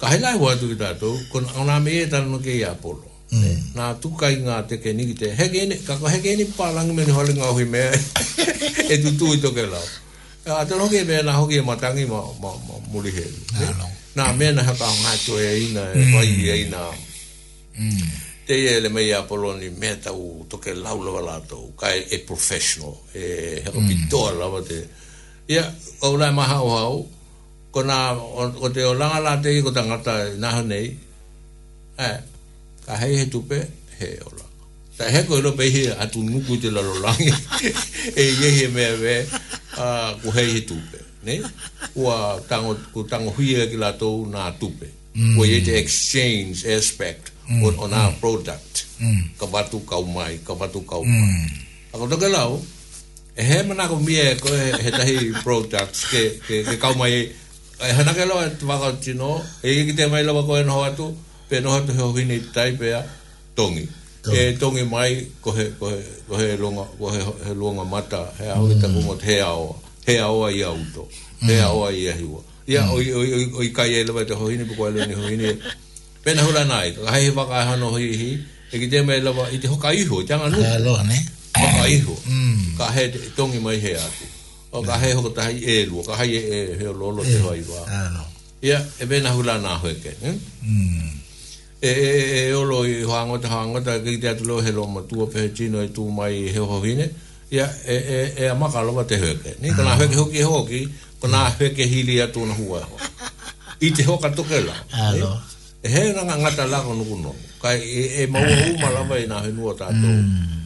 [0.00, 3.04] ka hela tu watu ki tātou, kona ona me e tāna no ke i apolo.
[3.30, 3.58] Mm.
[3.76, 7.12] Nā tukai ngā te ke niki te heke ene, kako heke ene pālangi me ni
[7.14, 7.92] hale ngā hui mea
[8.96, 9.82] e tu tui toke lau.
[10.50, 12.22] A te longi e mea nā hoki e matangi mo
[12.90, 13.26] muli he.
[14.18, 16.48] Nā mea nā haka ngā tu e ina, e mai mm.
[16.48, 16.88] e ina.
[17.78, 18.10] Mm.
[18.48, 19.68] Te e le mei apolo ni
[20.02, 20.16] to ke
[20.56, 24.80] toke lau lawa lātou, ka e professional, e hapa pitoa lawa te.
[25.50, 25.64] Ia,
[26.02, 27.06] au lai maha o hau,
[27.70, 30.86] ko na o te o langa la te ko tangata naha nei
[32.02, 32.18] eh,
[32.84, 33.58] ka hei he tupe
[33.98, 34.46] he ola
[34.98, 37.30] ta he ko ilo pehi atu nuku te lalo langi
[38.22, 39.16] e ye he mea we
[39.84, 41.34] uh, ku hei he tupe ne?
[41.94, 45.36] ua tango, ku tango hui e ki la tou na tupe mm.
[45.38, 47.62] ko ye te exchange aspect mm.
[47.66, 48.18] on, on our mm.
[48.20, 49.20] product mm.
[49.38, 51.06] ka batu kau mai ka batu kau mm.
[51.06, 51.94] mai mm.
[51.94, 52.58] ako toke lau
[53.38, 55.16] e he manako mie ko he, he tahi
[55.46, 57.30] products ke, ke, ke kau mai
[57.88, 59.28] e hana ke loa te wakao tino,
[59.62, 61.06] e ki te mai lawa koe noho atu,
[61.48, 63.02] pe noho atu heo hini tai pea
[63.56, 63.86] tongi.
[64.24, 64.30] Ko.
[64.36, 65.14] E tongi mai
[65.44, 68.72] kohe, kohe, kohe, longa, kohe he luonga mata, he aho mm.
[68.76, 69.74] i tako mot he aoa,
[70.06, 71.06] he aoa i auto,
[71.40, 71.48] mm.
[71.48, 72.42] he aoa i ahiwa.
[72.68, 72.90] Ia, mm.
[72.92, 75.54] oi, oi, oi, oi kai e lawa te hohini, pe koe leoni hohini,
[76.24, 78.30] pena hula nai, ka hei waka e hano hi hi,
[78.72, 80.60] e ki te mai lawa, i te hoka iho, tanga nu.
[80.68, 81.16] Ha loa ne.
[81.56, 82.60] Hoka iho, mm.
[82.82, 83.08] ka he
[83.40, 84.28] tongi mai he atu
[84.72, 87.42] o ka he ho tai e lu ka hai e he lo lo te eh,
[87.42, 87.80] hoi wa
[88.62, 90.34] ya e ben hula na hoeke ke eh?
[90.62, 91.10] mm.
[91.82, 94.44] e e e, e, e o lo i hoango te hoango te ki te atu
[94.50, 97.10] lo lo matu o pehe chino e tu mai he ho hine
[97.50, 99.98] ya e e e a maka lo te hoeke ni ka na ah.
[99.98, 100.80] hoeke hoki e hoki
[101.20, 102.96] ka na hoeke ke hili atu na hua ho
[103.82, 105.34] i te hoka toke la eh?
[105.82, 108.70] e he nga ngata lako nukuno ka e maua ah.
[108.78, 110.59] umalawa i na hoi nua tatou mm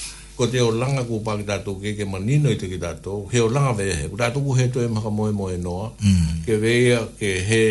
[0.41, 3.27] ko te o langa ku pa ki tātou ke ke manino i te ki tātou,
[3.29, 6.41] he o langa vea he, ku tātou ku he toi maka moe moe noa, mm.
[6.47, 7.61] ke vea ke he,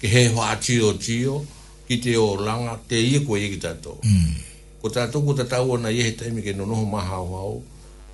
[0.00, 1.36] ke he hoa tio tio,
[1.86, 3.98] ki te o langa te i ko i ki tātou.
[4.08, 4.32] Mm.
[4.80, 7.52] Ko tātou ku tātou ana i he taimi ke nonoho maha o hau,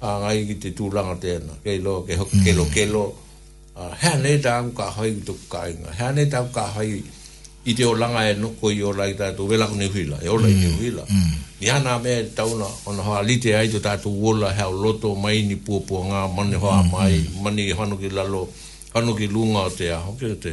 [0.02, 2.74] a ngai ki te tū langa te ana, ke lo, ke ho, ke lo, mm.
[2.74, 3.04] ke lo,
[3.76, 6.90] uh, he ane tāku ka hai ki tō kāinga, nei ane tāku ka hai
[7.70, 10.42] i te o langa e noko i o lai tātou, velako ne huila, e o
[10.42, 10.76] lai ne mm.
[10.82, 11.06] huila.
[11.06, 15.38] Mm ni ana me tauna ona ha lite ai to tatu wola ha loto mai
[15.48, 16.90] ni pu pu nga mani ha mm-hmm.
[16.94, 18.40] mai mani hanu ki lalo
[18.94, 20.52] hanu ki lunga te a hoke te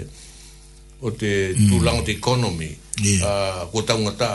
[1.02, 1.70] o te mm.
[1.70, 2.70] tu lang te economy
[3.26, 3.32] a
[3.72, 4.30] ko tau ngata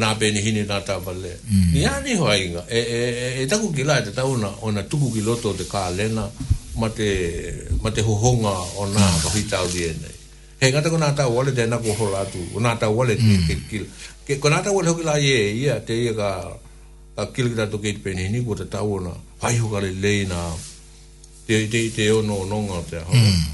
[0.00, 1.32] na pe ni hini nata vale
[1.74, 4.80] ni ani ho ai nga e, e e e taku ki lai te tauna ona
[4.88, 6.24] tuku ki loto te ka lena
[6.80, 7.08] mate
[7.84, 9.72] mate ho honga ona ka hita o ah.
[9.72, 10.08] di ene
[10.60, 13.40] he ngata ko nata wale te na ko hola tu nata wale mm.
[13.46, 13.78] ki ki
[14.26, 16.50] ke konata wala hoki la ye ya te ye ka
[17.14, 20.38] ka kil kita to kit peni ni buta ta wona pai hoka le le na
[21.46, 23.46] te te te o no no nga te ha hmm.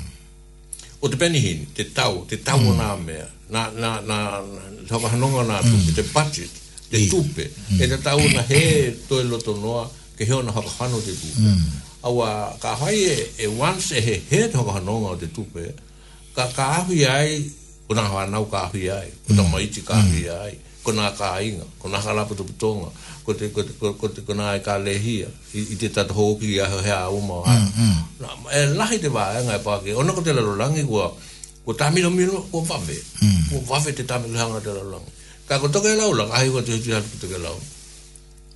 [1.05, 2.77] o te peni hin te tau te tau hmm.
[2.81, 3.17] na me
[3.53, 4.17] na na na
[4.89, 5.93] ha ka no nga na tu hmm.
[5.93, 6.51] te budget
[6.89, 7.45] te tupe
[7.83, 8.65] e te tau na he
[9.09, 9.85] to e loto noa
[10.17, 11.53] ke he ona ha ka no te tupe
[12.09, 12.29] awa
[12.65, 15.65] ka hai e once he he to ka no nga te tupe
[16.37, 17.61] ka ka hui ai
[17.93, 19.73] ko na hana ka hui ai ko na mai mm.
[19.77, 20.35] ti ka hui mm.
[20.45, 22.91] ai ko na ka inga ko na hala puto puto nga
[23.25, 25.29] ko te ko te ko na ai ka lehi
[25.61, 29.37] i te tat ho ki ia ha o ma mm, e la hi te va
[29.37, 31.13] e nga pa ke ona ko te lo langi i kwa
[31.69, 32.97] ko ta mi no mi no ko va ve
[33.53, 35.05] ko va ve te ta mi hanga te lo lang
[35.47, 37.51] ka ko to ke la ulang ai ko te ti hat puto ke la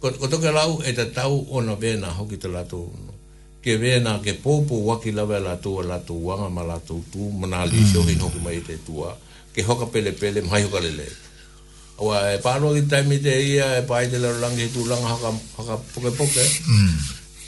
[0.01, 2.49] ko ko to ke la u e te tau ona vena na ho ki te
[2.49, 2.81] la tu
[3.63, 7.05] ke vena ke popo wa ki la vela tu la tu wa ma la tu
[7.13, 9.13] tu mana li so hi no ki mai te tu a
[9.57, 11.09] ke hoka pele pele mai hoka lele.
[11.97, 15.09] Awa e pano ki taimi te ia e pai te lero langi e tu langa
[15.17, 16.45] haka, haka poke poke.
[16.69, 16.93] Mm.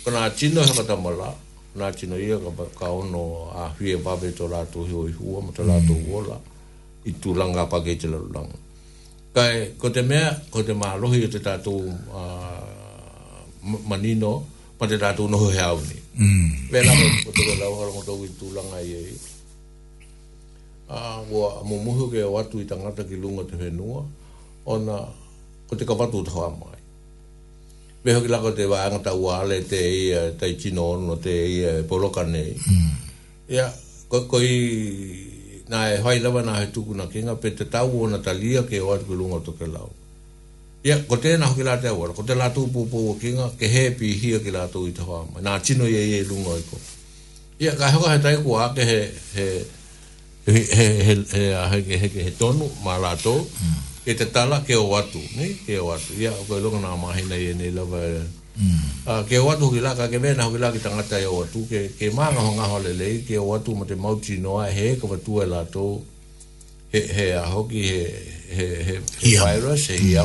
[0.09, 1.29] chino atino haka tamala.
[1.75, 5.41] Kona atino ia ka, ka ono a hui e vabe to rato hio i hua
[5.45, 6.09] ma to rato mm.
[6.11, 6.37] uola.
[7.05, 8.57] I tu langa pa ke te lero langa.
[9.37, 11.77] Kai ko te mea, ko te mahalohi o te tatu
[12.09, 13.45] uh,
[13.85, 14.47] manino,
[14.81, 15.61] pa te tatu no he
[15.93, 16.67] ni Mm.
[16.75, 19.15] Vela ko, ko te kala wakarongo tau i tu langa i e
[20.89, 24.05] ua uh, mumuhu ke o atu i tangata ki lunga te whenua,
[24.67, 25.05] ona
[25.69, 26.81] ko te kawatu o tawa mai.
[28.05, 32.25] Beho ki lako te waangata uale te ia, tai chino no te ia, e poloka
[32.25, 32.57] nei.
[32.57, 32.91] Mm.
[33.51, 33.69] Ia,
[34.09, 37.91] ko, ko i nā e hai lawa nā he tuku na kenga, pe te tau
[38.03, 39.91] o na talia ke o atu lunga to ke lau.
[40.85, 43.91] ya ko te na hoki lātea wara, ko te lātou pūpū o kenga, ke he
[43.93, 45.43] pi hia ki lātou i tawa mai.
[45.45, 46.81] Nā chino e, e ia ia lunga ko.
[47.61, 49.01] ya ka hoka he taiku ake he,
[49.37, 49.57] he, he
[50.51, 53.45] he he he he he he he tonu malato
[54.05, 57.13] e te tala ke o watu ne ke o watu ya ko lo na ma
[57.13, 58.25] hina ye ne la ba eh.
[58.57, 58.89] mm.
[59.07, 61.33] a ke o atu ki la ka ke vena ki la ki tanga tai o
[61.41, 64.17] watu ke ke ma nga nga ho le le ke o atu mo te mau
[64.19, 66.01] ti no a he ko tu e la to
[66.93, 68.05] he he a ho ki he
[68.57, 68.65] he
[69.21, 70.07] he virus e mm.
[70.09, 70.25] ia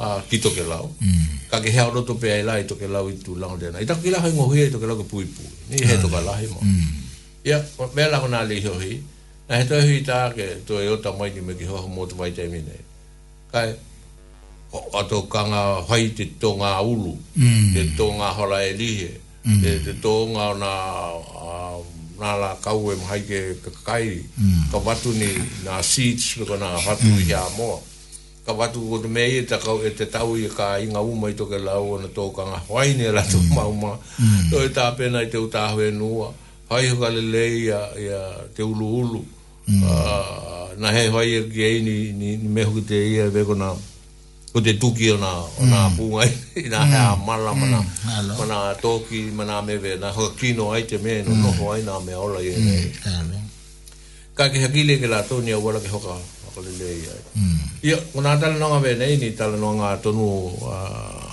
[0.00, 1.46] a ki to ke lao mm.
[1.48, 3.46] ka ke ha o to pe ai la i to ke lao i tu la
[3.54, 5.46] de na i ta ki la ho ngo hi to ke lao ke pui pui
[5.70, 6.58] ni he to ka la he mo
[7.46, 8.94] ya ko me la ko na le hi
[9.50, 12.30] Na he tohu i tāke, tō e ota mai ni me ki hoho mōtu mai
[12.34, 12.76] te mine.
[13.50, 13.72] Kai,
[14.94, 17.72] a tō kanga hai te tō ngā ulu, mm.
[17.74, 19.08] te tō ngā hora e lihe,
[19.42, 19.64] mm.
[19.64, 20.74] te, tō ngā nā,
[22.40, 24.68] la kau e mhai ke kakai, mm.
[24.70, 25.32] ka watu ni
[25.66, 27.26] nā seeds, me kona nā hatu mm.
[27.26, 27.80] i a mōa.
[28.46, 31.58] Ka watu o te mei e, e, te tau i ka inga uma i toke
[31.58, 34.46] lau o na tō kanga hai ni e la tō mauma, mm.
[34.54, 36.30] tō e tāpena i te utahue nua,
[36.70, 38.22] hai hukale lei ya, ya
[38.54, 39.24] te ulu ulu.
[39.70, 39.86] Mm.
[39.86, 41.46] Ah, na he hoi er
[41.86, 43.68] ni, ni, ni mehu ki te ia veko e na
[44.54, 45.30] o te tuki o na,
[45.62, 45.94] o na mm.
[45.96, 46.26] punga
[46.58, 46.90] i na mm.
[46.90, 48.34] hea mala mana, mm.
[48.38, 51.42] mana toki mana mewe na ho kino ai te me no mm.
[51.44, 53.46] noho ai na mea ola i e mm.
[54.36, 56.18] ka ke hakile ke la tonia wala ke hoka
[56.50, 57.58] ako le lei ai mm.
[57.86, 60.26] ia o na tala nonga me nei ni tala nonga tonu
[60.74, 61.30] uh,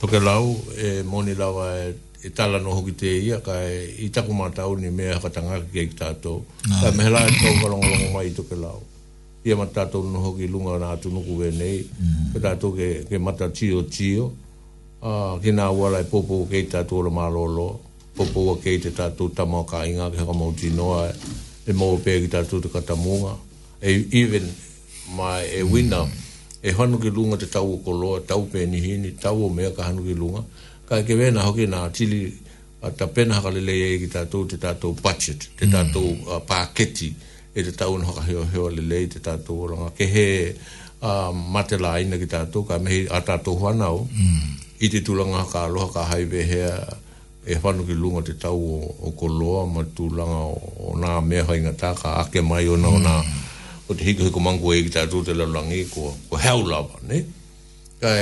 [0.00, 0.46] toke lau
[0.86, 1.94] e moni lau e
[2.24, 5.78] e tala no hoki te ia ka e i taku mātau ni mea hakatanga ki
[5.82, 6.38] eki tātou
[6.82, 8.78] ka mehe la e tau karongo longo mai i toke lau
[9.44, 12.30] ia mata tātou no hoki lunga na tu nuku e nei mm.
[12.32, 14.28] ka tātou ke, ke mata tio tio
[15.02, 17.66] uh, ke nā wala e popo ke i tātou ora mālolo
[18.14, 21.90] popo wa ke i te tātou tamo ka inga ke haka mauti noa e mō
[22.06, 23.34] pē ki tātou te katamunga
[23.82, 24.46] e even
[25.18, 26.18] mai e wina mm.
[26.62, 29.90] e hanu ki lunga te tau o koloa tau pē nihini tau o mea ka
[29.90, 30.46] hanu ki lunga
[30.92, 32.28] ka ke vena hoki na tili
[32.84, 35.72] a ta pena ka lele e ki tātou te tātou budget, te mm.
[35.72, 36.26] tātou mm.
[36.36, 37.12] uh,
[37.56, 39.88] e te tau no ka heo lele te tātou oranga.
[39.96, 40.26] Ke he
[41.00, 44.44] uh, mate la aina ki tātou ka mehi ata tātou whanau mm.
[44.84, 46.74] i te tūlanga ka aloha ka haive hea
[47.48, 50.60] e whanu ki lunga te tau o, koloa ma tūlanga o,
[50.92, 53.32] o nā mea hainga tā ka ake mai o nā mm.
[53.88, 57.24] o te hiko hiko mangu e ki tātou te langi ko, ko heo lawa, ne?
[58.02, 58.20] Kai,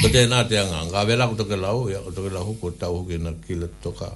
[0.00, 2.70] ko te nā te anga, ngā wera ko te lau, ya ko te lau, ko
[2.80, 4.08] tau hoke na kila toka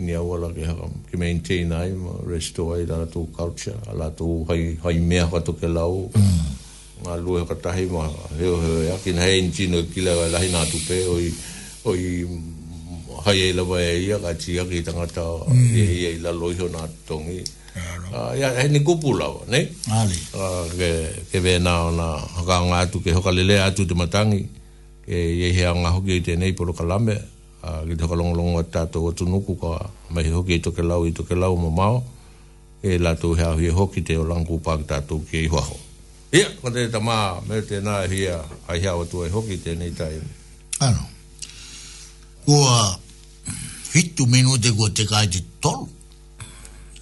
[0.00, 1.90] ini awala ki haka, ki maintain ai,
[2.24, 6.40] restore ai lana tō culture, a lana tō hai, me ha to ke lau, mm.
[7.04, 8.06] ma lua ka tai mā
[8.40, 11.28] heo heo ya kina hei inti no kila wai lahi nā tupe, oi,
[11.92, 12.04] oi,
[13.26, 15.74] hai ei la vai e ia, ka tia ki tangata, mm.
[15.76, 17.36] ei ei la loiho nā tongi,
[17.76, 19.66] ya uh, ah, ni kupu lau, ne?
[19.92, 20.16] Ali.
[20.32, 20.88] Uh, ah, ke,
[21.30, 22.08] ke be na na
[22.48, 24.48] ka nga tu ke ka le le a tu te matangi
[25.06, 27.18] e ye he anga hoki te nei polo kalame
[27.62, 31.02] a ki te kalong long wata to tu nuku ka mai hoki to ke lau
[31.10, 32.04] to ke lau mo mao
[32.82, 35.74] e la to he hoki hoki te o langu pa ta to ke i waho
[36.30, 38.38] e ko te tama me te na he a
[38.70, 40.20] ai ha o hoki te nei tai
[40.78, 41.02] ano
[42.46, 42.94] ko a
[43.90, 45.90] fitu minu te ko te kai te tolu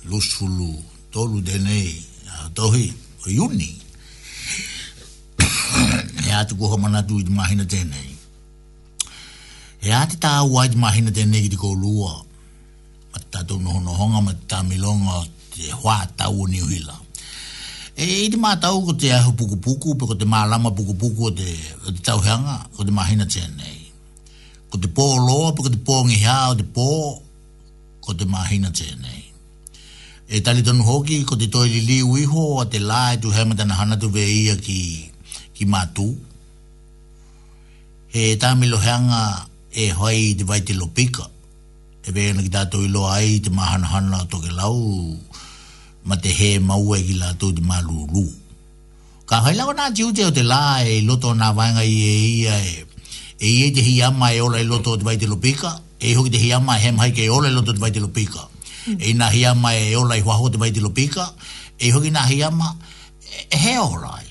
[0.08, 0.72] lusulu
[1.12, 2.00] tolu de nei
[2.44, 2.88] a tohi
[3.28, 3.76] o yuni
[6.36, 8.08] atu ko homana tu i mahina tēnei.
[9.82, 12.12] E ati tā ua i mahina tēnei ki te kōlua,
[13.12, 15.22] ma te tātou noho nohonga, ma te milonga
[15.54, 16.96] te hua tau o niuhila.
[18.00, 21.50] E i te mātau ko te ahu puku, pe ko te mālama pukupuku o te,
[21.86, 23.76] o te tauhianga, ko te mahina tēnei.
[24.70, 26.86] Ko te pō loa, pe ko te pō ngihā, o te pō,
[28.06, 29.18] ko te mahina tēnei.
[30.30, 33.56] E tali tonu hoki ko te toi li liu iho o te lai tu hema
[33.58, 34.78] tana hana tu ve ia ki
[35.60, 36.08] ki mātū.
[38.12, 39.46] He tāmi loheanga
[39.76, 41.26] e hoi te vai te lopika.
[42.04, 44.78] E vēna ki tātou ilo ai te mahanahana o toke lau
[46.08, 48.24] ma te he maua ki lātou te mālūrū.
[49.28, 52.16] Ka hai lau nā ti ute o te lā e loto nā vāinga i e
[52.30, 52.72] ia e
[53.40, 55.70] e ia te hi ama e ola i loto o te vai te lopika
[56.00, 57.76] e i hoki te hi ama e hem hai ke e ola i loto o
[57.78, 58.48] te vai te lopika
[58.96, 61.28] e i nā hi ama e ola i huaho te vai te lopika
[61.78, 64.29] e i hoki nā hi ama e, e he ola i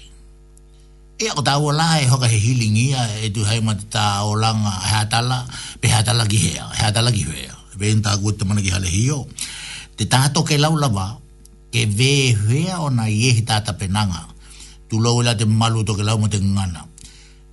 [1.19, 4.39] e o tau o lai hoka he healing ia e tu hai ma tā o
[4.43, 5.37] langa he atala
[5.83, 8.71] pe he atala ki he atala ki hea ve in tā kua te mana ki
[8.75, 9.17] hale hio
[9.99, 11.07] te tātou ke lau lava
[11.75, 12.13] ke ve
[12.71, 14.21] ona o na iehi tāta penanga
[14.89, 16.87] tu lau ila e te malu toke lau ma te ngana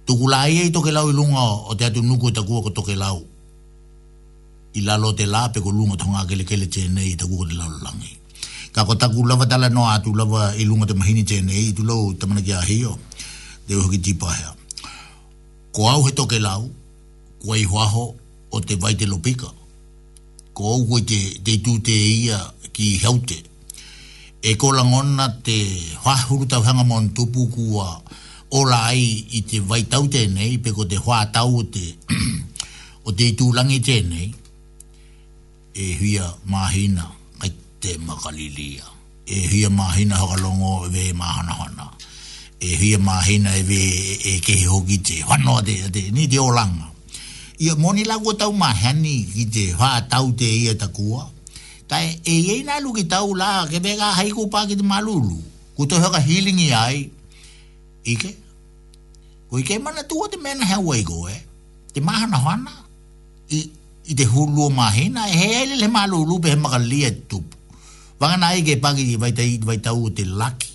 [0.07, 2.47] tu kula e ia i toke lau i lunga o te atu nuku i tā
[2.47, 3.19] kua ko toke lau
[4.79, 7.51] i lalo te la pe ko lunga tonga kele kele tēnei i tā kua ko
[7.51, 8.15] te lau lalangi
[8.75, 11.75] ka ko tā kua lava tala noa atu lava i lunga te mahini tēnei i
[11.75, 12.95] tu lau tamana ki a hio
[13.69, 14.29] de o ki tipa
[15.75, 16.71] Ko au he toke lau,
[17.43, 18.05] ko ai huaho
[18.55, 19.49] o te vai te lopika.
[20.55, 21.93] Ko au koe te, te tū te
[22.25, 22.39] ia
[22.75, 23.37] ki heute.
[24.49, 25.57] E ko langona te
[26.03, 27.91] huahuru tau hanga mon tupu kua
[28.59, 29.05] ola ai
[29.39, 31.87] i te vai tau te nei, pe ko te hua tau o te,
[33.07, 34.29] o te tu langi te nei,
[35.83, 37.05] e huia mahina
[37.41, 37.51] kai
[37.83, 38.87] te makalilia.
[39.35, 41.87] E hia mahina hakalongo ve mahana hana
[42.61, 43.81] e hia mahina e ve
[44.37, 46.89] e ke hoki te wano de de ni de olanga
[47.59, 51.29] ia moni la go tau mahani ki te ha tau te ia ta kua
[51.89, 52.21] ta e
[52.55, 55.37] e na lu ki tau la ke vega hai ku pa ki te malulu
[55.77, 57.11] ku to ha healing i ai
[58.09, 58.31] ike
[59.51, 61.37] ku ke mana tu te mena ha wai go e
[61.93, 62.73] te mahana hana
[63.53, 63.69] i
[64.09, 67.45] i te hulu o mahina e hele le malulu pe makalia tu
[68.17, 70.69] Wanga nai ke pagi vai tai vai tau te lucky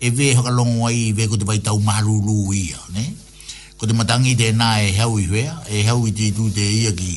[0.00, 3.02] e ve hoka longo ai ve ko te vai tau marulu ia ne
[3.78, 6.62] ko te matangi te na e hau i hea e hau i te tu te
[6.82, 7.14] ia ki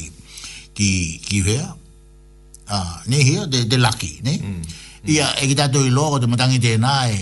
[0.76, 0.90] ki
[1.26, 1.66] ki hea
[2.74, 2.78] a
[3.10, 4.62] ne hea te te laki ne mm, mm.
[5.14, 7.18] ia e ki tatu i lo ko te matangi te na e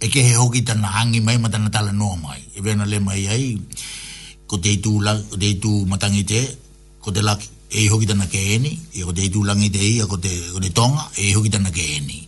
[0.00, 3.26] e ke he hoki tana hangi mai matana tala noa mai e vena le mai
[3.28, 3.46] ai
[4.48, 6.40] ko te tu la ko te tu matangi te
[7.00, 7.46] ko te laki
[7.76, 10.58] e hoki tana ke eni e ko te tu langi te ia ko te ko
[10.64, 12.18] te tonga e hoki tana ke eni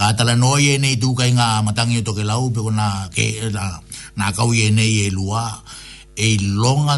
[0.00, 2.86] ka tala no ye nei tu kai nga matangi to ke lau pe na
[3.16, 3.64] ke na
[4.18, 5.44] na ka ye nei e lua
[6.26, 6.96] e longa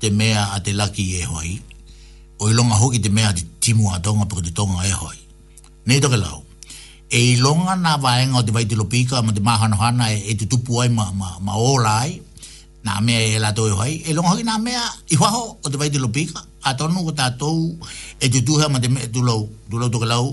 [0.00, 1.50] te mea a te laki e hoi
[2.40, 5.18] o i longa hoki te mea te timu a tonga pe te tonga e hoi
[5.86, 6.38] nei to ke lau
[7.12, 10.32] e i longa na vaenga o te vai te lopika ma te mahano hana e,
[10.32, 12.12] e te tupu ai ma, ma, ma ola ai
[12.88, 14.80] na mea e la lato e hoi e longa hoki na mea
[15.12, 17.60] i waho o te vai te lopika a tonu ko tatou
[18.16, 20.26] e te tuha ma te mea tu lau tu lau to ke lau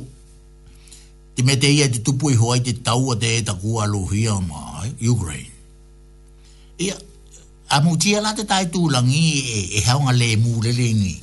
[1.37, 4.33] te mete ia te tupu i hoa i te taua te e taku alo hia
[4.41, 5.53] ma eh, Ukraine.
[6.81, 6.97] Ia,
[7.69, 11.13] a mutia la te tai tūlangi e, e haunga le mū lelingi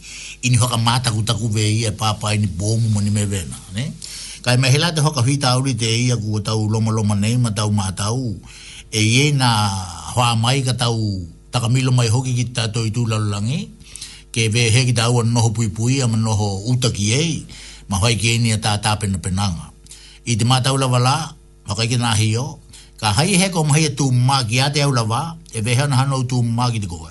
[0.46, 3.58] i ni hoka mātaku taku ve ia pāpā i ni bōmu mani me vena.
[3.74, 3.88] Ne?
[4.46, 7.50] Kai me hela te hoka hui tauri te ia kua tau loma loma nei ma
[7.50, 8.22] tau mātau
[8.94, 9.50] e ie na
[10.14, 13.60] hoa mai ka tau takamilo mai hoki ki tato i tūlalangi
[14.30, 17.32] ke ve he ki tau an noho pui pui ama noho utaki ei
[17.90, 19.73] ma hoi kienia tā tāpena penanga
[20.24, 21.16] i te mātau lawa la,
[21.68, 22.58] makai ki nāhi o,
[23.00, 26.22] ka hai he ko mahi e tū māki a te au lawa, e vehan hano
[26.28, 27.10] tū māki te koe.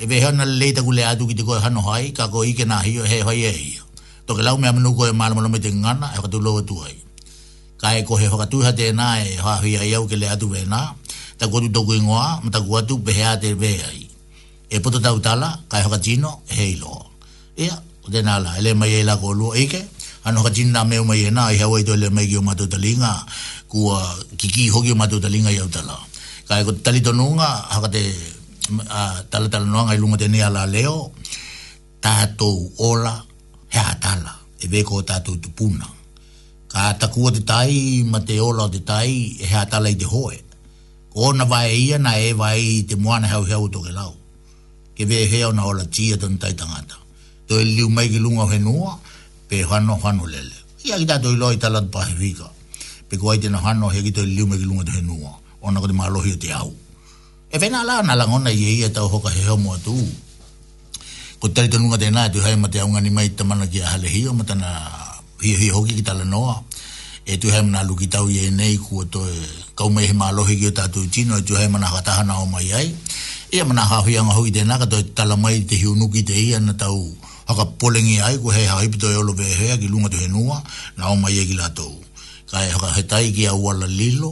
[0.00, 2.66] E vehan na leita kule atu ki te koe hano hai, ka ko i ke
[2.68, 3.86] nāhi o, he hai e hi o.
[4.26, 6.96] Tō ke lau mea manu koe maalama nome te ngana, e whakatū loa tū hai.
[7.80, 10.28] Ka e ko he whakatū ha te nā, e hā hui ai au ke le
[10.34, 10.82] atu vena,
[11.38, 14.06] ta tu tōku ingoa, ma ta kuatu pehea te ai.
[14.70, 16.98] E poto tau tala, ka e whakatino, e he ilo.
[17.58, 19.84] Ia, o te nāla, ele mai e la ko lua ike,
[20.24, 23.12] ano ka jinna me umai ena i hawai dole me gi umato dalinga
[23.70, 23.80] ku
[24.38, 25.96] kiki hogi mato dalinga yau dala
[26.46, 28.02] ka e ko tali to nunga haka te
[29.32, 30.98] tala tala nunga i lunga te nea la leo
[32.04, 32.50] tato
[32.88, 33.14] ola
[33.72, 34.32] he atala
[34.62, 35.86] e veko tato tupuna
[36.72, 37.74] ka takua te tai
[38.12, 39.12] mate ola te tai
[39.48, 40.38] he atala i te hoe
[41.24, 44.12] Ona vai e ia na e vai te moana hau hau to ke lau.
[44.94, 46.96] Ke vee heo na ola tia tan tai tangata.
[47.50, 48.92] To e liu mai ki lunga he nua,
[49.50, 50.54] pe hano hano lele.
[50.86, 52.46] Ia ki tato ilo i talat pahivika.
[53.10, 55.32] Pe kua i no hano he ki to liu me ki lunga te henua.
[55.62, 56.70] Ona kati malohi o te au.
[57.52, 59.98] E vena la na langona i eia tau ka he mo tu
[61.42, 63.96] Ko tari tenunga te nai tu hai ma te aunga ni mai tamana ki a
[63.96, 64.68] hale hio ma tana
[65.44, 66.54] hio hio hoki ki tala noa.
[67.30, 69.36] E tu he mana luki tau i e nei ku to e
[69.78, 72.68] kaumai he malohi ki o tatu i tino he tu hai mana hakatahana o mai
[72.80, 72.88] ai.
[73.56, 76.58] Ia mana hawhianga hoki te naka to e tala mai te hiu nuki te ia
[76.66, 76.98] na tau
[77.50, 80.62] haka polengi ai ko hei haka ipito eolo pe hea ki lunga tuhe nua
[80.96, 81.90] na o mai eki latou.
[82.50, 84.30] Kai haka hetai ki a wala lilo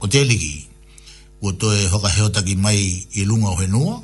[0.00, 0.54] o te liki.
[1.44, 2.80] Ko toe haka heota ki mai
[3.20, 3.94] i lunga o henua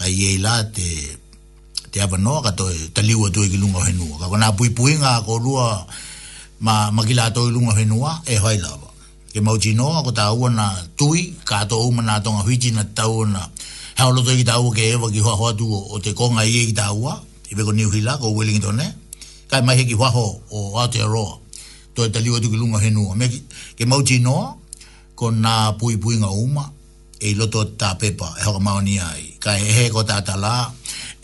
[0.00, 0.88] kai iei la te
[1.92, 4.14] te apa noa ka toe taliu atu ki lunga o henua.
[4.24, 5.84] Kako nga pui pui nga ko lua
[6.64, 8.86] ma, ma ki latou i lunga o henua e hoi lava.
[9.32, 10.66] Ke mauti noa ko ta ua na
[10.96, 13.04] tui ka to uma na tonga huiti na ha
[13.36, 13.42] na
[13.98, 16.62] Hau loto ki tāua ke ewa ki ho hoa tu o te konga i e
[16.70, 17.18] ki tāua
[17.50, 18.88] i veko niu Hila ko Wellington e
[19.48, 21.38] kai mai heki waho o Aotearoa
[21.96, 23.28] to e taliwa tuki lunga henua me
[23.76, 24.54] ke mauti noa
[25.16, 26.68] ko nga pui pui nga uma
[27.20, 30.68] e loto tā pepa e hoka maoni ai ka e he ko tā tala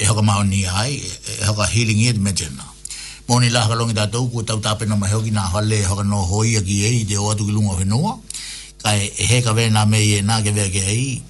[0.01, 0.96] e hoka maoni ai
[1.40, 2.72] e hoka healing it me tēnā
[3.28, 6.56] Moni la haka longi tātou ku tau tāpena mahe hoki nā hale haka no hoi
[6.60, 8.20] a ki i te oatuki lunga whenua
[8.84, 11.22] kai e, e he ka vē nā me i e na ke vē ke ei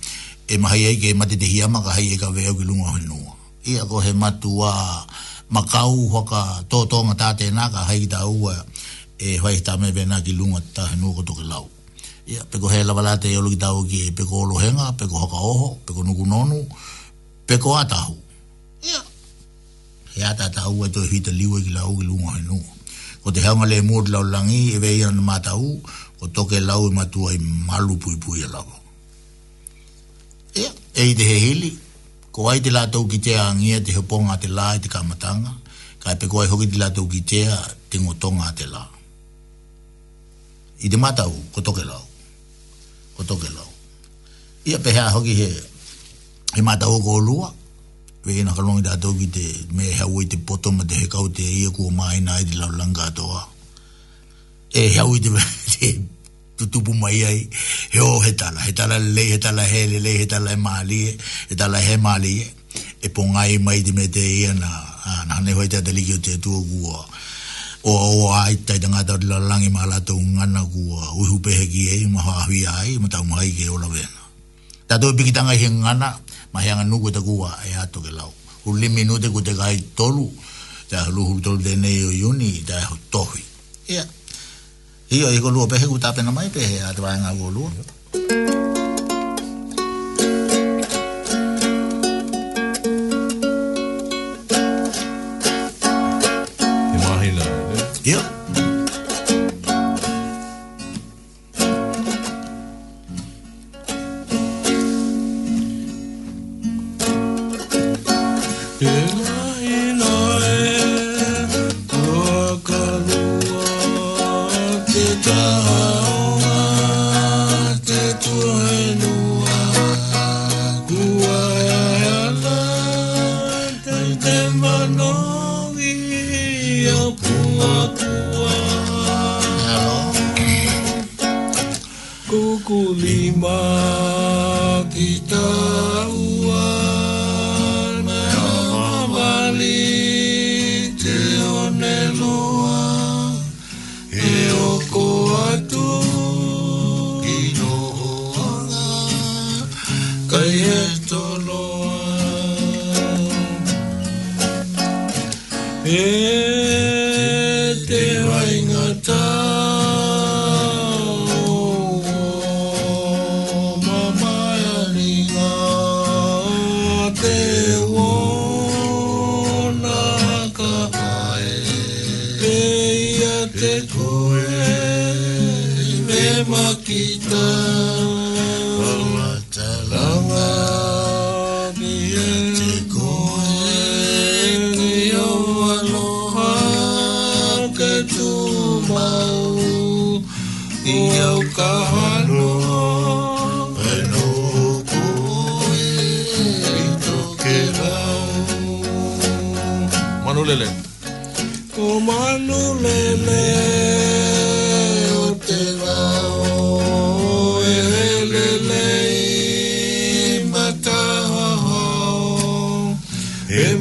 [0.51, 3.24] e mahi ai ke matitehi ama ka hei e ka vē hoki lunga whenua
[3.65, 4.73] ia ko he matu a
[5.49, 8.53] makau hoka tōtonga tāte naka hei tā ua
[9.19, 11.65] e hoi tā me vena ki lunga tā henu ko toke lau.
[12.29, 15.37] Ia, peko he lawala te iolo e ki tāu e lo peko olohenga, peko hoka
[15.37, 16.67] oho, peko nukunonu,
[17.49, 18.17] peko atahu.
[18.85, 19.01] Ia,
[20.15, 22.61] he ata tā ua tō hita liwe ki lau ki lunga henu.
[23.23, 25.77] Ko te heonga le mūr lau langi e vei ana mā tāu,
[26.21, 28.77] ko toke lau e matua i malu pui pui alawa.
[30.57, 30.69] Ia,
[31.01, 31.73] e i te he hili,
[32.35, 35.53] ko ai te latou ki tea angia te hoponga te la i te kamatanga,
[36.03, 37.55] ka e peko ai hoki te latou ki tea
[37.89, 38.83] te ngotonga te la.
[40.83, 42.03] I te matau, ko toke lau.
[43.15, 43.69] Ko toke lau.
[44.67, 45.47] Ia pehea hoki he,
[46.59, 47.53] he matau ko olua,
[48.27, 49.47] wege na kalongi te atou ki te
[49.79, 53.13] mea heau i te poto ma te hekau te ia kua maina i te laulanga
[53.15, 53.45] atoa.
[54.75, 55.31] E heau i te
[56.65, 57.41] tutupu mai ai
[57.93, 60.57] he o he tala he tala le he tala he le le he tala he
[60.67, 61.01] maali
[61.53, 62.35] he tala he maali
[63.05, 64.69] e ponga i mai di me te ia na
[65.29, 66.99] na ne hoi te ateliki o te tua kua
[67.85, 71.03] o a o a i tai tanga tau la langi ma la tau ngana kua
[71.21, 72.43] ui hupe he ki ei ma hoa
[72.81, 74.21] ai ma tau mai ke o la vena
[74.89, 76.09] ta tau e piki tanga he ngana
[76.53, 78.31] ma he anga nuku te kua e ato ke lau
[78.65, 80.27] u limi nu ku te kai tolu
[80.91, 82.75] ta luhu tolu te nei yuni ta
[83.13, 83.43] tohi
[83.95, 84.05] ia
[85.19, 85.87] Yo digo pues, peje,
[86.25, 86.93] no más no pues, a
[96.93, 97.43] Imagina.
[98.03, 98.34] Yeah.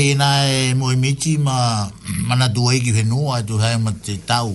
[0.00, 1.84] he na e moi miti ma
[2.28, 4.52] mana duai ki he noa tu hai ma te tau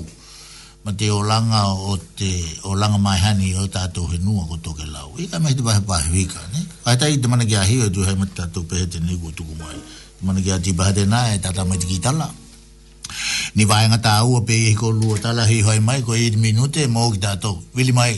[0.83, 2.31] ma te olanga o te
[2.69, 5.81] olanga mai hani o tato he noa ko toke lau i ka mehi te bahe
[5.89, 8.59] pahe wika ne ai tai te mana ki ahi o tu hai ma te tato
[8.69, 9.77] pehe te nigo tuku mai
[10.17, 12.25] te mana ki ati bahe te na e tata mai te kitala
[13.55, 14.87] ni vai ngata au pe i ko
[15.23, 18.13] tala hi hoi mai ko i minute mo ki tato vili mai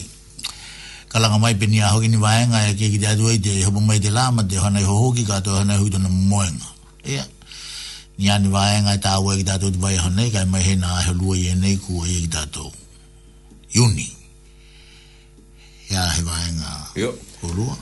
[1.11, 3.99] kalanga mai penia hoki ni vai nga e ki ki tato i te hopo mai
[4.03, 6.69] te lama te hana i hoki kato hana i hui tona moenga
[7.07, 7.27] ea.
[8.17, 10.99] Ni ane wae ngai tā wae ki tātou tu bai hanei, kai mai he nā
[11.05, 12.71] he lua i enei kua i ki tātou.
[13.77, 14.07] Iuni.
[15.91, 16.71] Ea he wae ngā
[17.39, 17.75] kua lua.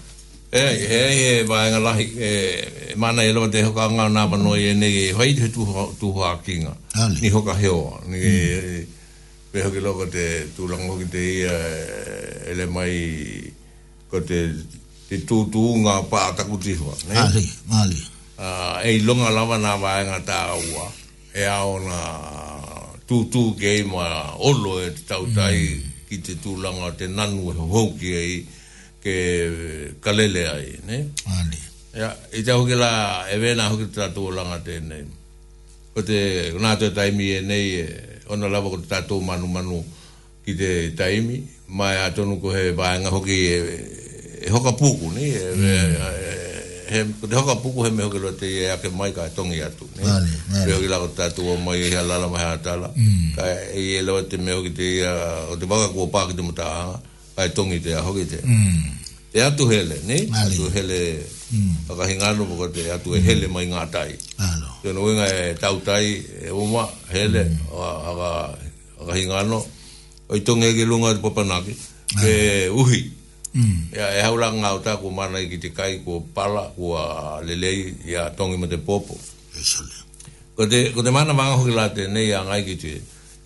[0.56, 4.26] Ea, ea, ea, wae ngā lahi, ea, e mana e lewa te hoka ngā nā
[4.32, 6.76] pano i enei, e, hoi te tuha kinga.
[7.06, 7.20] Ali.
[7.26, 8.02] Ni hoka heoa.
[8.08, 8.86] Ni, e,
[9.52, 9.72] mm.
[9.72, 10.26] ki loko te
[10.56, 11.54] tūrango ki te ia
[12.54, 12.96] ele mai
[14.12, 14.46] ko te,
[15.10, 16.96] te tūtū ngā pātaku tihua.
[17.10, 17.20] Ne?
[17.24, 17.44] Ali,
[17.84, 18.00] ali
[18.38, 20.90] uh, ah, i longa lava na wae nga tāua
[21.36, 22.00] e ao na
[23.08, 24.04] tūtū ke i mā
[24.44, 25.94] olo e te tautai mm.
[26.10, 28.24] ki te tūlanga te nanu e hoki e
[29.04, 29.16] ke
[30.02, 31.00] kalele ai, ne?
[31.38, 31.60] Ani.
[31.96, 35.06] Ia, i te hoki la e vena hoki te tātou langa te nei.
[35.94, 36.18] Ko te
[36.60, 39.84] nā te taimi e nei e ona lavo ko te tātou manu manu
[40.46, 41.44] ki te taimi.
[41.68, 43.78] Mai atonu ko he vāenga hoki e,
[44.50, 45.30] e hoka puku ne?
[45.30, 45.94] e, mm.
[46.12, 46.34] e
[46.90, 49.88] he te hoka puku he mehoke lo te ya ke mai ka tongi atu.
[49.98, 50.04] Ne?
[50.06, 50.88] Vale, vale.
[50.90, 52.92] la lako tatu o mai la la mai hatala.
[52.96, 53.34] Mm.
[53.36, 53.44] Ka
[53.74, 55.10] e ia lewa te mehoke te ia
[55.50, 57.00] o te waka kua pāki te muta a
[57.36, 58.38] ka tongi te a hoki te.
[58.38, 59.42] te mm.
[59.46, 60.18] atu hele, ne?
[60.30, 60.54] Vale.
[60.54, 61.00] Atu hele,
[61.52, 61.74] mm.
[61.90, 63.26] waka hingano poka te atu e mm.
[63.26, 64.14] hele mai ngā tai.
[64.38, 64.70] Alo.
[64.86, 68.06] Tēnu wenga e tau tai e uma hele mm.
[69.02, 69.66] waka hingano.
[70.30, 71.74] Oi tongi e ke lunga te papanake.
[72.16, 72.22] Ah.
[72.22, 73.04] Ke e uhi.
[73.96, 76.92] Ya e haula nga uta ku mana ki te kai ku pala ku
[77.48, 79.16] lelei lele ya tongi mate popo.
[79.56, 79.96] Esale.
[80.60, 80.68] Ko
[81.04, 82.94] te mana manga hoki late nei ya ngai ki te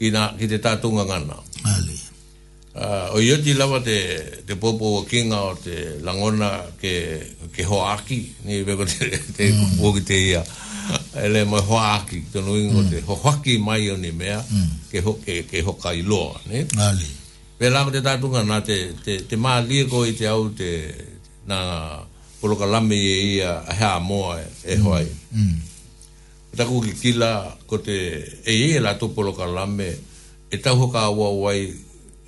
[0.02, 1.38] ina ki te tatunga ngana.
[1.66, 1.94] Ale.
[2.80, 6.94] Uh, o yo di lava te popo o kinga o te langona ke
[7.54, 9.78] ke ho aki ni be ko te te mm.
[9.78, 10.42] ku ki te ia.
[11.22, 12.90] Ele mo ho aki to no ingo mm.
[12.90, 14.90] te ho aki mai o ni mea mm.
[14.90, 15.14] ke ho
[15.70, 16.66] ho kai loa, ne?
[16.82, 17.19] Ali
[17.60, 18.16] pe la te ta
[18.48, 20.72] na te te te ma li ko i te au te
[21.50, 21.58] na
[22.40, 24.22] polo ka lame e ia a ha mo
[24.72, 25.44] e hoai e mm.
[25.44, 25.58] mm.
[26.58, 27.98] ta ku ki kila ko te
[28.52, 29.90] e e la to polo ka lame
[30.54, 31.62] e ta ho ka wa wai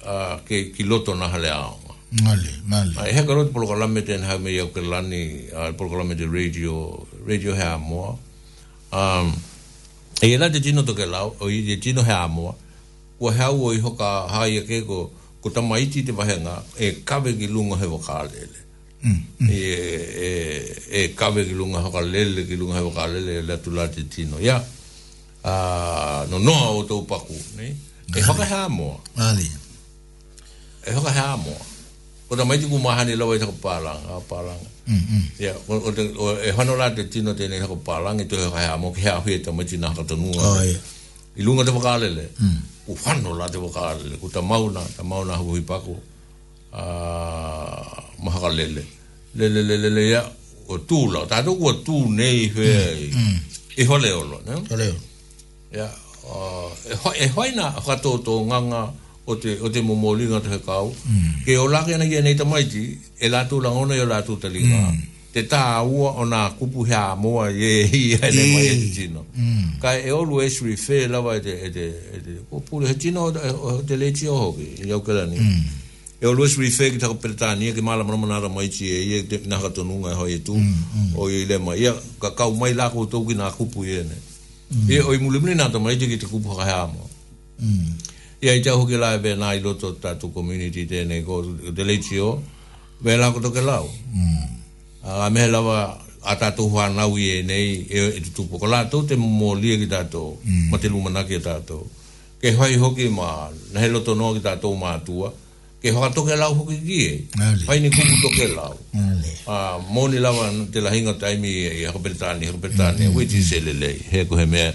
[0.03, 1.78] a ke kiloto na hale ao
[2.12, 2.91] Mali, mali.
[2.99, 5.48] Ai, e hea karoti polo kalame te nha me iau ke lani,
[5.80, 6.91] polo kalame te radio,
[7.28, 8.18] radio hea amoa.
[8.91, 9.32] Um,
[10.22, 12.52] e la te tino toke lau, o i te tino hea amoa,
[13.20, 15.08] ua hea ua i hoka hai a keko,
[15.41, 18.59] ko ta mai ti te vahenga e kawe ki lunga he wakalele.
[19.01, 19.47] Mm, mm.
[19.49, 20.27] E, e,
[20.93, 24.38] e kawe ki lunga hakalele ki lunga he wakalele e latu la te tino.
[24.39, 24.61] Ya,
[25.41, 27.34] uh, no noa o tau paku.
[27.57, 29.01] E haka hea moa.
[29.18, 29.49] Ali.
[30.85, 31.63] E haka hea moa.
[32.30, 34.69] Ko ta mai ti kumahani lawa i taku pālanga, pālanga.
[35.41, 36.18] Ya, mm, mm.
[36.22, 38.93] o, o, e hano la te tino tēne i taku pālanga i tō hea moa
[38.93, 40.38] ki hea hui e ta mai ti nakatanua.
[40.53, 40.77] Oh, yeah
[41.36, 42.60] i lunga te wakalele mm.
[42.88, 45.91] u whano la te wakalele ku ta mauna ta mauna hu hui pako
[46.72, 48.86] uh, maha lele
[49.36, 50.24] lele lele le, ya
[50.68, 53.20] o tū la ta tō kua tū nei hui mm.
[53.20, 53.40] mm.
[53.78, 54.58] e hole olo ne?
[54.60, 55.03] E hole olo
[55.78, 55.88] ya
[56.28, 58.91] uh, e whaina e whato tō nganga
[59.28, 61.45] o te, o te momolinga te hekau hmm.
[61.45, 64.36] ke o lake na kia nei tamaiti e la tū langona e o la tū
[64.40, 68.66] talinga mm te tā ua o nā kupu hea moa ye hi e le mai
[68.68, 69.26] e te tino.
[69.34, 69.52] Mm.
[69.52, 69.70] Mm.
[69.84, 71.91] Ka e olu e shuri whē lawa e te
[72.49, 75.40] kupu e e he tino o te le o oho ki, i au kera ni.
[75.40, 75.80] Mm.
[76.22, 78.91] E olu e shuri whē ki tako Pretania e ki mala marama nara mai ti
[78.91, 80.58] e i e te naka tonunga e hoi e tu
[81.16, 81.80] o i le mai.
[82.20, 84.20] Ka kau mai lako o tau ki nā kupu e ne.
[84.94, 87.08] E o i mulimini nā tamai te ki te kupu ha hea moa.
[88.41, 91.44] Ia i te hoki lai bē nā i loto tātu community te tēnei ko
[91.76, 92.41] te le o,
[93.03, 93.88] bē ko toke lau.
[94.12, 94.60] Mm
[95.03, 98.65] a me e la va a ta tu va na wi ne e tu po
[98.68, 100.69] la tu te mo li ki ta to mm.
[100.69, 101.80] ma te lu e ma na ki ta to
[102.41, 105.26] ke hoi ho ki ma na he lo to no ki ta to ma tu
[105.82, 107.03] ke ho to ke la ho ki ki
[107.65, 108.68] pai ni ku to ke la
[109.53, 109.56] a
[109.94, 111.52] mo ni la va te la hinga ta mi
[111.82, 114.19] e ho per ta ni ho per ta ni wi ti se le le he
[114.30, 114.69] ko he me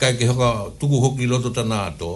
[0.00, 2.12] ka ke ho tu ku ho ki lo to ta na to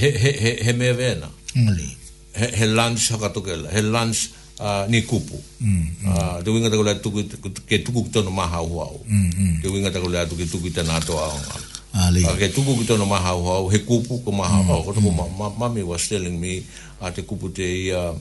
[0.00, 1.28] he he he he me vena
[2.40, 4.20] he he lunch ho ka to ke la he lunch
[4.60, 5.36] uh, ni kupu.
[5.60, 6.08] Mm, mm.
[6.10, 7.22] Ah, te winga tako lea tuku,
[7.68, 9.00] ke tuku ki tono maha hua au.
[9.08, 11.56] Mm, te winga tako lea tuku ki tuku ki tana ato aonga.
[11.94, 14.84] Ah, ke tuku ki tono maha hua au, he kupu ko maha hua au.
[14.84, 15.12] Kato ko
[15.58, 16.62] mami was telling me,
[17.00, 18.14] uh, te kupu te i uh,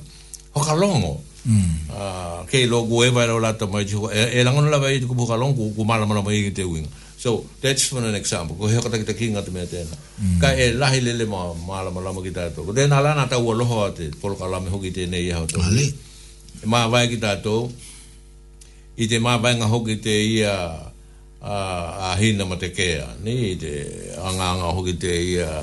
[0.56, 1.22] hokalongo.
[1.46, 1.90] Mm.
[1.94, 4.78] Uh, ke lo go e vai la ta mai jo e, e la ngono la
[4.80, 8.16] vai ku buka long ku ku mala mala mai te wing so that's for an
[8.16, 9.86] example ko he ka ta ki ta kinga te mete
[10.18, 10.42] mm.
[10.42, 12.74] ka e la hi e le le ma mala mala mo ki ta to ko
[12.74, 15.06] den ala na ta wo lo ho te pol ka la me ho ki te
[15.06, 15.86] nei ha to ale
[16.66, 17.70] e mā vai ki tātou,
[18.98, 21.58] i te mā vai ngā hoki te ia a,
[22.10, 23.72] a hina ma te kea, ni, i te
[24.18, 25.62] anga anga hoki te ia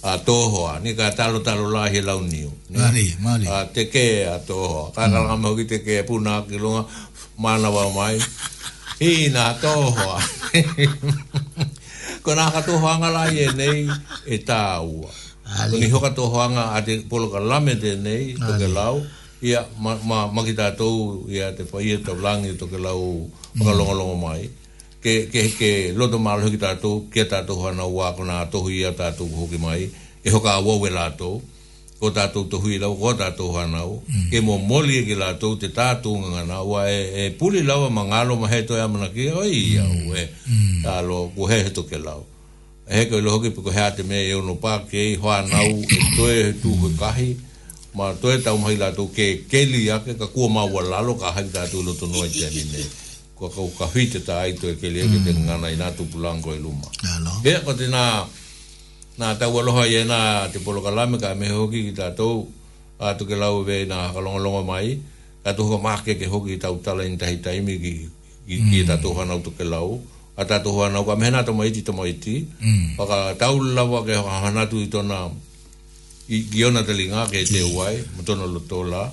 [0.00, 2.48] a tōhoa, ni ka talo talo lahi lau niu.
[2.72, 3.44] mali, mali.
[3.46, 5.12] A te kea tōhoa, ka mm.
[5.12, 6.84] kalama hoki te kea puna ki lunga,
[7.36, 8.16] mana wa mai,
[8.98, 10.16] hina tōhoa.
[12.22, 13.84] Ko nā ka tōhoa ngā lahi e nei,
[14.26, 14.80] e tā
[15.48, 19.02] Ko ni hoka tōhoa ngā a te polo ka lame te nei, to ke lau
[19.42, 23.30] ia ma ma ma kita to ia te pa to lang ia to ke lau
[23.54, 24.18] ka longa longa mm.
[24.26, 24.50] mai
[24.98, 28.24] ke ke ke lo to ma lo kita to ke ta to hana wa ko
[28.26, 31.14] na to hi ia ta to ho ki mai e ho ka wa we la
[31.14, 31.38] to
[32.02, 34.30] ko ta to to hi lau ko ta to hana o mm.
[34.34, 37.30] ke mo mo li e ki la to te ta to nga na wa e
[37.30, 39.86] e puli lau ma nga lo ma he to ia ma na ki o ia
[39.86, 40.10] mm.
[40.10, 40.24] o e
[40.82, 42.26] ta lo ku he to ke lau
[42.90, 45.62] e, e ke lo ki ko ha te me e no pa ke ho ana
[45.62, 45.78] o
[46.18, 47.30] to e tu ko e kahi
[47.96, 51.44] ma toe tau mahi la tau ke keli ake ka kua wala lalo ka hai
[51.48, 52.80] tātu loto noa i tēni ne
[53.38, 55.46] kua kau ka hwite tā aito e keli ake te mm.
[55.48, 56.88] ngana i nā tupu lango i e luma
[57.46, 58.26] hea ko te nā
[59.18, 60.20] nā tau aloha i e nā
[60.52, 62.44] te polo ka lame ka mehe hoki ki tātou
[63.00, 64.98] ātu ke lau vei nā kalongalonga mai
[65.44, 67.92] ka ho maake ke hoki i tau tala in tahi mi ki
[68.44, 68.84] ki e mm.
[68.92, 69.96] tātou hana utu ke lau
[70.36, 72.98] a tātou hana uka mehe nā tamaiti tamaiti mm.
[73.00, 75.46] waka tau lawa ke hana tu i tona mhm
[76.28, 79.06] i ki ona te linga ke te wai mo tono lo tola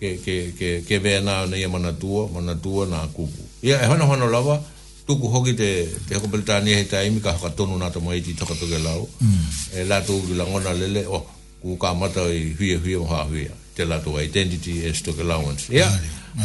[0.00, 3.80] ke ke ke ke ve na na ia mana tua mana tua na kuku ia
[3.82, 4.60] e hono hono lava
[5.06, 5.70] tuku hoki te
[6.08, 8.44] te ko britani e he tai mi ka ka tonu na to mai ti to
[8.44, 9.46] ka to gelau mm.
[9.80, 11.24] e la tu ki la ngona lele o
[11.62, 15.16] ku ka mata i hui hui ho ha hui te la tu identity is to
[15.16, 15.88] gelau ia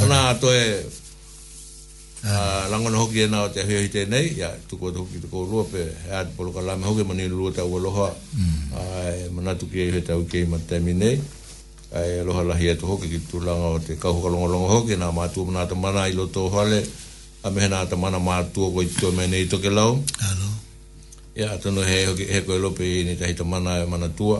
[0.01, 0.87] ona to e
[2.25, 5.45] Ah, langa no hoki na te hui te nei ya tu ko tu ki ko
[5.45, 8.73] lo pe ha po lo kala me hoki mani lo ta o lo ha mm.
[8.73, 11.21] ai mana tu ki he ta o ke ma te mi nei
[11.93, 14.65] ai lo ha la hi e hoki ki tu langa o te ka ho longo
[14.65, 16.81] hoki na ma tu mana te mana i lo to hale
[17.45, 18.69] a me na te mana ma tu o
[18.99, 20.49] to me nei to ke lau alo
[21.37, 23.85] ya to no he hoki he ko e lo pe ni ta hi te mana
[23.85, 24.33] mana tu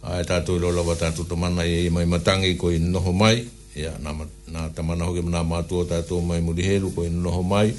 [0.00, 3.12] ai ta tu lo lo ta tu to mana i mai matangi ko i noho
[3.16, 4.14] mai ya ia
[4.52, 7.72] na tamana hoki mana matua tātou mai muri he ruko i noho mai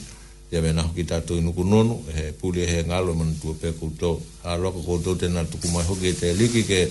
[0.52, 3.54] ia mena hoki tātou i nuku nonu e he puli he ngalo e man tua
[3.62, 6.88] pe koutou a loka koutou tēnā tuku mai hoki te liki ke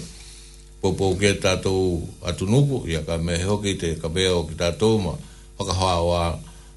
[0.81, 5.17] popo ke tātou atu nuku ia ka me hoki te kabea o ki tātou ma
[5.59, 6.25] hoka hoa oa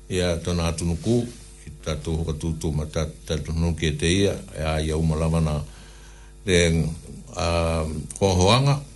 [0.09, 1.19] ia tona atu nuku
[1.63, 5.59] ki tātou hoka tūtou ma tātou nuki e te ia ia ia umalama na
[6.49, 8.89] le um, kohoanga uh,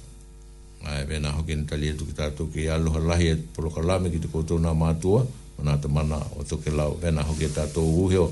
[0.85, 4.11] ai vena hoki ni tali atu e ki tātou ki aloha lahi e poloka lame
[4.13, 5.23] ki te koutou nā mātua
[5.57, 8.27] o nā te mana o toke lau vena hoki e tātou uheo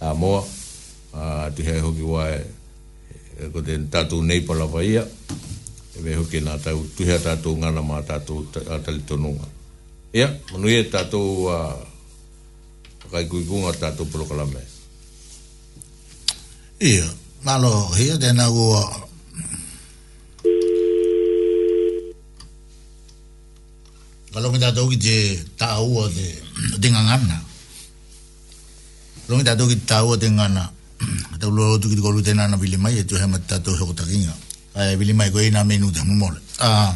[0.00, 0.40] a moa
[1.12, 2.38] a tu hei hoki wae
[3.44, 7.60] e ko te tātou nei pala vaia e vei hoki nā tau tu hei tātou
[7.60, 9.44] ngana mā tātou atali tonunga
[10.16, 11.58] ia, manu e tātou a
[13.12, 14.64] kai kui kunga tātou poloka lame
[16.84, 17.04] ia,
[17.44, 18.80] malo hea tēnā ua
[24.38, 25.18] Palong ita tau je
[25.58, 26.26] tau o de
[26.78, 27.42] de ngana.
[29.26, 30.62] Palong ita tau ki tau o de ngana.
[31.42, 33.74] Tau lo tu ki ko lu tena na bili mai e tu hema ta to
[33.74, 34.30] ho takinga.
[34.78, 36.30] Ai bili mai ko ina menu de mo.
[36.62, 36.94] Ah.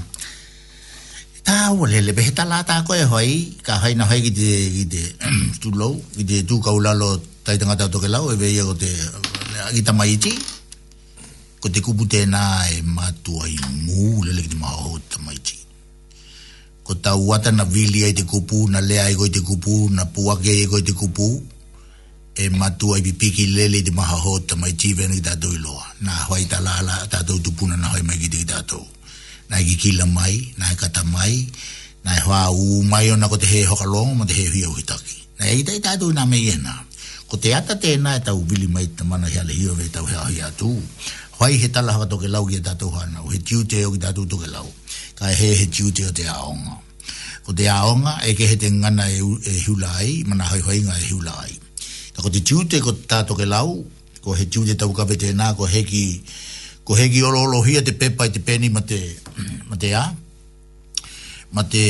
[1.43, 3.31] Tau le le be ta la ta ko e hoi
[3.66, 5.02] ka hai na hai ki de ki de
[5.60, 7.10] tu lo ki de tu ka ula lo
[7.44, 8.90] tai tanga ta to ke lau e be ye ko te
[9.69, 10.31] agita mai ti.
[11.60, 12.43] Ko te kupu tena
[12.74, 15.59] e matua i mu le le ki de ma ho ta mai ti
[16.82, 20.02] ko tau ata na vili ai te kupu, na lea ai koi te kupu, na
[20.14, 21.26] puake ai koi te kupu,
[22.34, 25.60] e matua ai pipiki lele i te maha ho, ta mai tīwene ki tātou i
[25.64, 25.84] loa.
[26.06, 28.82] Nā hoi ta lala, tātou tupuna na hoi mai ki te ki tātou.
[29.50, 31.32] Nā i kikila mai, nā i kata mai,
[32.04, 34.64] nā i hoa u mai ona ko te he hoka longa, ma te he hui
[34.68, 35.18] au hitaki.
[35.38, 36.59] Nā i tei tātou i nā mei e
[37.32, 40.24] Ko te ata tēnā e tau vili mai te mana hea le hiawe, tau hea
[40.28, 40.68] hi atu.
[41.38, 43.92] Hoi he tala haka toke lau ki e tātou hana, o he tiu te o
[43.94, 44.68] ki tātou toke lau
[45.23, 46.74] tai he he tiuti o te aonga.
[47.47, 51.05] Ko te aonga e ke he te ngana e, e hiulai, mana hoi hoi e
[51.09, 51.51] hiulai.
[52.15, 53.86] Ka ko te tiuti ko te tato ke lau,
[54.23, 56.07] ko he tiuti tau ka vete nā, ko heki,
[56.85, 58.99] ko heki olo olo hia te pepa te peni ma te,
[59.70, 60.05] ma te a,
[61.55, 61.85] ma te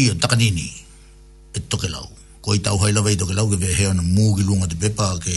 [0.00, 0.68] ia takanini
[1.58, 2.06] e toke lau.
[2.42, 5.34] Ko i tau hailawa i toke lau ke vehe ana mūgi lunga te pepa, ke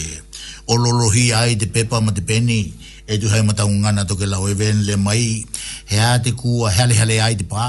[0.73, 2.61] olo olo hia ai te pepa ma ma te peni,
[3.07, 5.45] e tu hai mata un ngana toke la oeven le mai
[5.89, 7.65] he a te kua hele hele ai te pā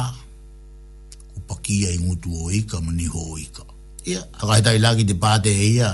[1.34, 3.62] ku pakia i ngutu o ika mani ho o ika
[4.08, 4.24] ia yeah.
[4.40, 5.90] haka hita i laki te pā te e ia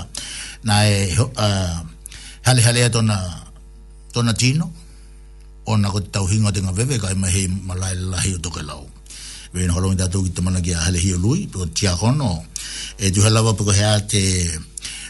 [0.67, 1.75] na e uh,
[2.47, 3.17] hele hele a tona
[4.15, 4.65] tona tino
[5.67, 8.63] o na kote tau hinga te ngā wewe kai mai hei malai lahi o toke
[8.63, 8.87] lau
[9.53, 12.31] wein holongi tatu ki te mana ki a hele hio lui pio tia kono
[13.03, 14.23] e tu halawa pio hea te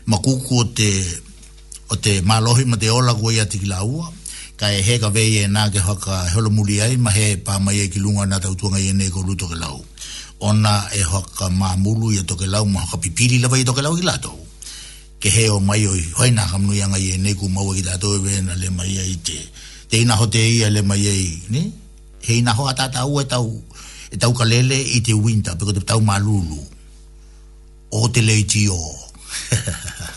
[0.09, 0.91] makuku o te
[1.93, 4.05] o te malohi ma te ola kua ia tiki ua
[4.59, 7.79] ka e heka vei e nā ke haka helo muli ai, ma he pā mai
[7.81, 9.81] e ki lunga nā tau tuanga i e nei ko lu toke lau.
[10.45, 13.81] Ona e haka mā mulu i e toke lau, ma haka pipiri lawa i toke
[13.81, 14.33] lau i lato.
[15.21, 17.81] Ke he o mai oi, hoi nā kamnu ianga i e nei ku maua ki
[17.87, 19.39] tato e vena le mai ai te.
[19.89, 21.61] Te ina ho te i a le mai ai, ni?
[22.23, 23.49] He ina ho a au e tau,
[24.11, 26.59] e tau ka lele i te winter, peko te tau mā lulu.
[27.91, 28.79] O te leiti o.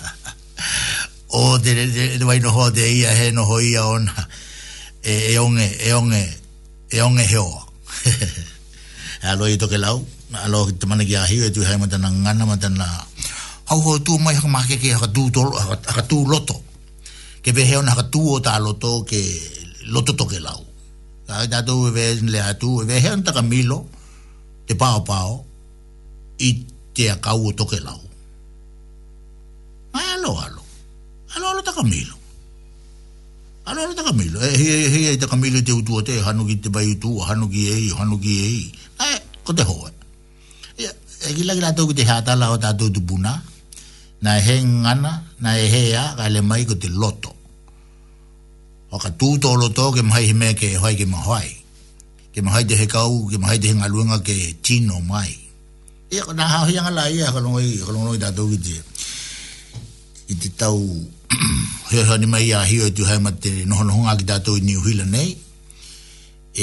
[1.39, 4.13] o de de de vai no de ia he no hoia ona
[5.13, 7.51] e e onge e on e onge he o
[9.23, 9.99] a lo ito ke lau
[10.33, 12.87] a lo te mana ki a hiu e tu hai matana ngana matana
[13.69, 15.43] hau ho tu mai haka maake ke haka tu, to,
[15.93, 16.57] haka tu loto
[17.45, 19.21] ke ve he na haka tu o ta loto ke
[19.93, 20.61] loto to ke lau
[21.29, 23.79] a ta tu ve le a tu ve heo ta milo
[24.67, 25.45] te pao pao
[26.49, 26.51] i
[26.97, 28.01] te a kau o to ke lau
[30.01, 30.56] a lo a lo
[31.37, 32.17] Alo alo taka milo.
[33.69, 34.41] Alo alo taka milo.
[34.41, 37.21] E eh, hei hei hei taka milo te utua te hanu ki te bai utua,
[37.29, 38.61] hanu ki ei, hanu ki ei.
[38.73, 39.91] E, e ko te hoa.
[41.27, 42.05] Eh, gila gila tau ki te
[42.41, 43.35] la o tatou tu puna.
[44.25, 45.13] Na e ngana,
[45.45, 47.35] na e hei a, ka ele mai ko te loto.
[48.91, 51.51] Waka tūto o loto ke mahai hime ke hoai ke mahoai.
[52.33, 55.37] Ke mahai te hekau, ke mahai te hengaluenga ke tino mai.
[56.17, 58.77] Ia, na hao hianga la ia, kalongoi, kalongoi tatou ki te.
[60.27, 60.81] Ki te tau
[61.91, 64.53] he ha mai a hi e tu ha mate te no no ngak da to
[64.67, 65.31] ni hu nei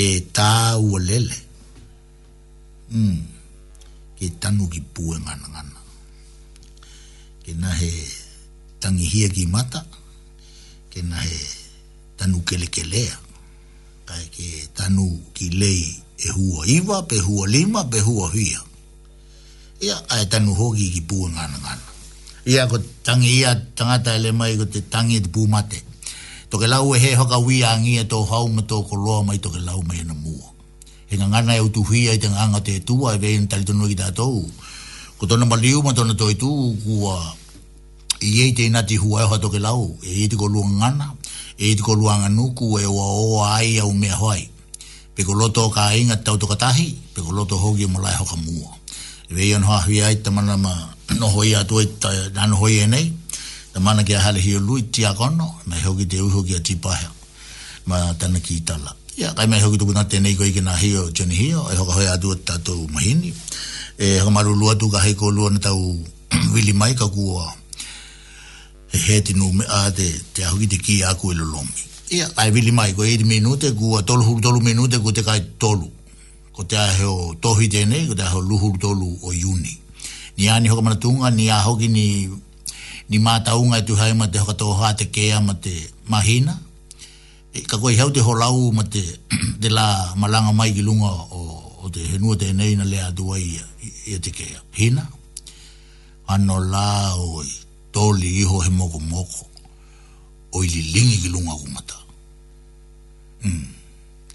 [0.03, 0.49] e ta
[0.87, 1.37] u lele
[2.95, 3.17] mm
[4.17, 5.79] ke tanu ki pu e ngana ngana
[7.43, 7.91] ke na he
[8.81, 9.81] tangi hi ki mata
[10.91, 11.39] ke na he
[12.17, 13.03] tanu kele kele
[14.07, 15.83] ka ke tanu ki lei
[16.25, 18.61] e hua iwa pe hua lima pe hua hia
[19.85, 21.87] ia ai tanu hoki ki pu e ngana ngana
[22.43, 22.75] ia ko
[23.07, 25.79] tangi ia tangata ele mai ko te tangi te pūmate.
[26.51, 28.95] To ke lau e he hoka wi a ngia e tō hau me tō ko
[28.99, 30.51] loa mai to ke lau mai na mua.
[31.07, 33.87] He ngā ngana e utu hui ai te nganga te tua e vei ntali tonu
[33.87, 34.43] ki tātou.
[35.17, 36.51] Ko tona maliu ma tona tō i tū
[36.83, 37.15] kua
[38.23, 39.87] i ei te inati hua e hoa to ke lau.
[40.03, 41.09] E i te ko lua ngana,
[41.57, 44.49] e i te ko lua nganuku e oa oa ai au mea hoai.
[45.15, 48.35] Pe ko loto ka inga tau tukatahi, pe ko loto hoki o e mulai hoka
[48.35, 48.73] mua.
[49.31, 52.75] E vei anhoa hui ai tamana maa no hoi a doi e ta nan hoi
[52.83, 53.07] e nei
[53.73, 56.59] ta mana ki a hale hio lui ti a kono mai hoki te uho a
[56.61, 57.11] ti pahea
[57.85, 61.09] ma tana ki tala ia kai mai hoki tuku nate nei koi ki na hio
[61.15, 63.33] jani hio e hoka hoi a doi ta tau mahini
[63.97, 65.99] e hoka maru lua tuka hei ko lua na tau
[66.53, 67.53] wili mai ka kua
[68.93, 71.81] e he te nu me a te te ahuki te ki a ku e lolomi
[72.15, 75.41] ia kai wili mai koi eiti minute kua tolu huru tolu minute kua te kai
[75.61, 75.87] tolu
[76.53, 79.79] ko te aheo tohi tēnei, ko te aheo luhuru tolu o iuni
[80.37, 82.29] ni ani hoka manatunga, ni ahoki ni,
[83.09, 85.71] ni mātaunga e tu hae ma te hoka tō hā te kea mate
[86.09, 86.57] mahina.
[87.53, 89.01] E, ka koi hau te holau mate
[89.61, 91.41] de la malanga mai ki lunga o,
[91.85, 93.65] o te henua te nei na lea atua ia,
[94.07, 94.61] ia te kea.
[94.79, 95.05] Hina,
[96.27, 97.51] ano la oi,
[97.93, 99.45] tōli iho he moko moko,
[100.57, 102.01] oi li lingi ki lunga kumata.
[103.43, 103.72] Hmm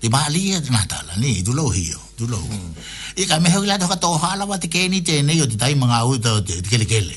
[0.01, 2.73] te bali e te natala ni du lo hio du lo hmm.
[3.19, 5.75] e ka me hoila to to hala wa te keni te ne yo te tai
[5.75, 7.16] manga u to te kele kele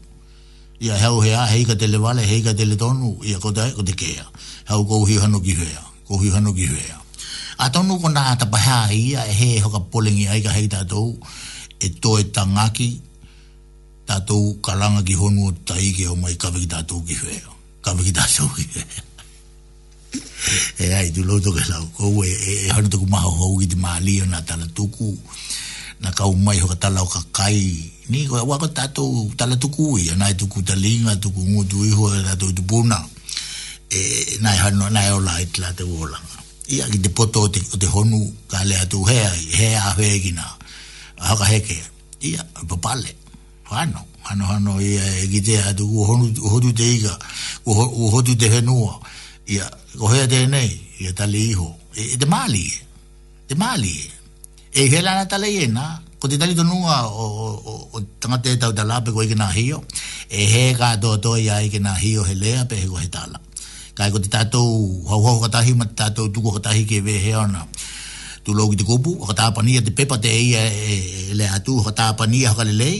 [0.84, 3.96] ia heau hea hei ka le wale hei ka le don u kota ko te
[3.96, 4.24] kea
[4.68, 7.00] heau kouhi hano ki hea kouhi hano ki hea
[7.56, 10.52] a no ko na ta kona ha i e he ho ka hoka polengi aika
[10.52, 11.53] hei tātou ia
[11.84, 12.86] e toe tangaki
[14.08, 17.52] tātou kalanga ki honu o tai ke o mai kawiki tātou ki whea.
[17.84, 18.64] Kawiki tātou ki
[20.84, 21.84] e ai, tu loto ke lau.
[21.96, 25.10] Kou e, e, e tuku maha hou ki te maali o nā tala tuku.
[26.04, 27.58] Nā kau mai hoka tala o kakai.
[28.12, 30.08] Ni koe wako tātou tala tuku i.
[30.20, 33.00] Nā tuku talinga, tuku ngutu iho, e tātou i tupuna.
[33.90, 35.06] E, e, nai e hanu, nā
[35.44, 36.20] e tila te wola.
[36.72, 38.20] Ia ki te poto o te, te honu
[38.52, 39.28] ka lea tu hea,
[39.58, 40.44] hea hea ki nā.
[40.54, 40.63] Hea
[41.24, 41.76] haka heke
[42.20, 43.10] ia papale
[43.72, 47.14] hano hano hano ia e gite a du hodu hodu te iga
[47.66, 48.94] u te henua
[49.54, 49.64] ia
[49.98, 50.70] ko hea te nei
[51.02, 54.06] ia tali iho e te mali e te mali e.
[54.72, 55.84] e e hela na tala e na
[56.20, 56.96] ko te tali tonunga
[57.94, 59.78] o tangate tau talape ko ike na hio
[60.28, 63.08] e he ka to to ia ike na hio he lea pe he ko he
[63.16, 63.38] tala
[63.96, 64.68] kai ko te tatou
[65.08, 67.62] hau hau katahi ma te tatou tuko katahi ke ve he ona
[68.44, 71.34] tu lo ki te kupu, o ka tāpania te pepa te eia e, e, e
[71.40, 72.98] le atu, o ka tāpania haka le lei,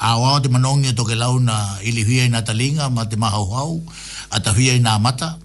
[0.00, 3.44] a o te manongi to ke lau na ili hui ai talinga, ma te mahau
[3.52, 3.76] hau,
[4.32, 5.36] a ta hui ai nā mata,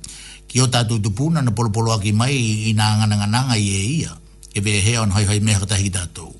[0.48, 2.34] ki o tātou tu puna na polopolo aki mai
[2.72, 4.12] i nā ngana ngananga i e ia,
[4.60, 6.32] vea e hea on hai hai meha katahi tātou.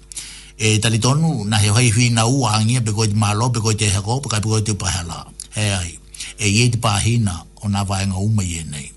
[0.60, 3.76] E talitonu, na he hai hui na ua angia, pe koe te mahalo, pe koe
[3.80, 5.26] te heko, pe kai te upahala,
[5.56, 5.94] he ai,
[6.40, 8.88] e i e te pāhina o nā vaenga uma i e nei.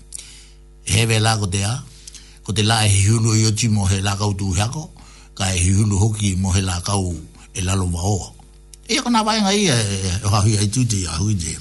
[0.87, 1.81] He vea lāko te a,
[2.43, 4.91] ko te la e he hiunu i oti mo he lakau tu heako,
[5.37, 7.15] ka e hiunu hoki mo he lakau
[7.55, 8.27] e lalo vaoa.
[8.91, 11.53] Ia kona vaenga ia e hahui hai tute, e, e, e hahui te.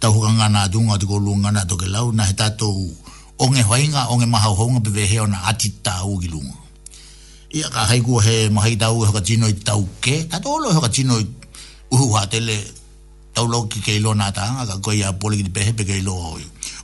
[0.00, 2.78] Tau huka ngana dunga te kolu ngana toke lau, na he tatou
[3.38, 6.58] onge hoinga, onge maha honga pewe heo na ati tau ki lunga.
[7.56, 11.20] Ia ka haiku he mahi tau he katino i tau ke, tatou olo he katino
[11.22, 11.26] i
[11.94, 12.58] uhu hatele,
[13.34, 16.14] tau lo ki keilo nga tanga, ka koi a poli ki te pehe pe keilo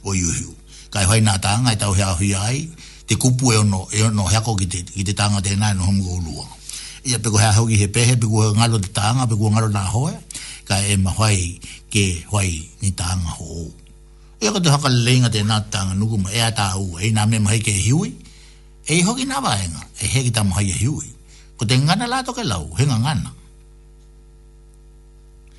[0.05, 0.55] o iuhiu.
[0.95, 2.69] Kai e hoi nga tanga, e tau hea hui ai,
[3.15, 5.85] te kupu e ono, e ono heako ki te, ki te tanga tēnā e no
[5.85, 6.47] hongo ulua.
[7.05, 10.15] Ia peko hea hoki he pehe, peko ngalo te tanga, peko ngalo nā hoa,
[10.69, 11.61] ka e ma hoai
[11.93, 13.67] ke hoai ni tanga ho.
[14.43, 17.75] Ia kato haka leinga tēnā tanga nukuma, ea tā u, ei nā me mahi ke
[17.77, 18.15] hiui,
[18.89, 21.11] ei hoki nā vaenga, e he ki tā mahi e hiui.
[21.61, 23.35] Ko te ngana lato ke lau, henga ngana.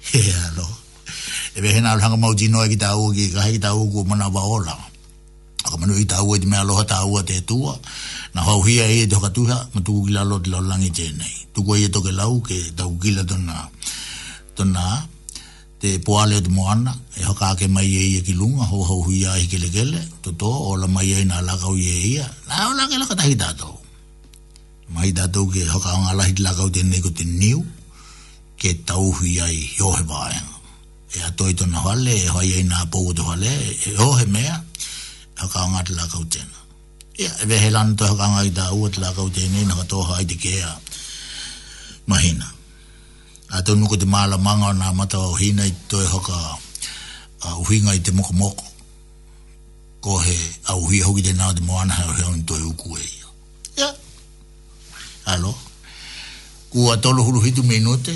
[0.09, 0.65] He alo.
[1.53, 4.07] Ebe hena alhanga mauti noa e ki tā u, ki kahi ki tā u, ku
[4.09, 4.79] mana waolanga
[5.73, 7.73] ka manu i tāua te mea loha tāua te tua.
[8.33, 11.07] Na hau hia e te hokatuha, ma tuku gila lo te laulangi te
[11.53, 13.69] Tuku e toke lau ke tau gila tona,
[14.55, 15.03] tona
[15.81, 19.03] te poale o te moana, e hoka ake mai e ia ki lunga, ho hau
[19.09, 22.27] hia e hikele kele, to tō, o la mai e nā lakau i e ia.
[22.47, 23.73] Nā o ke laka tahi tātou.
[24.93, 27.61] Mai tātou ke hoka o ngā lahi te lakau te nei ko te niu,
[28.57, 30.51] ke tau hia i hiohe vāenga.
[31.13, 34.61] E atoi tona hale, e hoa i e nā pōgu tō e hohe mea,
[35.43, 36.57] hakaanga te la kautena.
[37.21, 40.15] Ia, e wehe lana to hakaanga i tā ua te la kautena i naka toha
[40.23, 40.69] i te kea
[42.11, 42.47] mahina.
[43.55, 46.37] A tau nuku te māla manga o nā mata o hina i toi e hoka
[47.47, 48.65] a uhinga i te moko moko.
[50.03, 50.37] Ko he
[50.71, 53.27] a uhi hoki te nā te moana hao heo ni toi e uku e ia.
[53.77, 53.89] Ia,
[55.35, 55.53] alo.
[56.71, 58.15] Kua tolo huru hitu minute,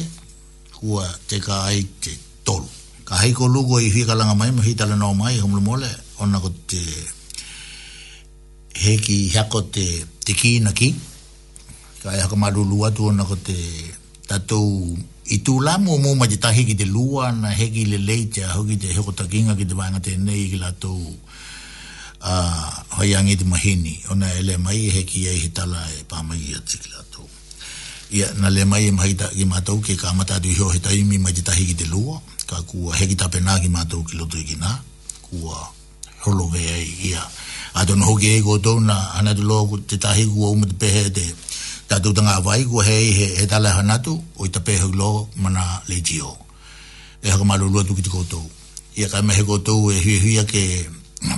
[0.79, 2.15] kua te ka ai te
[2.47, 2.65] tolo.
[3.07, 6.39] Ka hei lugo i hui ka langa mai, mo tala nao mai, humle mole, onna
[6.41, 6.81] ko te
[8.77, 9.85] he ki hako te
[10.25, 10.93] te ki na ki
[12.03, 13.57] ka e hako marulu atu ona ko te
[14.29, 14.69] tatou
[15.33, 18.45] i tū la mua mua maji tahi ki te lua na he ki le leite
[18.45, 20.91] a hoki te heko kinga ki te wanga te nei ki la tū
[22.21, 22.33] a
[22.97, 26.77] hoiangi te mahini ona e le mai he ki e he tala e pāmai atu
[26.77, 27.21] ki la tū
[28.19, 30.79] ia na le mai e mahi ta ki mātou ke ka amata atu hio he
[30.79, 34.15] taimi maji tahi ki te lua ka kua he ki tape nā ki mātou ki
[34.21, 34.71] loto i ki nā
[35.27, 35.57] kua
[36.25, 37.25] holo vea i ia
[37.77, 41.21] a dono hoki ego tōna hanatu loa ku te tahi ku o umata pehe te
[41.89, 44.89] tātou tanga awai ku hei he he tala hanatu o i tape hau
[45.43, 46.31] mana le jio
[47.21, 48.43] e haka malu lua tuki te koutou
[48.97, 50.63] i a kaima he koutou e hui hui ke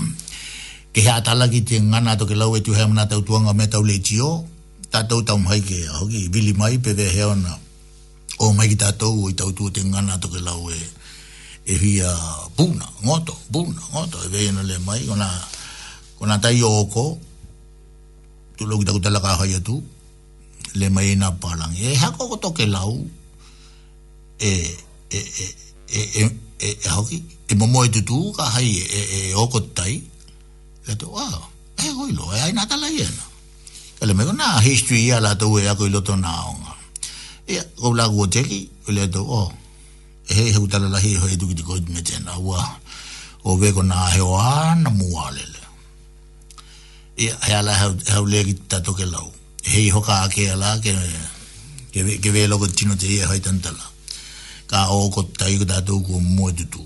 [0.95, 3.65] ke hea tala ki te ngana to ke lawe tu hea mana tau tuanga me
[3.73, 4.29] tau le jio
[4.93, 7.51] tātou tau mai ke hoki vili mai pewe hea ona
[8.39, 10.75] o mai ki tātou o i tau tu te ngana to ke lawe
[11.67, 12.15] e e a
[12.55, 15.29] buna ngoto buna ngoto e no le mai ona
[16.19, 17.03] Kona ta yoko,
[18.59, 19.75] tu lo kita kuta ka haya tu,
[20.79, 21.71] le mai na palang.
[21.79, 22.91] E hako ko ke lau,
[24.37, 24.51] e,
[25.15, 25.45] e, e,
[25.95, 26.21] e, e,
[26.59, 29.95] e, e, hoki, e momo e tu ka hai e, e, e, oko tai,
[30.87, 31.39] le to, ah,
[31.79, 33.23] e hoi lo, e ai nata lai ena.
[34.03, 36.75] E le meko, na, history ia la tau e ako ilo to na onga.
[37.47, 39.47] E, kou lagu o teki, e le to, oh,
[40.27, 42.59] e he he utala lahi e hoi e tuki tiko i me tena, ua,
[43.47, 45.57] o veko na heo ana mua lele.
[47.27, 47.73] ajala
[48.09, 49.31] haulegi tato ke lau.
[49.63, 50.95] Hei hoka ake ala ke,
[51.91, 53.83] ke, ke velo ko tino te ia hoi tantala.
[54.67, 56.85] Ka o ko tai ko tato ko mua tu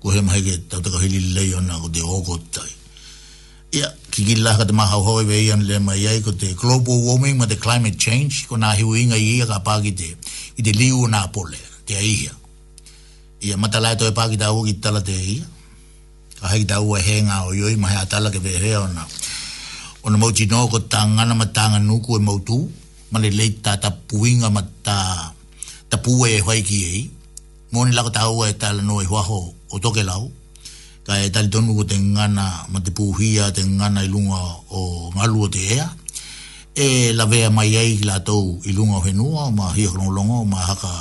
[0.00, 2.70] Ko he mahi ke tato ka hili le yo na ko de o ko tai.
[3.74, 6.94] Ia, ki la ka te maha hoi vei an le mai ai ko te global
[6.94, 10.12] warming ma te climate change ko nā hiu inga i ia ka pāki te,
[10.56, 12.30] i te liu nā pole, te aihia.
[13.42, 15.42] Ia, matalai toi pāki tā hu ki tala te ia.
[16.38, 19.02] Ka hei ki u ua he ngā o ioi mahi atala ke vehea o nā.
[19.08, 19.23] Ia,
[20.04, 22.58] ona mau tino ko tanga na matanga nuku e mau tu
[23.12, 24.98] mali lei ta ta puinga ma ta
[25.90, 26.94] ta pu e hoi ki e
[27.72, 29.40] moni lako ta ua e tala no e huaho
[29.72, 30.22] o toke lau
[31.08, 34.40] ka e tali tonu ko te ngana ma te puhia te ngana ilunga
[34.78, 35.86] o ngalu o te ea
[36.76, 40.38] e la vea mai ai ki la tau ilunga o henua ma hia kono longo
[40.52, 40.92] ma haka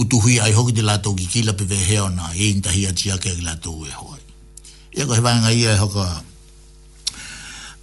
[0.00, 3.32] utuhi ai hoki te la tau ki kila pe vehea na e intahia tia kia
[3.34, 4.20] ki la tau e hoi
[4.92, 6.06] e ko hewanga ia e hoka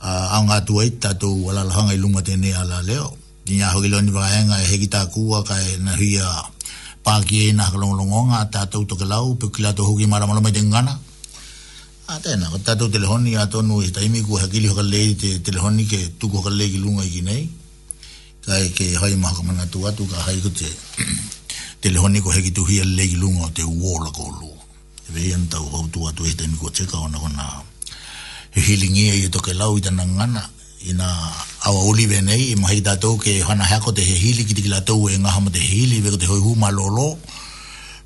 [0.03, 3.17] a nga tu ai ta tu wala la hanga ilunga te ne ala leo
[3.47, 5.39] ni e e e a hoki lo ni va nga he ki ta ku a
[5.85, 6.27] na hi a
[7.03, 10.05] pa ki na lo lo nga nga ta tu to kelau pe kila to hoki
[10.11, 10.93] mara mala te ngana
[12.11, 14.99] a te na ta tu telefoni a to nu ta imi ku ha hoka le
[15.21, 17.43] te telefoni ke tu ko ka ki lunga ki nei
[18.45, 20.69] ka e ke hai ma ka tu a ka hai ku te
[21.83, 24.51] telefoni ko he ki tu hi a le ki lunga te wola ko lu
[25.13, 25.57] ve en ta
[25.93, 27.47] tu a tu e te mi ko te ka ona ona
[28.55, 30.43] he hilingi e to ke lau i tana ngana
[30.87, 31.07] i nga
[31.67, 35.09] awa olive nei i mahi tātou ke hana hako te he hili ki tiki lātou
[35.11, 37.17] e ngaha mo te hili veko te hoi hu ma lolo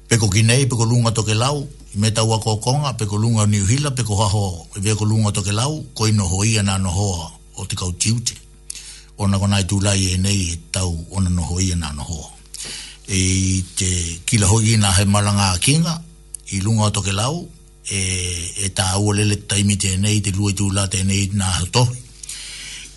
[0.10, 3.46] peko ki nei peko lunga to ke lau i me tau a kokonga peko lunga
[3.46, 4.44] niu hila peko haho
[4.78, 7.30] i veko lunga to ke lau koi noho ia nga nohoa
[7.62, 8.34] o te kau tiute
[9.22, 12.30] ona kona i tūlai e nei e tau ona noho ia nga nohoa
[13.08, 13.92] i e te
[14.26, 16.02] kila hoi i nga he malanga kinga
[16.58, 17.46] i lunga to ke lau
[17.90, 18.00] e,
[18.66, 21.84] e tā ua lele taimi tēnei, te lua i tūla tēnei nā hato.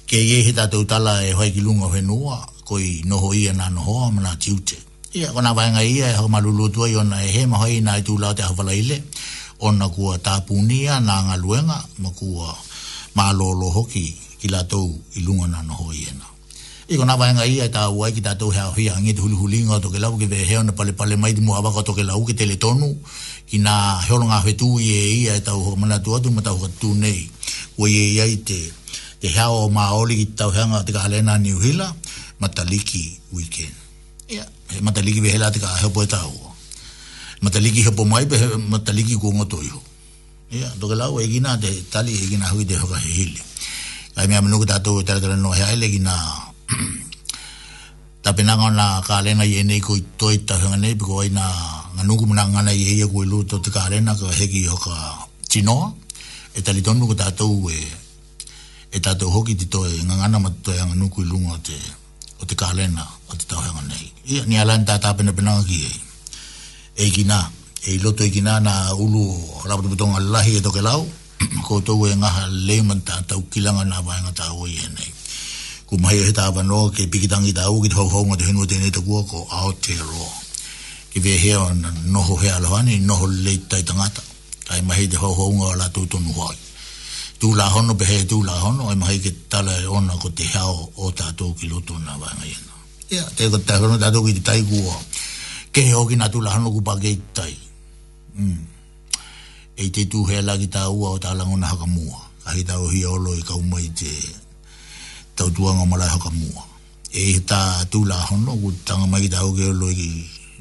[0.07, 2.37] Ke ie he tātou tala e hoi ki lunga whenua,
[2.69, 4.77] koi noho ia nā nohoa mana tiute.
[5.17, 7.99] Ia, kona wainga ia e hau malulu tua i ona e he, ma hoi nā
[8.01, 9.01] i tūla te hawalaile,
[9.63, 12.53] ona kua punia nā ngā luenga, ma kua
[13.17, 14.07] mālo lo hoki
[14.43, 16.32] ki lātou i lunga nā noho ena
[16.89, 19.63] i kona wa nga ia ta wa ki ta to ha hi ngi hulu huli
[19.83, 21.95] to ke lau ke ve he ona pale pale mai di mo aba ko to
[21.95, 22.97] ke lau ke tele tonu
[23.47, 26.51] ki na he ona nga hetu i e ia ta ho mana tu atu mata
[26.51, 27.31] ho tu nei
[27.79, 28.59] wo ye ia te
[29.23, 31.87] te ha o ma oli ki ta ha nga te ka le na ni hila
[32.43, 33.75] mata liki weekend
[34.27, 34.83] ya yeah.
[34.83, 36.35] mata liki ve hela te ka he po ta ho
[37.47, 39.79] mata liki he po mai be mata liki ko ngo to yo
[40.51, 40.73] ya yeah.
[40.83, 43.39] to ke lau e gina te tali e gina hu te ho ka hili
[44.19, 46.51] ai me amnu ko e ta to ta ta no ha ile gina
[48.23, 51.43] ta pena nga na ka le na yene ko toi ta hanga ne bi ina
[51.95, 54.77] nga nu kuma nga na yeye ko lu to ka le na ka heki ho
[54.85, 54.95] ka
[55.51, 55.79] chino
[56.57, 57.81] e ta li tonu ko ta to e
[58.95, 61.21] e ta to hoki ti to e nga nga na ma to nga nu ko
[61.31, 61.75] lu nga te
[62.41, 65.11] o te ka le na o te tau hanga nei i ni ala nta ta
[65.19, 65.93] pena pena ki e
[66.95, 67.39] e gina
[67.87, 68.75] e i loto e gina na
[69.05, 69.25] ulu
[69.67, 71.01] rapa tupu tonga lahi e toke lau
[71.67, 74.87] ko to we nga ha le man ta tau kilanga na vahenga ta hoi e
[74.97, 75.11] nei
[75.93, 78.89] ku mahi he tāwa no ke pikitangi tā uki tō de ngā te hinua tēne
[78.89, 80.31] te kua ko Aotearoa.
[81.13, 84.11] Ki vea hea o na noho hea lohani, noho lei tai ai
[84.65, 86.57] Tai de te hou hou ngā tu tū no hoi.
[87.39, 90.31] tu la no pe hea tū la hono, ai mahi ke tala e ona ko
[90.31, 92.75] te hao o tātou ki loto na wai ngai ena.
[93.13, 94.95] Ia, te ko tā hono tātou ki tai kua.
[95.75, 97.53] Ke he hoki na tu la no ku pake i tai.
[99.77, 102.31] E te tū hea lagi tā ua o tā langona haka mua.
[102.47, 104.41] Kahi tā o hi olo i kaumai te
[105.43, 106.63] tau tuanga mala haka mua.
[107.11, 107.59] E he tā
[107.91, 110.11] tūla hono, ku tanga mai ki tāu ke olo i ki,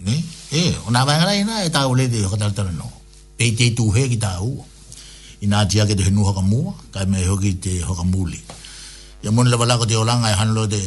[0.07, 0.15] ne?
[0.57, 2.89] E, o nā pāinga nā, e tā ole te haka tāra tāra no.
[3.37, 4.65] Pei te tū he ki tā ua.
[5.45, 8.41] I nā tia ke te henu haka mua, kai me hoki te haka mūli.
[9.21, 10.81] Ia mōni lawa lako te olanga e hanlo te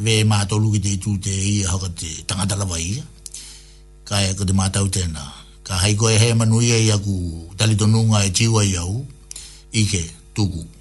[0.00, 2.80] ve mā tolu ki te tū te i haka te tangata lawa
[4.08, 5.20] Ka e ko te mātau tēnā.
[5.68, 9.04] Ka haiko e he manuia i aku talitonunga e tiwa i au,
[9.76, 10.00] ike,
[10.32, 10.77] tūkuu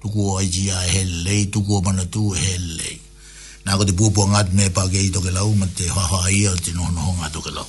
[0.00, 2.96] tuku o aiji a helei, tuku o manatu helei.
[3.66, 6.56] Nā ko te pūpua ngāt me pāke i toke lau, ma te haha ia o
[6.56, 7.66] te noho noho ngā toke lau.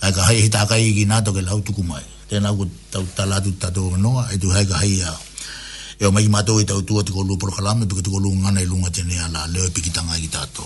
[0.00, 2.02] Kai ka hei he tākai i ki nā toke lau tuku mai.
[2.30, 5.12] Tēnā ko tau talatu tato noa, e tu hei ka hei a
[6.00, 8.68] e o mai mātou i tau tua te kolu porokalame, pika te kolu ngana i
[8.70, 10.64] lunga tēne a la leo i e pikitanga i tato.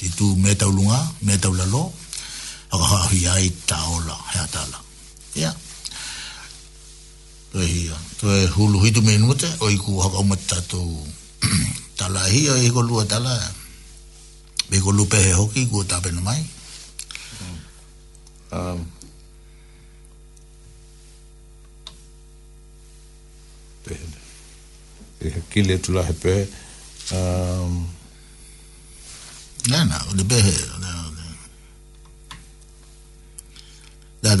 [0.00, 1.84] Te tu me tau lunga, me tau lalo,
[2.72, 4.80] haka hahi ai tāola, hea tāla.
[5.34, 5.56] Yeah.
[7.52, 7.92] Toe hia.
[8.20, 10.80] Toe hulu hitu me nuta, oi ku haka umat tato.
[12.00, 13.36] Tala hia, eko lua tala.
[14.72, 16.40] Eko lu pehe hoki, ku tape na mai.
[18.56, 18.80] Um.
[23.84, 24.04] Pehe.
[25.28, 26.48] Ehe kile tu lahe pehe.
[27.12, 27.84] Um.
[29.68, 30.54] Nana, o de pehe.
[30.80, 31.12] Nana, o de pehe.
[31.12, 31.20] Nana, o de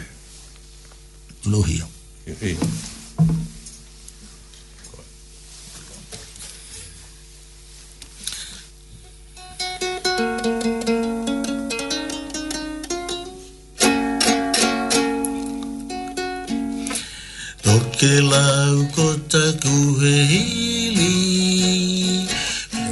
[1.47, 1.87] lo hio
[10.03, 10.52] thank you
[18.03, 22.25] ke lau ko taku he hili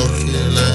[0.00, 0.67] No,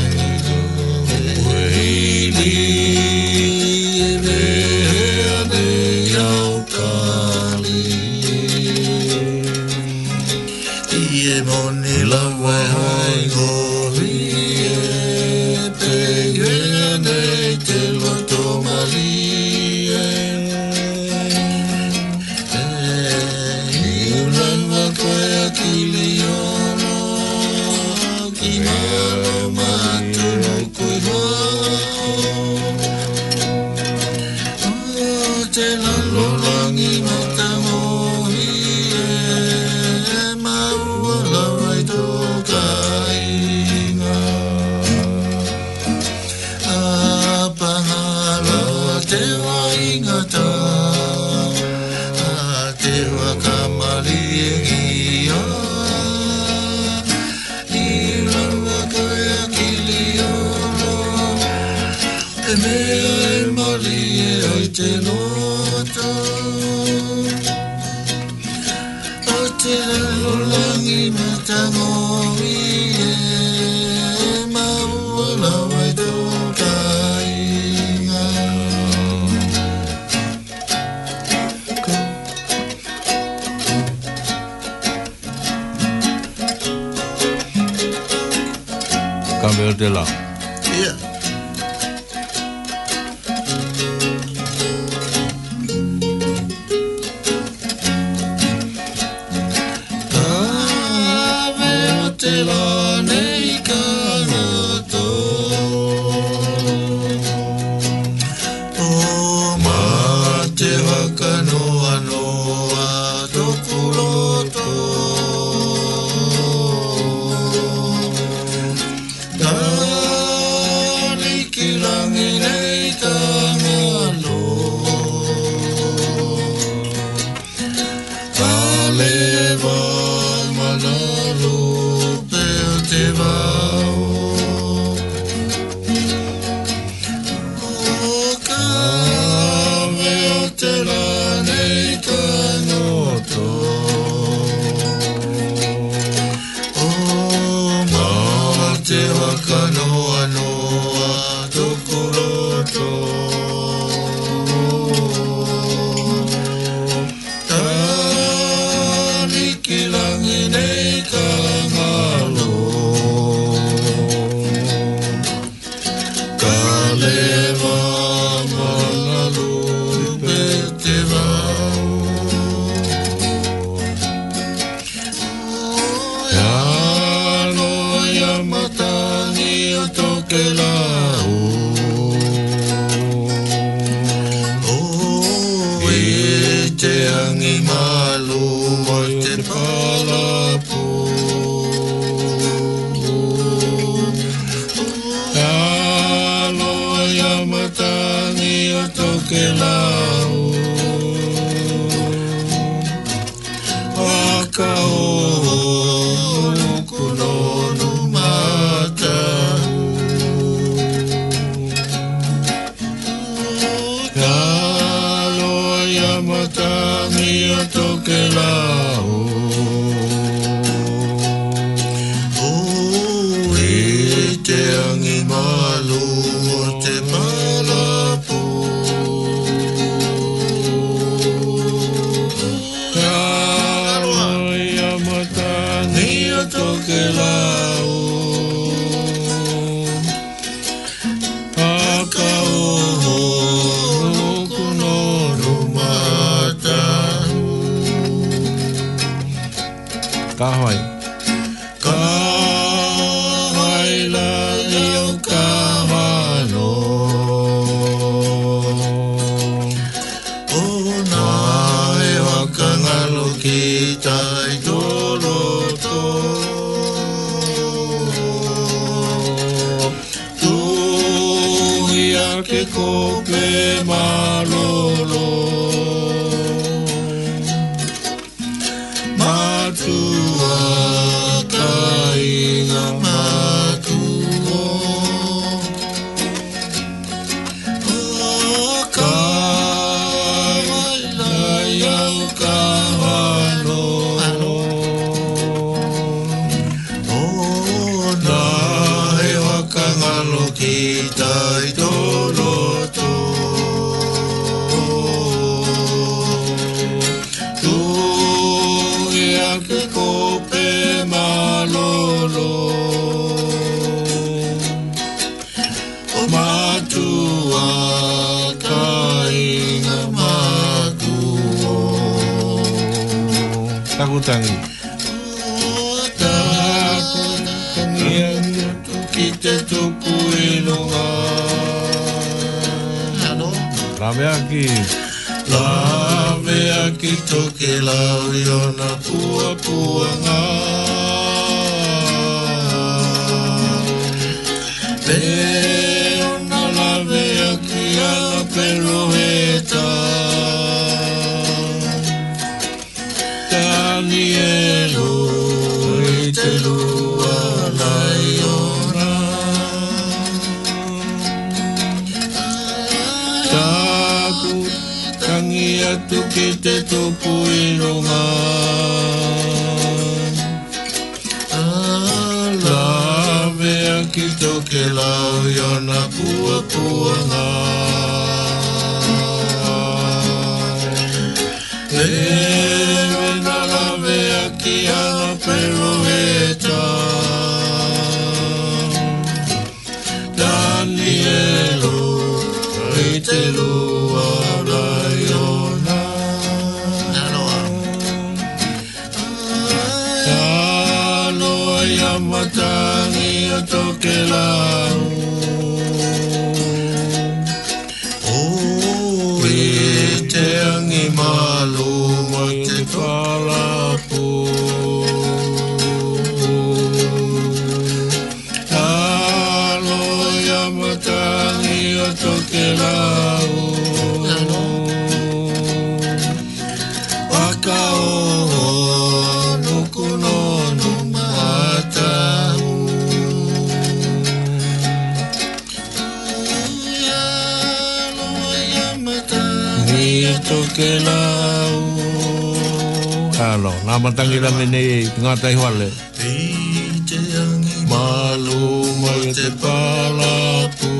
[443.43, 450.91] Alo, nga matangi la mene Nga tai wale Pite angi malu Mai te palapu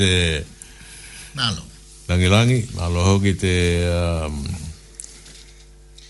[0.02, 0.42] te
[1.34, 1.62] Nalo.
[2.10, 3.52] Langilangi, nalo hoki te
[3.88, 4.34] um,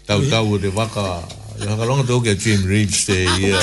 [0.09, 1.23] tau tau te waka
[1.60, 3.59] Yo haka longa te hoki a Jim Reeves te ia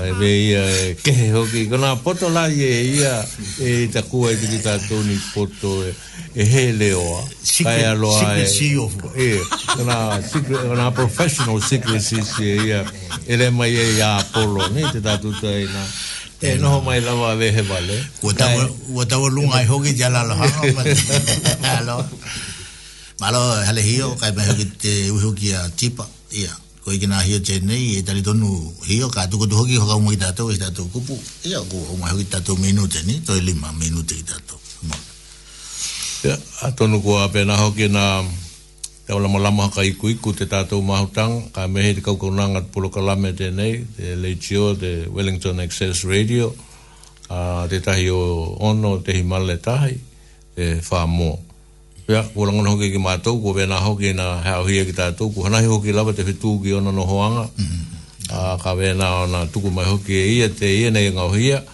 [0.00, 3.18] Ai me ia e ke hoki Ko nga poto la ye ia
[3.60, 5.92] E ta kua i te kita tōni poto e
[6.38, 7.24] E he leoa
[7.66, 9.42] Kai e Secret sea of E
[9.74, 12.84] Ko nga professional secret sea ia
[13.26, 15.84] E le mai e ia Apollo Ne te tatu tai nga
[16.40, 18.46] e eh, no mai la va de vale cuota
[18.94, 20.36] cuota lo un ai hoge ya la la
[21.58, 22.06] malo
[23.18, 26.46] malo hale hio kai me hoge te u hoge ya tipa ia
[26.86, 29.98] ko igna hio che nei e tali tonu hio ka tu ko tu hoge hoga
[29.98, 33.02] mo ita to ita e to kupu ia ko ho mai hoge ta to minute
[33.06, 34.54] ni to lima minute ita to
[36.22, 38.22] ya atonu ko ape na hoge na
[39.08, 43.30] te wala malama haka iku iku te tātou mahutang, ka mehe te kaukaunanga te pulokalame
[43.32, 46.50] te nei, te leitio, te Wellington Access Radio,
[47.32, 48.20] uh, te tahi o
[48.60, 49.96] ono, te himale tahi,
[50.60, 51.30] te wha mō.
[52.04, 55.48] Pea, ko rangon hoki ki mātou, ko vena hoki na hao hia ki tātou, ko
[55.48, 58.60] hanahi hoki laba te whetū ki ono no hoanga, mm -hmm.
[58.60, 61.64] ka vena o tuku mai hoki e ia, te ia nei ngau hia,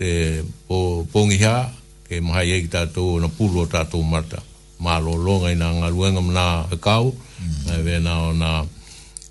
[0.00, 1.68] te pō, pōngi hā,
[2.08, 4.47] ke mahai e ki tātou, na pūlo tātou mātou
[4.78, 7.70] malolonga ina nga luenga mna e kau, mm.
[7.74, 8.64] e vena na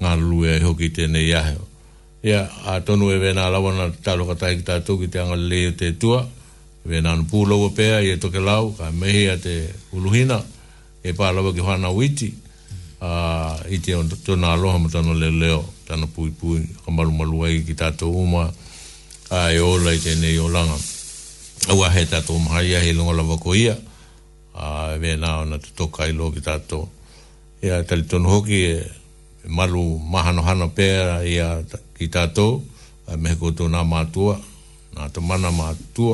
[0.03, 1.55] nga lue e hoki tene iahe.
[2.23, 5.91] Ia, a tonu e vena lawa na talo katai ki tato ki te angale te
[5.99, 6.25] tua,
[6.83, 10.41] e vena anu pūlo ua pēa i e toke lau, ka mehi a te uluhina,
[11.03, 12.77] e pā lawa ki hana witi, mm.
[13.01, 13.11] a,
[13.71, 13.95] i te
[14.27, 18.11] tona aloha ma tano le leo, tano pui pui, ka malu malu ai ki tato
[18.11, 18.49] uma,
[19.31, 20.75] a e ola i tene i olanga.
[21.73, 23.75] Ua he tato umhaia, he longa lawa ko ia,
[24.57, 26.79] a ve na ona to kai i loki tato
[27.65, 28.75] ia tali tonu hoki e,
[29.45, 31.47] e malu mahano hana pea ia
[31.95, 32.45] ki tato
[33.11, 34.35] a mehe koto nā mātua
[34.95, 36.13] nā tamana mātua